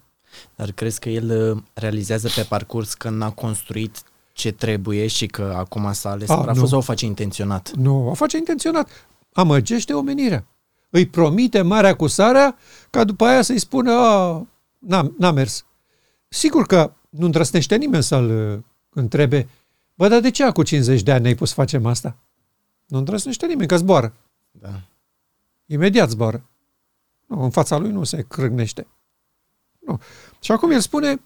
Dar 0.55 0.73
crezi 0.73 1.01
că 1.01 1.09
el 1.09 1.51
uh, 1.53 1.63
realizează 1.75 2.29
pe 2.35 2.43
parcurs 2.43 2.95
că 2.95 3.11
n-a 3.11 3.31
construit 3.31 4.03
ce 4.33 4.53
trebuie 4.53 5.07
și 5.07 5.27
că 5.27 5.55
acum 5.57 5.93
s-a 5.93 6.11
ales 6.11 6.29
A, 6.29 6.41
praful 6.41 6.63
nu. 6.63 6.69
sau 6.69 6.79
o 6.79 6.83
face 6.83 7.05
intenționat? 7.05 7.71
Nu, 7.71 8.09
o 8.09 8.15
face 8.15 8.37
intenționat. 8.37 8.89
Amăgește 9.33 9.93
omenirea. 9.93 10.47
Îi 10.91 11.07
promite 11.07 11.63
marea 11.63 11.97
cu 11.97 12.07
sarea 12.07 12.57
ca 12.91 13.05
după 13.05 13.25
aia 13.25 13.43
să-i 13.43 13.59
spună 13.59 13.93
a, 13.93 14.47
n-a, 14.79 15.13
n-a 15.19 15.31
mers. 15.31 15.65
Sigur 16.29 16.67
că 16.67 16.93
nu 17.09 17.25
îndrăsnește 17.25 17.77
nimeni 17.77 18.03
să-l 18.03 18.53
uh, 18.53 18.63
întrebe 18.91 19.49
bă, 19.95 20.09
dar 20.09 20.21
de 20.21 20.31
ce 20.31 20.51
cu 20.51 20.63
50 20.63 21.03
de 21.03 21.13
ani 21.13 21.23
ne-ai 21.23 21.35
pus 21.35 21.49
să 21.49 21.55
facem 21.55 21.87
asta? 21.87 22.17
Nu 22.87 22.99
îndrăsnește 22.99 23.47
nimeni, 23.47 23.69
că 23.69 23.77
zboară. 23.77 24.15
Da. 24.51 24.81
Imediat 25.67 26.11
zboară. 26.11 26.45
Nu, 27.27 27.43
în 27.43 27.51
fața 27.51 27.77
lui 27.77 27.91
nu 27.91 28.05
se 28.05 28.25
crâgnește. 28.29 28.87
Nu. 29.87 30.01
Și 30.41 30.53
acum 30.53 30.71
el 30.71 30.81
spune, 30.81 31.21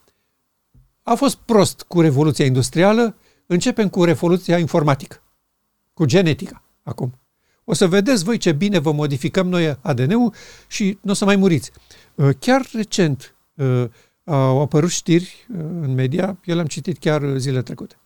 a 1.03 1.15
fost 1.15 1.37
prost 1.37 1.83
cu 1.83 2.01
revoluția 2.01 2.45
industrială, 2.45 3.17
începem 3.47 3.89
cu 3.89 4.05
revoluția 4.05 4.59
informatică, 4.59 5.23
cu 5.95 6.05
genetica, 6.05 6.63
acum. 6.83 7.19
O 7.65 7.75
să 7.75 7.87
vedeți 7.87 8.25
voi 8.25 8.37
ce 8.37 8.53
bine 8.53 8.79
vă 8.79 8.93
modificăm 8.93 9.49
noi 9.49 9.79
ADN-ul 9.81 10.35
și 10.67 10.99
nu 11.03 11.11
o 11.11 11.15
să 11.15 11.25
mai 11.25 11.37
muriți. 11.37 11.71
Uh, 12.15 12.29
Chiar 12.39 12.69
recent 12.73 13.35
uh, 13.55 13.85
au 14.25 14.61
apărut 14.61 14.91
știri 14.91 15.47
uh, 15.49 15.59
în 15.59 15.95
media, 15.95 16.39
eu 16.45 16.55
le-am 16.55 16.67
citit 16.67 16.99
chiar 16.99 17.37
zile 17.37 17.63
trecute, 17.63 17.99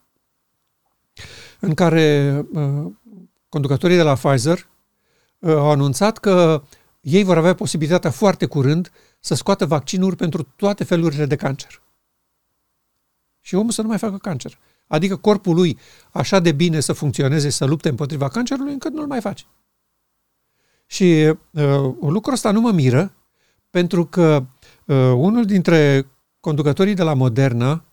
în 1.61 1.75
care 1.75 2.37
conducătorii 3.49 3.97
de 3.97 4.03
la 4.03 4.15
Pfizer 4.15 4.69
au 5.41 5.71
anunțat 5.71 6.19
că 6.19 6.63
ei 7.03 7.23
vor 7.23 7.37
avea 7.37 7.55
posibilitatea 7.55 8.11
foarte 8.11 8.47
curând 8.47 8.91
să 9.21 9.35
scoată 9.35 9.67
vaccinuri 9.67 10.17
pentru 10.17 10.43
toate 10.57 10.85
felurile 10.85 11.27
de 11.27 11.37
cancer. 11.37 11.83
Și 13.41 13.55
omul 13.55 13.71
să 13.71 13.83
nu 13.83 13.89
mai 13.89 13.99
facă 13.99 14.17
cancer. 14.17 14.59
Adică 14.87 15.17
corpul 15.17 15.55
lui 15.55 15.79
așa 16.11 16.41
de 16.41 16.53
bine 16.53 16.81
să 16.81 16.93
funcționeze, 16.93 17.51
să 17.51 17.65
lupte 17.65 17.89
împotriva 17.89 18.29
cancerului, 18.29 18.73
încât 18.73 18.93
nu-l 18.93 19.07
mai 19.07 19.21
face. 19.21 19.45
Și 20.87 21.35
uh, 21.51 21.95
lucrul 22.01 22.33
ăsta 22.33 22.51
nu 22.51 22.61
mă 22.61 22.71
miră, 22.71 23.15
pentru 23.71 24.07
că 24.07 24.45
uh, 24.85 24.97
unul 24.97 25.45
dintre 25.45 26.07
conducătorii 26.41 26.95
de 26.95 27.03
la 27.03 27.15
Moderna, 27.15 27.85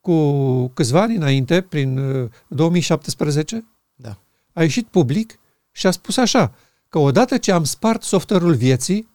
cu 0.00 0.68
câțiva 0.68 1.00
ani 1.00 1.16
înainte, 1.16 1.60
prin 1.60 1.98
uh, 1.98 2.30
2017, 2.48 3.64
Da. 3.94 4.18
a 4.52 4.62
ieșit 4.62 4.86
public 4.86 5.38
și 5.70 5.86
a 5.86 5.90
spus 5.90 6.16
așa, 6.16 6.54
că 6.90 6.98
odată 6.98 7.38
ce 7.38 7.52
am 7.52 7.64
spart 7.64 8.02
software-ul 8.02 8.54
vieții, 8.54 9.08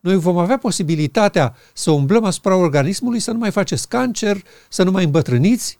noi 0.00 0.16
vom 0.16 0.38
avea 0.38 0.58
posibilitatea 0.58 1.56
să 1.72 1.90
umblăm 1.90 2.24
asupra 2.24 2.56
organismului, 2.56 3.20
să 3.20 3.30
nu 3.30 3.38
mai 3.38 3.50
faceți 3.50 3.88
cancer, 3.88 4.42
să 4.68 4.82
nu 4.82 4.90
mai 4.90 5.04
îmbătrâniți. 5.04 5.78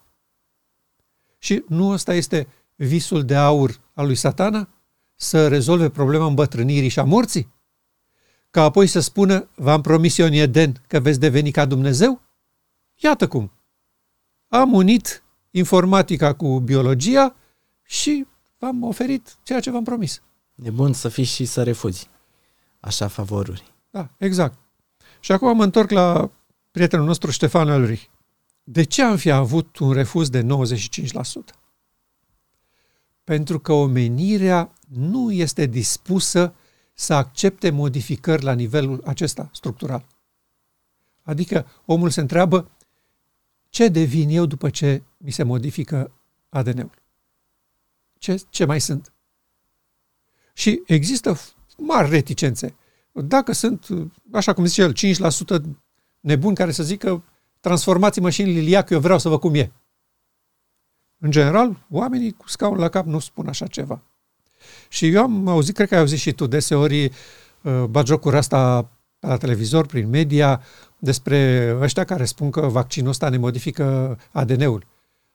Și 1.39 1.65
nu 1.69 1.89
ăsta 1.89 2.15
este 2.15 2.49
visul 2.75 3.25
de 3.25 3.35
aur 3.35 3.81
al 3.95 4.07
lui 4.07 4.15
satana? 4.15 4.69
Să 5.15 5.49
rezolve 5.49 5.91
problema 5.91 6.27
îmbătrânirii 6.27 6.89
și 6.89 6.99
a 6.99 7.05
morții? 7.05 7.53
Ca 8.51 8.63
apoi 8.63 8.87
să 8.87 9.01
spună, 9.01 9.49
v-am 9.55 9.81
promis 9.81 10.19
eu 10.19 10.27
în 10.27 10.33
Eden 10.33 10.83
că 10.87 11.01
veți 11.01 11.21
deveni 11.21 11.51
ca 11.51 11.65
Dumnezeu? 11.65 12.21
Iată 12.95 13.29
cum. 13.29 13.53
Am 14.49 14.73
unit 14.73 15.23
informatica 15.51 16.35
cu 16.35 16.61
biologia 16.61 17.37
și 17.83 18.27
v-am 18.59 18.83
oferit 18.83 19.37
ceea 19.43 19.61
ce 19.61 19.71
v-am 19.71 19.85
promis. 19.85 20.23
E 20.63 20.71
bun 20.71 20.93
să 20.93 21.09
fii 21.09 21.25
și 21.25 21.45
să 21.45 21.63
refuzi 21.63 22.09
așa 22.81 23.09
favoruri. 23.09 23.73
Da, 23.91 24.11
exact. 24.19 24.59
Și 25.21 25.33
acum 25.33 25.57
mă 25.57 25.63
întorc 25.65 25.91
la 25.91 26.31
prietenul 26.71 27.07
nostru 27.07 27.31
Ștefan 27.31 27.69
Ulrich. 27.69 28.05
De 28.65 28.83
ce 28.83 29.03
am 29.03 29.17
fi 29.17 29.31
avut 29.31 29.79
un 29.79 29.93
refuz 29.93 30.29
de 30.29 30.43
95%? 30.43 30.47
Pentru 33.25 33.59
că 33.59 33.73
omenirea 33.73 34.73
nu 34.89 35.33
este 35.33 35.67
dispusă 35.67 36.55
să 36.93 37.15
accepte 37.15 37.71
modificări 37.71 38.43
la 38.43 38.53
nivelul 38.53 39.03
acesta 39.07 39.49
structural. 39.53 40.07
Adică 41.23 41.67
omul 41.85 42.11
se 42.11 42.21
întreabă 42.21 42.71
ce 43.69 43.89
devin 43.89 44.29
eu 44.29 44.47
după 44.47 44.71
ce 44.71 45.03
mi 45.17 45.31
se 45.31 45.43
modifică 45.43 46.11
ADN-ul? 46.49 47.03
Ce, 48.19 48.43
ce 48.51 48.65
mai 48.65 48.81
sunt? 48.81 49.14
Și 50.65 50.83
există 50.87 51.41
mari 51.77 52.11
reticențe. 52.11 52.75
Dacă 53.13 53.53
sunt, 53.53 53.87
așa 54.33 54.53
cum 54.53 54.65
zice 54.65 54.83
el, 54.83 54.95
5% 55.59 55.63
nebuni 56.21 56.55
care 56.55 56.71
să 56.71 56.83
zică 56.83 57.23
transformați-mă 57.61 58.31
și 58.31 58.43
în 58.43 58.49
liliac, 58.49 58.91
eu 58.91 59.01
vreau 59.01 59.19
să 59.19 59.29
văd 59.29 59.41
cum 59.41 59.55
e. 59.55 59.73
În 61.19 61.31
general, 61.31 61.87
oamenii 61.91 62.33
cu 62.33 62.49
scaun 62.49 62.79
la 62.79 62.89
cap 62.89 63.07
nu 63.07 63.19
spun 63.19 63.49
așa 63.49 63.67
ceva. 63.67 64.03
Și 64.89 65.09
eu 65.09 65.23
am 65.23 65.49
auzit, 65.49 65.75
cred 65.75 65.89
că 65.89 65.95
ai 65.95 66.01
auzit 66.01 66.19
și 66.19 66.33
tu 66.33 66.47
deseori 66.47 67.05
uh, 67.05 67.85
bagiocuri 67.91 68.37
asta 68.37 68.91
la 69.21 69.37
televizor, 69.37 69.87
prin 69.87 70.09
media, 70.09 70.63
despre 70.99 71.71
ăștia 71.81 72.05
care 72.05 72.25
spun 72.25 72.51
că 72.51 72.61
vaccinul 72.61 73.09
ăsta 73.09 73.29
ne 73.29 73.37
modifică 73.37 74.19
ADN-ul. 74.33 74.87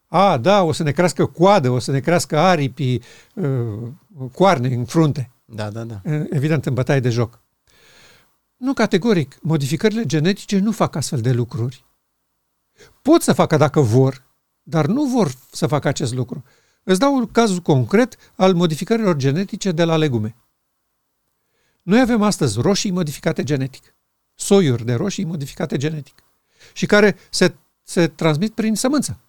A, 0.10 0.38
da, 0.38 0.64
o 0.64 0.72
să 0.72 0.84
ne 0.84 0.92
crească 0.92 1.26
coadă, 1.26 1.70
o 1.70 1.80
să 1.80 1.92
ne 1.92 2.00
crească 2.00 2.38
aripi, 2.38 3.00
uh, 3.34 3.90
coarne 4.34 4.68
în 4.68 4.86
frunte. 4.86 5.32
Da, 5.46 5.70
da, 5.70 5.84
da. 5.84 6.02
Evident, 6.30 6.66
în 6.66 6.74
bătaie 6.74 7.00
de 7.00 7.10
joc. 7.10 7.40
Nu 8.58 8.74
categoric. 8.74 9.38
Modificările 9.42 10.06
genetice 10.06 10.60
nu 10.60 10.72
fac 10.72 10.96
astfel 10.96 11.22
de 11.22 11.32
lucruri. 11.32 11.86
Pot 13.02 13.22
să 13.22 13.34
facă 13.34 13.58
dacă 13.58 13.80
vor, 13.80 14.24
dar 14.64 14.86
nu 14.86 15.04
vor 15.04 15.32
să 15.52 15.68
facă 15.68 15.88
acest 15.88 16.14
lucru. 16.14 16.44
Îți 16.84 17.00
dau 17.00 17.16
un 17.16 17.28
caz 17.28 17.58
concret 17.58 18.16
al 18.36 18.54
modificărilor 18.54 19.16
genetice 19.16 19.72
de 19.72 19.84
la 19.84 19.98
legume. 19.98 20.36
Noi 21.82 22.00
avem 22.00 22.22
astăzi 22.22 22.60
roșii 22.62 22.92
modificate 22.92 23.44
genetic, 23.44 23.96
soiuri 24.34 24.86
de 24.86 24.94
roșii 24.94 25.26
modificate 25.26 25.78
genetic 25.78 26.24
și 26.74 26.86
care 26.86 27.18
se, 27.30 27.56
se 27.84 28.08
transmit 28.08 28.54
prin 28.54 28.76
sămânță. 28.76 29.20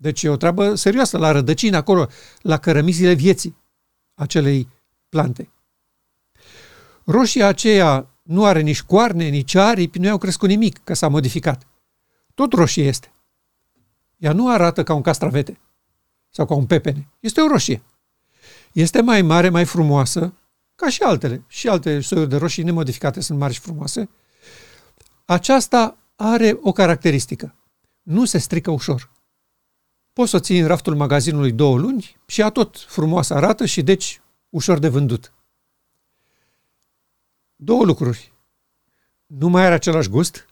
Deci 0.00 0.22
e 0.22 0.28
o 0.28 0.36
treabă 0.36 0.74
serioasă 0.74 1.18
la 1.18 1.30
rădăcină 1.30 1.76
acolo, 1.76 2.08
la 2.42 2.58
cărămizile 2.58 3.12
vieții 3.12 3.56
acelei 4.14 4.68
plante. 5.08 5.50
Roșia 7.04 7.46
aceea 7.46 8.08
nu 8.22 8.44
are 8.44 8.60
nici 8.60 8.82
coarne, 8.82 9.28
nici 9.28 9.54
aripi, 9.54 9.98
nu 9.98 10.06
i-au 10.06 10.18
crescut 10.18 10.48
nimic, 10.48 10.80
că 10.84 10.94
s-a 10.94 11.08
modificat. 11.08 11.66
Tot 12.34 12.52
roșie 12.52 12.84
este. 12.84 13.12
Ea 14.16 14.32
nu 14.32 14.50
arată 14.50 14.82
ca 14.82 14.94
un 14.94 15.02
castravete 15.02 15.58
sau 16.30 16.46
ca 16.46 16.54
un 16.54 16.66
pepene. 16.66 17.08
Este 17.20 17.40
o 17.40 17.46
roșie. 17.46 17.82
Este 18.72 19.00
mai 19.00 19.22
mare, 19.22 19.48
mai 19.48 19.64
frumoasă, 19.64 20.32
ca 20.74 20.88
și 20.88 21.02
altele. 21.02 21.44
Și 21.46 21.68
alte 21.68 22.00
soiuri 22.00 22.28
de 22.28 22.36
roșii 22.36 22.62
nemodificate 22.62 23.20
sunt 23.20 23.38
mari 23.38 23.52
și 23.52 23.60
frumoase. 23.60 24.08
Aceasta 25.24 25.96
are 26.16 26.58
o 26.62 26.72
caracteristică. 26.72 27.54
Nu 28.02 28.24
se 28.24 28.38
strică 28.38 28.70
ușor. 28.70 29.10
Poți 30.18 30.30
să 30.30 30.36
o 30.36 30.40
ții 30.40 30.58
în 30.58 30.66
raftul 30.66 30.96
magazinului 30.96 31.52
două 31.52 31.78
luni 31.78 32.16
și 32.26 32.40
ea 32.40 32.50
tot 32.50 32.78
frumoasă 32.78 33.34
arată 33.34 33.66
și 33.66 33.82
deci 33.82 34.20
ușor 34.48 34.78
de 34.78 34.88
vândut. 34.88 35.32
Două 37.56 37.84
lucruri. 37.84 38.32
Nu 39.26 39.48
mai 39.48 39.64
are 39.64 39.74
același 39.74 40.08
gust, 40.08 40.46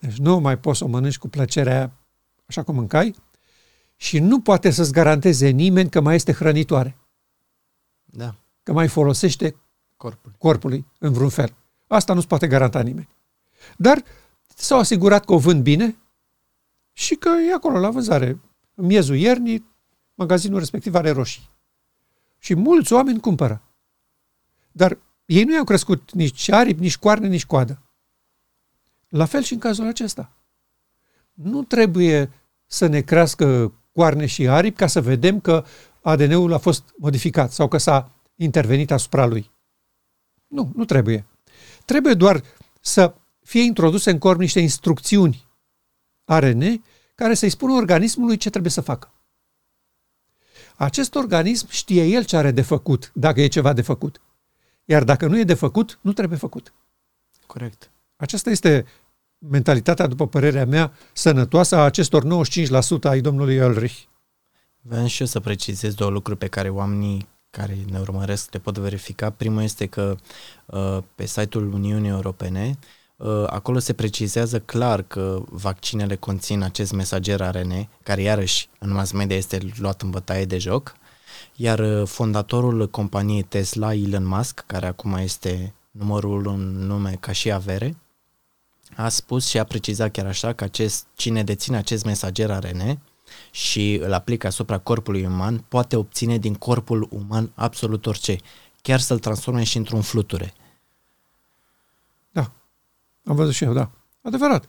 deci 0.00 0.16
nu 0.16 0.38
mai 0.38 0.58
poți 0.58 0.78
să 0.78 0.84
o 0.84 0.88
mănânci 0.88 1.18
cu 1.18 1.28
plăcerea 1.28 1.92
așa 2.46 2.62
cum 2.62 2.74
mâncai 2.74 3.14
și 3.96 4.18
nu 4.18 4.40
poate 4.40 4.70
să-ți 4.70 4.92
garanteze 4.92 5.48
nimeni 5.48 5.90
că 5.90 6.00
mai 6.00 6.14
este 6.14 6.32
hrănitoare, 6.32 6.96
Da, 8.04 8.34
că 8.62 8.72
mai 8.72 8.88
folosește 8.88 9.56
corpul. 9.96 10.32
corpului 10.38 10.86
în 10.98 11.12
vreun 11.12 11.30
fel. 11.30 11.54
Asta 11.86 12.14
nu-ți 12.14 12.26
poate 12.26 12.46
garanta 12.46 12.82
nimeni. 12.82 13.08
Dar 13.76 14.02
s-au 14.54 14.78
asigurat 14.78 15.24
că 15.24 15.32
o 15.32 15.38
vând 15.38 15.62
bine 15.62 15.96
și 16.92 17.14
că 17.14 17.28
e 17.28 17.54
acolo 17.54 17.78
la 17.78 17.90
vânzare. 17.90 18.38
În 18.78 18.86
miezul 18.86 19.16
iernii, 19.16 19.64
magazinul 20.14 20.58
respectiv 20.58 20.94
are 20.94 21.10
roșii. 21.10 21.50
Și 22.38 22.54
mulți 22.54 22.92
oameni 22.92 23.20
cumpără. 23.20 23.62
Dar 24.72 24.98
ei 25.26 25.44
nu 25.44 25.54
i-au 25.54 25.64
crescut 25.64 26.12
nici 26.12 26.50
aripi, 26.50 26.80
nici 26.80 26.96
coarne, 26.96 27.28
nici 27.28 27.46
coadă. 27.46 27.82
La 29.08 29.24
fel 29.24 29.42
și 29.42 29.52
în 29.52 29.58
cazul 29.58 29.86
acesta. 29.86 30.32
Nu 31.32 31.62
trebuie 31.62 32.30
să 32.66 32.86
ne 32.86 33.00
crească 33.00 33.72
coarne 33.92 34.26
și 34.26 34.48
aripi 34.48 34.76
ca 34.76 34.86
să 34.86 35.00
vedem 35.00 35.40
că 35.40 35.64
ADN-ul 36.02 36.52
a 36.52 36.58
fost 36.58 36.94
modificat 36.96 37.52
sau 37.52 37.68
că 37.68 37.78
s-a 37.78 38.10
intervenit 38.34 38.90
asupra 38.90 39.26
lui. 39.26 39.50
Nu, 40.46 40.72
nu 40.74 40.84
trebuie. 40.84 41.26
Trebuie 41.84 42.14
doar 42.14 42.42
să 42.80 43.14
fie 43.40 43.62
introduse 43.62 44.10
în 44.10 44.18
corp 44.18 44.40
niște 44.40 44.60
instrucțiuni 44.60 45.46
ARN 46.24 46.82
care 47.18 47.34
să-i 47.34 47.50
spună 47.50 47.72
organismului 47.72 48.36
ce 48.36 48.50
trebuie 48.50 48.72
să 48.72 48.80
facă. 48.80 49.12
Acest 50.76 51.14
organism 51.14 51.66
știe 51.70 52.04
el 52.04 52.24
ce 52.24 52.36
are 52.36 52.50
de 52.50 52.62
făcut, 52.62 53.10
dacă 53.14 53.40
e 53.40 53.46
ceva 53.46 53.72
de 53.72 53.82
făcut. 53.82 54.20
Iar 54.84 55.04
dacă 55.04 55.26
nu 55.26 55.38
e 55.38 55.44
de 55.44 55.54
făcut, 55.54 55.98
nu 56.00 56.12
trebuie 56.12 56.38
făcut. 56.38 56.72
Corect. 57.46 57.90
Aceasta 58.16 58.50
este 58.50 58.86
mentalitatea, 59.38 60.06
după 60.06 60.26
părerea 60.26 60.66
mea, 60.66 60.92
sănătoasă 61.12 61.76
a 61.76 61.84
acestor 61.84 62.24
95% 62.24 62.68
ai 63.02 63.20
domnului 63.20 63.58
Ulrich. 63.58 63.98
Vreau 64.80 65.06
și 65.06 65.20
eu 65.20 65.26
să 65.26 65.40
precizez 65.40 65.94
două 65.94 66.10
lucruri 66.10 66.38
pe 66.38 66.48
care 66.48 66.68
oamenii 66.68 67.28
care 67.50 67.78
ne 67.90 67.98
urmăresc 67.98 68.52
le 68.52 68.58
pot 68.58 68.78
verifica. 68.78 69.30
Primul 69.30 69.62
este 69.62 69.86
că 69.86 70.16
uh, 70.66 70.98
pe 71.14 71.26
site-ul 71.26 71.72
Uniunii 71.72 72.10
Europene 72.10 72.68
uh, 72.68 72.97
acolo 73.46 73.78
se 73.78 73.92
precizează 73.92 74.60
clar 74.60 75.02
că 75.02 75.42
vaccinele 75.50 76.16
conțin 76.16 76.62
acest 76.62 76.92
mesager 76.92 77.40
ARN, 77.40 77.88
care 78.02 78.22
iarăși 78.22 78.68
în 78.78 78.92
mass 78.92 79.12
media 79.12 79.36
este 79.36 79.58
luat 79.76 80.02
în 80.02 80.10
bătaie 80.10 80.44
de 80.44 80.58
joc, 80.58 80.96
iar 81.54 81.78
uh, 81.78 82.06
fondatorul 82.06 82.90
companiei 82.90 83.42
Tesla, 83.42 83.94
Elon 83.94 84.26
Musk, 84.26 84.64
care 84.66 84.86
acum 84.86 85.14
este 85.14 85.74
numărul 85.90 86.46
în 86.46 86.86
nume 86.86 87.16
ca 87.20 87.32
și 87.32 87.50
avere, 87.50 87.96
a 88.96 89.08
spus 89.08 89.46
și 89.46 89.58
a 89.58 89.64
precizat 89.64 90.10
chiar 90.10 90.26
așa 90.26 90.52
că 90.52 90.64
acest, 90.64 91.06
cine 91.14 91.44
deține 91.44 91.76
acest 91.76 92.04
mesager 92.04 92.50
ARN 92.50 93.00
și 93.50 93.94
îl 93.94 94.12
aplică 94.12 94.46
asupra 94.46 94.78
corpului 94.78 95.24
uman, 95.24 95.64
poate 95.68 95.96
obține 95.96 96.38
din 96.38 96.54
corpul 96.54 97.08
uman 97.10 97.52
absolut 97.54 98.06
orice, 98.06 98.36
chiar 98.82 99.00
să-l 99.00 99.18
transforme 99.18 99.62
și 99.62 99.76
într-un 99.76 100.00
fluture. 100.00 100.54
Da, 103.28 103.34
am 103.34 103.36
văzut 103.36 103.54
și 103.54 103.64
eu, 103.64 103.72
da. 103.72 103.90
Adevărat. 104.22 104.68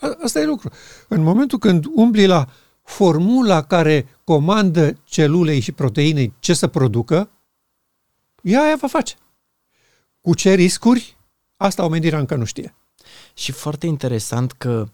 A- 0.00 0.16
asta 0.22 0.40
e 0.40 0.44
lucru. 0.44 0.70
În 1.08 1.22
momentul 1.22 1.58
când 1.58 1.84
umbli 1.94 2.26
la 2.26 2.48
formula 2.82 3.62
care 3.62 4.08
comandă 4.24 4.92
celulei 5.04 5.60
și 5.60 5.72
proteinei 5.72 6.34
ce 6.38 6.54
să 6.54 6.66
producă, 6.66 7.30
ea 8.42 8.62
aia 8.62 8.76
va 8.76 8.86
face. 8.86 9.14
Cu 10.20 10.34
ce 10.34 10.54
riscuri? 10.54 11.16
Asta 11.56 11.84
omenirea 11.84 12.18
încă 12.18 12.34
nu 12.34 12.44
știe. 12.44 12.74
Și 13.34 13.52
foarte 13.52 13.86
interesant 13.86 14.52
că 14.52 14.88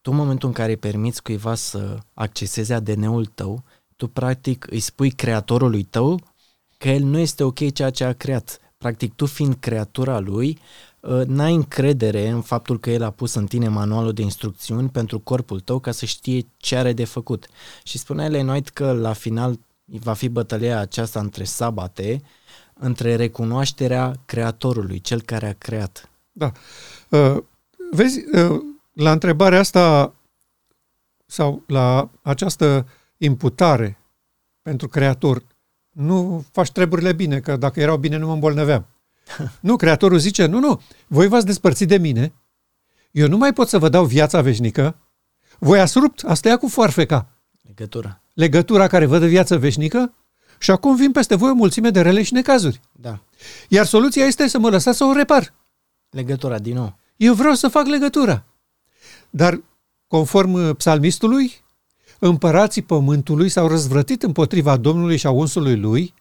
tu 0.00 0.10
în 0.10 0.16
momentul 0.16 0.48
în 0.48 0.54
care 0.54 0.70
îi 0.70 0.76
permiți 0.76 1.22
cuiva 1.22 1.54
să 1.54 1.98
acceseze 2.14 2.74
ADN-ul 2.74 3.26
tău, 3.26 3.64
tu 3.96 4.08
practic 4.08 4.66
îi 4.70 4.80
spui 4.80 5.10
creatorului 5.10 5.82
tău 5.82 6.20
că 6.78 6.88
el 6.88 7.02
nu 7.02 7.18
este 7.18 7.44
ok 7.44 7.72
ceea 7.72 7.90
ce 7.90 8.04
a 8.04 8.12
creat. 8.12 8.58
Practic 8.78 9.14
tu 9.14 9.26
fiind 9.26 9.54
creatura 9.60 10.18
lui, 10.18 10.58
ă, 10.58 10.60
n-ai 11.26 11.54
încredere 11.54 12.28
în 12.28 12.40
faptul 12.40 12.80
că 12.80 12.90
el 12.90 13.02
a 13.02 13.10
pus 13.10 13.34
în 13.34 13.46
tine 13.46 13.68
manualul 13.68 14.12
de 14.12 14.22
instrucțiuni 14.22 14.88
pentru 14.88 15.18
corpul 15.18 15.60
tău 15.60 15.78
ca 15.78 15.90
să 15.90 16.04
știe 16.04 16.46
ce 16.56 16.76
are 16.76 16.92
de 16.92 17.04
făcut. 17.04 17.46
Și 17.82 17.98
spunea 17.98 18.24
Ellen 18.24 18.48
White 18.48 18.70
că 18.74 18.92
la 18.92 19.12
final 19.12 19.58
va 19.84 20.12
fi 20.12 20.28
bătălia 20.28 20.78
aceasta 20.78 21.20
între 21.20 21.44
sabate, 21.44 22.22
între 22.74 23.16
recunoașterea 23.16 24.14
creatorului, 24.24 25.00
cel 25.00 25.20
care 25.20 25.46
a 25.48 25.52
creat. 25.52 26.10
Da. 26.32 26.52
Uh, 27.08 27.36
vezi, 27.90 28.24
uh, 28.32 28.60
la 28.92 29.12
întrebarea 29.12 29.58
asta 29.58 30.14
sau 31.26 31.62
la 31.66 32.10
această 32.22 32.86
imputare 33.16 33.98
pentru 34.62 34.88
creator, 34.88 35.42
nu 35.90 36.44
faci 36.52 36.70
treburile 36.70 37.12
bine, 37.12 37.40
că 37.40 37.56
dacă 37.56 37.80
erau 37.80 37.96
bine 37.96 38.16
nu 38.16 38.26
mă 38.26 38.32
îmbolnăveam. 38.32 38.86
nu, 39.60 39.76
creatorul 39.76 40.18
zice, 40.18 40.46
nu, 40.46 40.58
nu, 40.58 40.80
voi 41.06 41.28
v-ați 41.28 41.46
despărțit 41.46 41.88
de 41.88 41.98
mine, 41.98 42.32
eu 43.10 43.28
nu 43.28 43.36
mai 43.36 43.52
pot 43.52 43.68
să 43.68 43.78
vă 43.78 43.88
dau 43.88 44.04
viața 44.04 44.40
veșnică, 44.40 44.96
voi 45.58 45.80
ați 45.80 45.98
rupt, 45.98 46.22
asta 46.24 46.48
ia 46.48 46.56
cu 46.56 46.68
foarfeca, 46.68 47.28
Legătura. 47.66 48.20
legătura 48.34 48.86
care 48.86 49.06
vă 49.06 49.18
dă 49.18 49.26
viață 49.26 49.58
veșnică 49.58 50.14
și 50.58 50.70
acum 50.70 50.96
vin 50.96 51.12
peste 51.12 51.34
voi 51.34 51.50
o 51.50 51.54
mulțime 51.54 51.90
de 51.90 52.00
rele 52.00 52.22
și 52.22 52.32
necazuri. 52.32 52.80
Da. 52.92 53.20
Iar 53.68 53.86
soluția 53.86 54.24
este 54.24 54.48
să 54.48 54.58
mă 54.58 54.68
lăsați 54.68 54.96
să 54.96 55.04
o 55.04 55.12
repar. 55.12 55.54
Legătura, 56.10 56.58
din 56.58 56.74
nou. 56.74 56.98
Eu 57.16 57.34
vreau 57.34 57.54
să 57.54 57.68
fac 57.68 57.86
legătura. 57.86 58.44
Dar, 59.30 59.62
conform 60.06 60.52
uh, 60.52 60.76
psalmistului, 60.76 61.52
împărații 62.18 62.82
pământului 62.82 63.48
s-au 63.48 63.68
răzvrătit 63.68 64.22
împotriva 64.22 64.76
Domnului 64.76 65.16
și 65.16 65.26
a 65.26 65.30
unsului 65.30 65.76
lui 65.76 66.14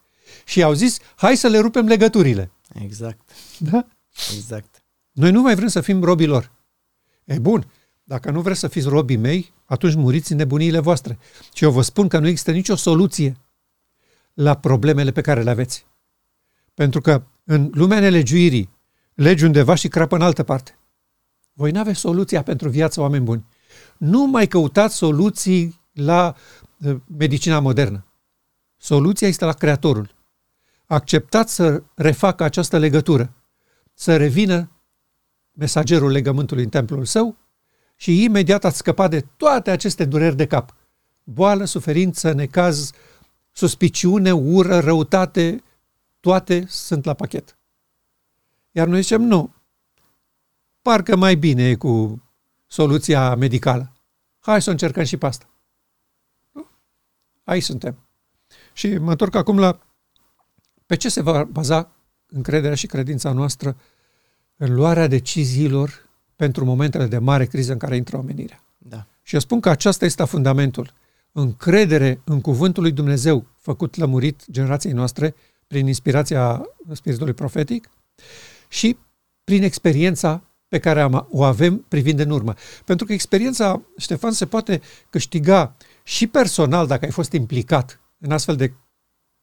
și 0.46 0.64
au 0.64 0.74
zis, 0.74 1.00
hai 1.16 1.36
să 1.36 1.48
le 1.48 1.60
rupem 1.60 1.86
legăturile. 1.86 2.52
Exact, 2.74 3.32
Da? 3.58 3.86
exact. 4.36 4.84
Noi 5.12 5.32
nu 5.32 5.42
mai 5.42 5.56
vrem 5.56 5.68
să 5.68 5.82
fim 5.82 6.04
robii 6.04 6.28
lor. 6.28 6.52
E 7.24 7.40
bun, 7.40 7.72
dacă 8.04 8.32
nu 8.32 8.42
vreți 8.42 8.60
să 8.60 8.68
fiți 8.68 8.88
robii 8.88 9.18
mei, 9.18 9.54
atunci 9.66 9.96
muriți 9.96 10.32
în 10.32 10.38
nebuniile 10.38 10.80
voastre. 10.80 11.20
Și 11.54 11.64
eu 11.64 11.72
vă 11.72 11.82
spun 11.82 12.08
că 12.08 12.20
nu 12.20 12.28
există 12.28 12.52
nicio 12.52 12.76
soluție 12.76 13.38
la 14.34 14.58
problemele 14.58 15.12
pe 15.12 15.22
care 15.22 15.44
le 15.44 15.50
aveți. 15.50 15.86
Pentru 16.74 17.02
că 17.02 17.24
în 17.44 17.70
lumea 17.74 18.00
nelegiuirii, 18.00 18.70
legi 19.14 19.44
undeva 19.44 19.76
și 19.76 19.88
crapă 19.88 20.16
în 20.16 20.22
altă 20.22 20.44
parte. 20.44 20.78
Voi 21.54 21.72
nu 21.72 21.80
aveți 21.80 22.00
soluția 22.00 22.44
pentru 22.44 22.70
viața 22.70 23.02
oameni 23.02 23.24
buni. 23.24 23.46
Nu 23.98 24.26
mai 24.26 24.48
căutați 24.48 24.96
soluții 24.96 25.82
la 25.94 26.36
uh, 26.86 26.96
medicina 27.18 27.60
modernă. 27.60 28.06
Soluția 28.78 29.28
este 29.28 29.46
la 29.46 29.54
Creatorul. 29.54 30.16
Acceptați 30.92 31.54
să 31.54 31.84
refacă 31.96 32.44
această 32.44 32.78
legătură, 32.78 33.34
să 33.94 34.18
revină 34.18 34.72
mesagerul 35.52 36.12
legământului 36.12 36.64
în 36.64 36.70
templul 36.70 37.06
său 37.06 37.38
și 37.96 38.24
imediat 38.24 38.64
ați 38.64 38.78
scăpat 38.78 39.10
de 39.10 39.22
toate 39.38 39.72
aceste 39.72 40.06
dureri 40.06 40.36
de 40.36 40.48
cap. 40.48 40.76
Boală, 41.24 41.66
suferință, 41.66 42.32
necaz, 42.32 42.92
suspiciune, 43.52 44.32
ură, 44.32 44.80
răutate, 44.80 45.64
toate 46.20 46.66
sunt 46.68 47.06
la 47.06 47.14
pachet. 47.14 47.58
Iar 48.72 48.88
noi 48.88 49.02
zicem, 49.02 49.22
nu, 49.22 49.54
parcă 50.82 51.16
mai 51.16 51.36
bine 51.36 51.64
e 51.70 51.76
cu 51.76 52.24
soluția 52.68 53.36
medicală. 53.36 53.92
Hai 54.40 54.62
să 54.62 54.70
o 54.70 54.72
încercăm 54.72 55.04
și 55.04 55.18
pe 55.18 55.26
asta. 55.26 55.50
Nu? 56.52 56.68
Aici 57.44 57.64
suntem. 57.64 57.98
Și 58.74 58.98
mă 58.98 59.12
întorc 59.12 59.36
acum 59.36 59.60
la 59.60 59.80
pe 60.92 60.98
ce 60.98 61.10
se 61.10 61.22
va 61.22 61.44
baza 61.44 61.92
încrederea 62.28 62.76
și 62.76 62.88
credința 62.88 63.32
noastră 63.32 63.78
în 64.58 64.74
luarea 64.74 65.08
deciziilor 65.08 66.10
pentru 66.36 66.66
momentele 66.66 67.06
de 67.06 67.18
mare 67.18 67.46
criză 67.46 67.72
în 67.72 67.78
care 67.78 67.96
intră 67.96 68.18
omenirea. 68.18 68.64
Da. 68.78 69.06
Și 69.22 69.34
eu 69.34 69.40
spun 69.40 69.60
că 69.60 69.70
aceasta 69.70 70.06
este 70.06 70.24
fundamentul. 70.24 70.94
Încredere 71.32 72.22
în 72.24 72.42
cuvântul 72.42 72.84
lui 72.84 72.92
Dumnezeu, 72.92 73.46
făcut 73.58 73.96
lămurit 73.96 74.44
generației 74.50 74.94
noastre 74.94 75.36
prin 75.68 75.88
inspirația 75.88 76.62
spiritului 76.92 77.34
profetic 77.34 77.90
și 78.68 78.98
prin 79.44 79.64
experiența 79.64 80.44
pe 80.68 80.80
care 80.80 81.02
am, 81.02 81.28
o 81.30 81.44
avem 81.44 81.86
privind 81.88 82.20
în 82.20 82.30
urmă. 82.30 82.54
Pentru 82.86 83.06
că 83.06 83.14
experiența, 83.14 83.82
Ștefan, 83.98 84.32
se 84.32 84.46
poate 84.46 84.82
câștiga 85.10 85.76
și 86.04 86.28
personal 86.28 86.88
dacă 86.88 87.06
ai 87.06 87.12
fost 87.12 87.32
implicat 87.32 88.00
în 88.18 88.32
astfel 88.32 88.56
de 88.56 88.74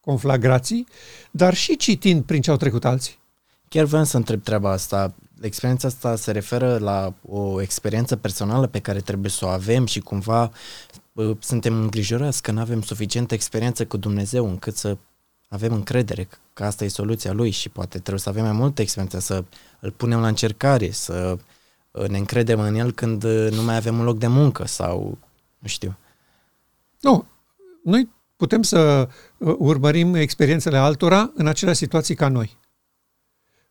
conflagrații, 0.01 0.87
dar 1.31 1.53
și 1.53 1.77
citind 1.77 2.23
prin 2.23 2.41
ce 2.41 2.51
au 2.51 2.57
trecut 2.57 2.85
alții. 2.85 3.19
Chiar 3.67 3.85
vreau 3.85 4.03
să 4.03 4.17
întreb 4.17 4.43
treaba 4.43 4.71
asta. 4.71 5.15
Experiența 5.41 5.87
asta 5.87 6.15
se 6.15 6.31
referă 6.31 6.77
la 6.77 7.13
o 7.27 7.61
experiență 7.61 8.15
personală 8.15 8.67
pe 8.67 8.79
care 8.79 8.99
trebuie 8.99 9.31
să 9.31 9.45
o 9.45 9.47
avem 9.47 9.85
și 9.85 9.99
cumva 9.99 10.51
bă, 11.11 11.35
suntem 11.39 11.73
îngrijorați 11.73 12.41
că 12.41 12.51
nu 12.51 12.59
avem 12.59 12.81
suficientă 12.81 13.33
experiență 13.33 13.85
cu 13.85 13.97
Dumnezeu 13.97 14.47
încât 14.47 14.75
să 14.75 14.97
avem 15.49 15.73
încredere 15.73 16.27
că 16.53 16.63
asta 16.63 16.83
e 16.83 16.87
soluția 16.87 17.31
lui 17.31 17.49
și 17.49 17.69
poate 17.69 17.97
trebuie 17.99 18.19
să 18.19 18.29
avem 18.29 18.43
mai 18.43 18.51
multă 18.51 18.81
experiență, 18.81 19.19
să 19.19 19.43
îl 19.79 19.91
punem 19.91 20.19
la 20.19 20.27
încercare, 20.27 20.91
să 20.91 21.37
uh, 21.91 22.07
ne 22.07 22.17
încredem 22.17 22.59
în 22.59 22.75
el 22.75 22.91
când 22.91 23.23
uh, 23.23 23.47
nu 23.51 23.63
mai 23.63 23.75
avem 23.75 23.99
un 23.99 24.03
loc 24.03 24.17
de 24.17 24.27
muncă 24.27 24.65
sau 24.65 25.17
nu 25.59 25.67
știu. 25.67 25.97
Nu, 26.99 27.25
noi 27.83 28.09
putem 28.39 28.61
să 28.63 29.09
uh, 29.37 29.55
urmărim 29.57 30.15
experiențele 30.15 30.77
altora 30.77 31.31
în 31.33 31.47
aceleași 31.47 31.79
situații 31.79 32.15
ca 32.15 32.27
noi. 32.27 32.57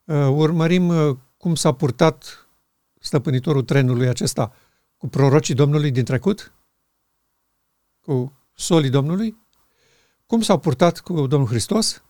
Uh, 0.04 0.14
Urmărim 0.16 0.88
uh, 0.88 1.16
cum 1.36 1.54
s-a 1.54 1.72
purtat 1.72 2.48
stăpânitorul 3.00 3.62
trenului 3.62 4.08
acesta 4.08 4.52
cu 4.96 5.08
prorocii 5.08 5.54
Domnului 5.54 5.90
din 5.90 6.04
trecut, 6.04 6.52
cu 8.00 8.32
solii 8.54 8.90
Domnului, 8.90 9.36
cum 10.26 10.40
s-au 10.40 10.58
purtat 10.58 11.00
cu 11.00 11.26
Domnul 11.26 11.48
Hristos, 11.48 12.02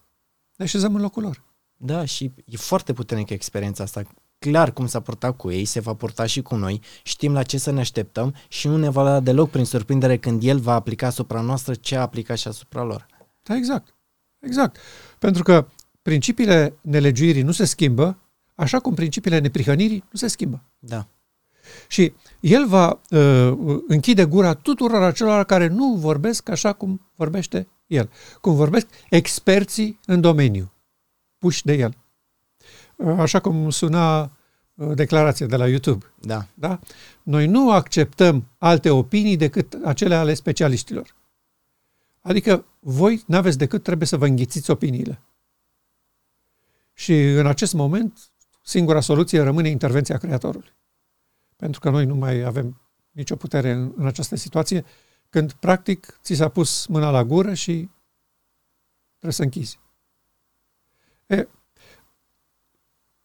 ne 0.56 0.64
așezăm 0.64 0.94
în 0.94 1.00
locul 1.00 1.22
lor. 1.22 1.44
Da, 1.76 2.04
și 2.04 2.32
e 2.44 2.56
foarte 2.56 2.92
puternică 2.92 3.32
experiența 3.32 3.82
asta. 3.82 4.02
Clar 4.39 4.72
cum 4.72 4.86
s-a 4.86 5.01
purtat 5.01 5.36
cu 5.36 5.51
ei, 5.51 5.64
se 5.64 5.80
va 5.80 5.95
purta 5.95 6.26
și 6.26 6.43
cu 6.43 6.55
noi, 6.55 6.80
știm 7.03 7.32
la 7.32 7.43
ce 7.43 7.59
să 7.59 7.70
ne 7.70 7.80
așteptăm 7.80 8.34
și 8.49 8.66
nu 8.66 8.76
ne 8.76 8.89
va 8.89 9.05
da 9.05 9.20
deloc 9.20 9.51
prin 9.51 9.64
surprindere 9.64 10.16
când 10.16 10.43
el 10.45 10.59
va 10.59 10.74
aplica 10.74 11.07
asupra 11.07 11.41
noastră 11.41 11.74
ce 11.74 11.97
a 11.97 12.01
aplicat 12.01 12.39
și 12.39 12.49
asupra 12.49 12.82
lor. 12.82 13.07
Da, 13.43 13.57
exact. 13.57 13.95
Exact. 14.39 14.76
Pentru 15.18 15.43
că 15.43 15.66
principiile 16.03 16.78
nelegiuirii 16.80 17.43
nu 17.43 17.53
se 17.53 17.64
schimbă, 17.64 18.18
așa 18.55 18.78
cum 18.78 18.95
principiile 18.95 19.39
neprihănirii 19.39 20.05
nu 20.11 20.18
se 20.18 20.26
schimbă. 20.26 20.62
Da. 20.78 21.07
Și 21.89 22.12
el 22.41 22.66
va 22.66 23.01
uh, 23.11 23.78
închide 23.89 24.24
gura 24.24 24.55
tuturor 24.55 25.03
acelor 25.03 25.45
care 25.45 25.66
nu 25.66 25.95
vorbesc 25.95 26.49
așa 26.49 26.72
cum 26.72 27.11
vorbește 27.14 27.68
el, 27.86 28.11
cum 28.41 28.55
vorbesc 28.55 28.86
experții 29.11 29.99
în 30.07 30.20
domeniu, 30.20 30.72
puși 31.39 31.64
de 31.64 31.72
el. 31.72 31.97
Uh, 32.99 33.18
așa 33.18 33.40
cum 33.40 33.70
suna 33.70 34.22
uh, 34.74 34.94
declarația 34.94 35.46
de 35.46 35.57
la 35.57 35.68
YouTube. 35.68 36.07
Da. 36.20 36.46
da. 36.55 36.80
Noi 37.22 37.46
nu 37.46 37.72
acceptăm 37.72 38.46
alte 38.59 38.90
opinii 38.90 39.36
decât 39.36 39.76
acele 39.84 40.14
ale 40.14 40.34
specialiștilor. 40.34 41.14
Adică 42.20 42.64
voi 42.78 43.22
nu 43.26 43.36
aveți 43.36 43.59
decât 43.59 43.82
trebuie 43.82 44.07
să 44.07 44.16
vă 44.16 44.26
înghițiți 44.26 44.70
opiniile. 44.70 45.20
Și 46.92 47.22
în 47.22 47.46
acest 47.46 47.72
moment, 47.72 48.30
singura 48.62 49.01
soluție 49.01 49.40
rămâne 49.40 49.68
intervenția 49.68 50.18
Creatorului. 50.18 50.72
Pentru 51.57 51.80
că 51.80 51.90
noi 51.90 52.05
nu 52.05 52.14
mai 52.14 52.40
avem 52.40 52.80
nicio 53.11 53.36
putere 53.36 53.70
în, 53.70 53.92
în 53.96 54.07
această 54.07 54.36
situație, 54.36 54.84
când 55.30 55.53
practic 55.53 56.18
ți 56.22 56.34
s-a 56.34 56.49
pus 56.49 56.86
mâna 56.86 57.11
la 57.11 57.24
gură 57.24 57.55
și 57.55 57.88
trebuie 59.11 59.32
să 59.32 59.42
închizi. 59.42 59.78
E, 61.26 61.49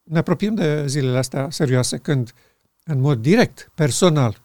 ne 0.03 0.17
apropiem 0.17 0.55
de 0.55 0.87
zilele 0.87 1.17
astea 1.17 1.49
serioase, 1.49 1.97
când 1.97 2.33
în 2.83 2.99
mod 2.99 3.21
direct, 3.21 3.71
personal, 3.75 4.41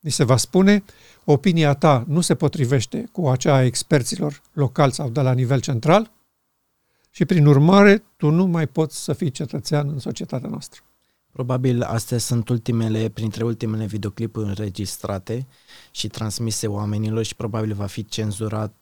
ni 0.00 0.10
se 0.10 0.24
va 0.24 0.36
spune 0.36 0.84
opinia 1.24 1.74
ta 1.74 2.04
nu 2.06 2.20
se 2.20 2.34
potrivește 2.34 3.08
cu 3.12 3.28
acea 3.28 3.54
a 3.54 3.64
experților 3.64 4.42
locali 4.52 4.92
sau 4.92 5.08
de 5.08 5.20
la 5.20 5.32
nivel 5.32 5.60
central 5.60 6.12
și, 7.10 7.24
prin 7.24 7.46
urmare, 7.46 8.02
tu 8.16 8.30
nu 8.30 8.46
mai 8.46 8.66
poți 8.66 9.04
să 9.04 9.12
fii 9.12 9.30
cetățean 9.30 9.88
în 9.88 9.98
societatea 9.98 10.48
noastră. 10.48 10.80
Probabil 11.32 11.82
astea 11.82 12.18
sunt 12.18 12.48
ultimele, 12.48 13.08
printre 13.08 13.44
ultimele 13.44 13.86
videoclipuri 13.86 14.46
înregistrate 14.46 15.46
și 15.90 16.08
transmise 16.08 16.66
oamenilor 16.66 17.24
și 17.24 17.36
probabil 17.36 17.74
va 17.74 17.86
fi 17.86 18.04
cenzurat 18.04 18.74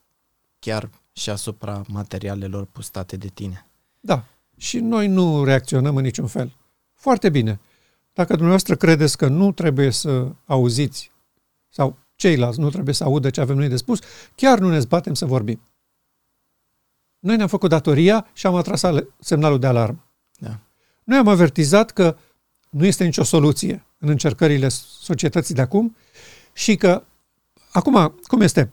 chiar 0.58 0.90
și 1.12 1.30
asupra 1.30 1.82
materialelor 1.88 2.64
postate 2.64 3.16
de 3.16 3.28
tine. 3.28 3.66
Da, 4.00 4.24
și 4.56 4.78
noi 4.78 5.06
nu 5.08 5.44
reacționăm 5.44 5.96
în 5.96 6.02
niciun 6.02 6.26
fel. 6.26 6.56
Foarte 6.94 7.30
bine. 7.30 7.60
Dacă 8.12 8.32
dumneavoastră 8.32 8.76
credeți 8.76 9.16
că 9.16 9.28
nu 9.28 9.52
trebuie 9.52 9.90
să 9.90 10.32
auziți 10.46 11.10
sau 11.68 11.98
ceilalți 12.14 12.60
nu 12.60 12.70
trebuie 12.70 12.94
să 12.94 13.04
audă 13.04 13.30
ce 13.30 13.40
avem 13.40 13.56
noi 13.56 13.68
de 13.68 13.76
spus, 13.76 13.98
chiar 14.34 14.58
nu 14.58 14.68
ne 14.68 14.78
zbatem 14.78 15.14
să 15.14 15.26
vorbim. 15.26 15.60
Noi 17.18 17.36
ne-am 17.36 17.48
făcut 17.48 17.70
datoria 17.70 18.26
și 18.32 18.46
am 18.46 18.54
atras 18.54 18.82
semnalul 19.20 19.58
de 19.58 19.66
alarmă. 19.66 20.04
Da. 20.38 20.58
Noi 21.04 21.18
am 21.18 21.28
avertizat 21.28 21.90
că 21.90 22.16
nu 22.70 22.84
este 22.84 23.04
nicio 23.04 23.22
soluție 23.22 23.86
în 23.98 24.08
încercările 24.08 24.68
societății 24.68 25.54
de 25.54 25.60
acum 25.60 25.96
și 26.52 26.76
că, 26.76 27.04
acum, 27.72 28.20
cum 28.22 28.40
este? 28.40 28.72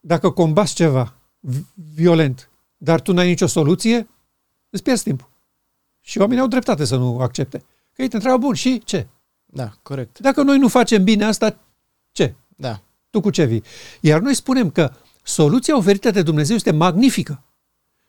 Dacă 0.00 0.30
combați 0.30 0.74
ceva 0.74 1.14
violent, 1.94 2.50
dar 2.76 3.00
tu 3.00 3.12
n-ai 3.12 3.28
nicio 3.28 3.46
soluție, 3.46 4.08
îți 4.76 4.84
pierzi 4.84 5.02
timpul. 5.02 5.28
Și 6.00 6.18
oamenii 6.18 6.42
au 6.42 6.48
dreptate 6.48 6.84
să 6.84 6.96
nu 6.96 7.18
accepte. 7.18 7.58
Că 7.92 8.02
ei 8.02 8.08
te 8.08 8.16
întreabă, 8.16 8.38
bun, 8.38 8.54
și 8.54 8.82
ce? 8.84 9.06
Da, 9.44 9.72
corect. 9.82 10.18
Dacă 10.18 10.42
noi 10.42 10.58
nu 10.58 10.68
facem 10.68 11.04
bine 11.04 11.24
asta, 11.24 11.58
ce? 12.12 12.34
Da. 12.56 12.80
Tu 13.10 13.20
cu 13.20 13.30
ce 13.30 13.44
vii? 13.44 13.62
Iar 14.00 14.20
noi 14.20 14.34
spunem 14.34 14.70
că 14.70 14.92
soluția 15.22 15.76
oferită 15.76 16.10
de 16.10 16.22
Dumnezeu 16.22 16.56
este 16.56 16.70
magnifică, 16.70 17.42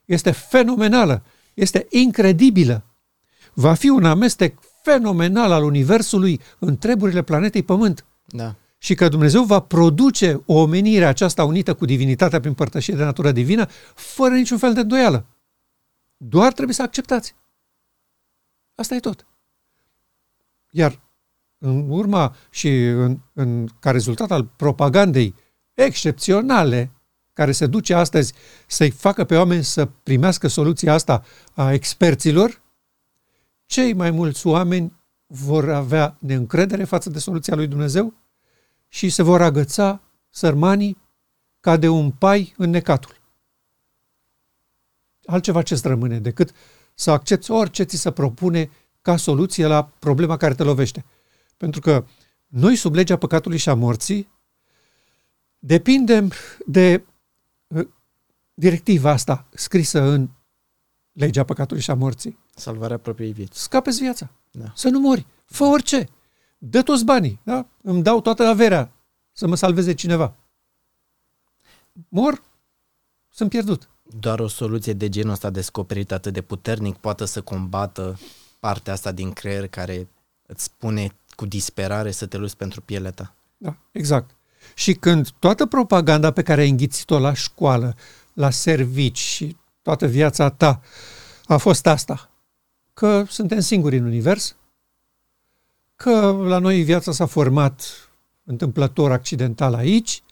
este 0.06 0.32
fenomenală, 0.32 1.24
este 1.54 1.88
incredibilă. 1.90 2.84
Va 3.54 3.74
fi 3.74 3.90
un 3.90 4.06
amestec 4.06 4.60
fenomenal 4.84 5.52
al 5.52 5.64
Universului 5.64 6.42
în 6.60 6.78
treburile 6.78 7.22
planetei 7.22 7.64
Pământ. 7.64 8.06
Da. 8.26 8.56
Și 8.78 8.96
că 8.96 9.08
Dumnezeu 9.08 9.44
va 9.44 9.60
produce 9.60 10.42
o 10.46 10.54
omenire 10.54 11.06
aceasta 11.06 11.44
unită 11.44 11.74
cu 11.74 11.86
divinitatea 11.86 12.40
prin 12.40 12.54
părtășie 12.54 12.94
de 12.94 13.04
natură 13.04 13.32
divină, 13.32 13.68
fără 13.96 14.34
niciun 14.34 14.58
fel 14.58 14.74
de 14.74 14.80
îndoială. 14.80 15.26
Doar 16.18 16.54
trebuie 16.54 16.76
să 16.76 16.82
acceptați. 16.82 17.36
Asta 18.76 18.96
e 18.96 19.00
tot. 19.00 19.28
Iar 20.70 21.00
în 21.58 21.90
urma 21.90 22.36
și 22.50 22.86
în, 22.86 23.20
în, 23.34 23.68
ca 23.80 23.92
rezultat 23.92 24.32
al 24.32 24.46
propagandei 24.46 25.36
excepționale 25.74 26.92
care 27.34 27.52
se 27.52 27.68
duce 27.68 27.94
astăzi 27.94 28.34
să-i 28.68 28.90
facă 28.90 29.24
pe 29.24 29.38
oameni 29.38 29.64
să 29.64 29.86
primească 29.86 30.48
soluția 30.48 30.94
asta 30.94 31.24
a 31.54 31.74
experților, 31.74 32.62
cei 33.66 33.94
mai 33.94 34.12
mulți 34.12 34.48
oameni 34.48 34.98
vor 35.26 35.70
avea 35.70 36.18
neîncredere 36.20 36.84
față 36.84 37.10
de 37.10 37.20
soluția 37.20 37.56
lui 37.56 37.68
Dumnezeu 37.68 38.14
și 38.88 39.10
se 39.10 39.24
vor 39.24 39.42
agăța 39.42 40.02
sărmanii 40.30 40.98
ca 41.60 41.78
de 41.78 41.88
un 41.88 42.12
pai 42.12 42.54
în 42.58 42.70
necatul. 42.70 43.16
Altceva 45.28 45.62
ce 45.62 45.80
rămâne 45.84 46.20
decât 46.20 46.52
să 46.94 47.12
accepti 47.12 47.52
orice 47.52 47.84
ți 47.84 47.98
se 47.98 48.12
propune 48.12 48.70
ca 49.02 49.18
soluție 49.18 49.66
la 49.66 49.84
problema 49.84 50.38
care 50.38 50.54
te 50.54 50.64
lovește. 50.64 51.06
Pentru 51.58 51.82
că 51.82 52.06
noi, 52.48 52.76
sub 52.76 52.94
legea 52.94 53.18
păcatului 53.18 53.58
și 53.58 53.70
a 53.70 53.74
morții, 53.74 54.30
depindem 55.60 56.32
de 56.66 57.04
uh, 57.68 57.88
directiva 58.54 59.12
asta 59.12 59.46
scrisă 59.54 60.02
în 60.02 60.30
legea 61.12 61.44
păcatului 61.44 61.84
și 61.84 61.92
a 61.92 61.96
morții. 61.96 62.38
Salvarea 62.56 62.98
propriei 62.98 63.32
vieți. 63.32 63.62
Scapeți 63.62 64.00
viața. 64.02 64.32
Da. 64.52 64.72
Să 64.76 64.90
nu 64.90 65.00
mori. 65.00 65.26
Fă 65.46 65.64
orice. 65.64 66.10
Dă 66.58 66.82
toți 66.82 67.06
banii. 67.06 67.40
Da? 67.44 67.68
Îmi 67.82 68.04
dau 68.04 68.22
toată 68.22 68.44
averea 68.44 68.92
să 69.32 69.48
mă 69.48 69.56
salveze 69.56 69.94
cineva. 69.94 70.36
Mor, 72.10 72.44
sunt 73.30 73.50
pierdut. 73.50 73.90
Doar 74.20 74.40
o 74.40 74.48
soluție 74.48 74.94
de 74.94 75.10
genul 75.10 75.32
ăsta 75.32 75.50
descoperit 75.50 76.12
atât 76.12 76.34
de 76.34 76.42
puternic 76.42 76.96
poate 76.96 77.26
să 77.26 77.42
combată 77.42 78.20
partea 78.60 78.94
asta 78.94 79.12
din 79.12 79.32
creier 79.32 79.68
care 79.68 80.08
îți 80.46 80.64
spune 80.64 81.16
cu 81.36 81.46
disperare 81.46 82.12
să 82.12 82.26
te 82.26 82.38
luți 82.38 82.58
pentru 82.58 82.82
pielea 82.82 83.12
ta. 83.12 83.36
Da, 83.58 83.78
exact. 83.92 84.36
Și 84.74 84.94
când 84.94 85.30
toată 85.30 85.66
propaganda 85.66 86.32
pe 86.32 86.42
care 86.42 86.62
ai 86.62 86.70
înghițit-o 86.70 87.20
la 87.20 87.34
școală, 87.34 87.96
la 88.34 88.50
servici 88.50 89.18
și 89.18 89.58
toată 89.82 90.06
viața 90.06 90.50
ta 90.50 90.82
a 91.46 91.58
fost 91.58 91.88
asta, 91.88 92.32
că 92.94 93.24
suntem 93.28 93.60
singuri 93.60 93.98
în 93.98 94.06
univers, 94.06 94.56
că 95.96 96.32
la 96.32 96.58
noi 96.58 96.84
viața 96.84 97.12
s-a 97.12 97.26
format 97.26 97.84
întâmplător, 98.44 99.12
accidental 99.12 99.74
aici 99.74 100.24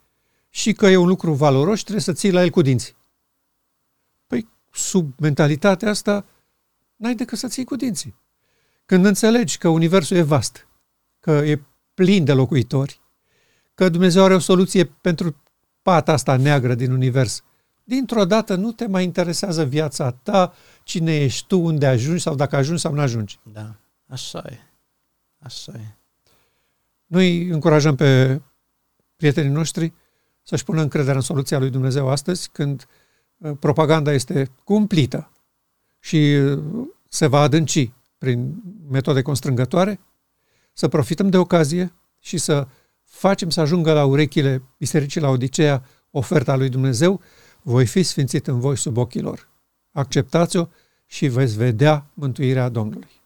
și 0.49 0.73
că 0.73 0.85
e 0.85 0.95
un 0.95 1.07
lucru 1.07 1.33
valoros 1.33 1.77
și 1.77 1.83
trebuie 1.83 2.03
să 2.03 2.13
ții 2.13 2.31
la 2.31 2.43
el 2.43 2.49
cu 2.49 2.61
dinții. 2.61 2.95
Păi, 4.75 4.83
sub 4.83 5.19
mentalitatea 5.19 5.89
asta, 5.89 6.25
n-ai 6.95 7.15
decât 7.15 7.37
să 7.37 7.47
ții 7.47 7.63
cu 7.63 7.75
dinții. 7.75 8.15
Când 8.85 9.05
înțelegi 9.05 9.57
că 9.57 9.67
universul 9.67 10.17
e 10.17 10.21
vast, 10.21 10.67
că 11.19 11.31
e 11.31 11.61
plin 11.93 12.23
de 12.23 12.33
locuitori, 12.33 13.01
că 13.73 13.89
Dumnezeu 13.89 14.23
are 14.23 14.33
o 14.33 14.39
soluție 14.39 14.85
pentru 14.85 15.35
pata 15.81 16.11
asta 16.11 16.35
neagră 16.37 16.75
din 16.75 16.91
univers, 16.91 17.43
dintr-o 17.83 18.25
dată 18.25 18.55
nu 18.55 18.71
te 18.71 18.87
mai 18.87 19.03
interesează 19.03 19.65
viața 19.65 20.11
ta, 20.11 20.53
cine 20.83 21.15
ești 21.15 21.47
tu, 21.47 21.59
unde 21.59 21.87
ajungi 21.87 22.21
sau 22.21 22.35
dacă 22.35 22.55
ajungi 22.55 22.81
sau 22.81 22.93
nu 22.93 23.01
ajungi. 23.01 23.39
Da, 23.43 23.75
așa 24.07 24.43
e. 24.49 24.57
Așa 25.39 25.71
e. 25.75 25.97
Noi 27.05 27.47
încurajăm 27.47 27.95
pe 27.95 28.41
prietenii 29.15 29.51
noștri 29.51 29.93
să-și 30.43 30.63
pună 30.63 30.81
încrederea 30.81 31.15
în 31.15 31.21
soluția 31.21 31.59
lui 31.59 31.69
Dumnezeu 31.69 32.09
astăzi, 32.09 32.49
când 32.49 32.81
uh, 32.81 33.04
propaganda 33.53 34.13
este 34.13 34.51
cumplită 34.63 35.31
și 35.99 36.15
uh, 36.15 36.63
se 37.09 37.27
va 37.27 37.39
adânci 37.39 37.91
prin 38.17 38.63
metode 38.89 39.21
constrângătoare, 39.21 39.99
să 40.73 40.87
profităm 40.87 41.29
de 41.29 41.37
ocazie 41.37 41.93
și 42.19 42.37
să 42.37 42.67
facem 43.03 43.49
să 43.49 43.61
ajungă 43.61 43.93
la 43.93 44.05
urechile 44.05 44.63
Bisericii 44.77 45.21
la 45.21 45.29
Odiceea 45.29 45.83
oferta 46.11 46.55
lui 46.55 46.69
Dumnezeu, 46.69 47.21
voi 47.61 47.85
fi 47.85 48.03
sfințit 48.03 48.47
în 48.47 48.59
voi 48.59 48.77
sub 48.77 48.97
ochii 48.97 49.21
lor. 49.21 49.49
Acceptați-o 49.91 50.67
și 51.05 51.27
veți 51.27 51.57
vedea 51.57 52.05
mântuirea 52.13 52.69
Domnului. 52.69 53.23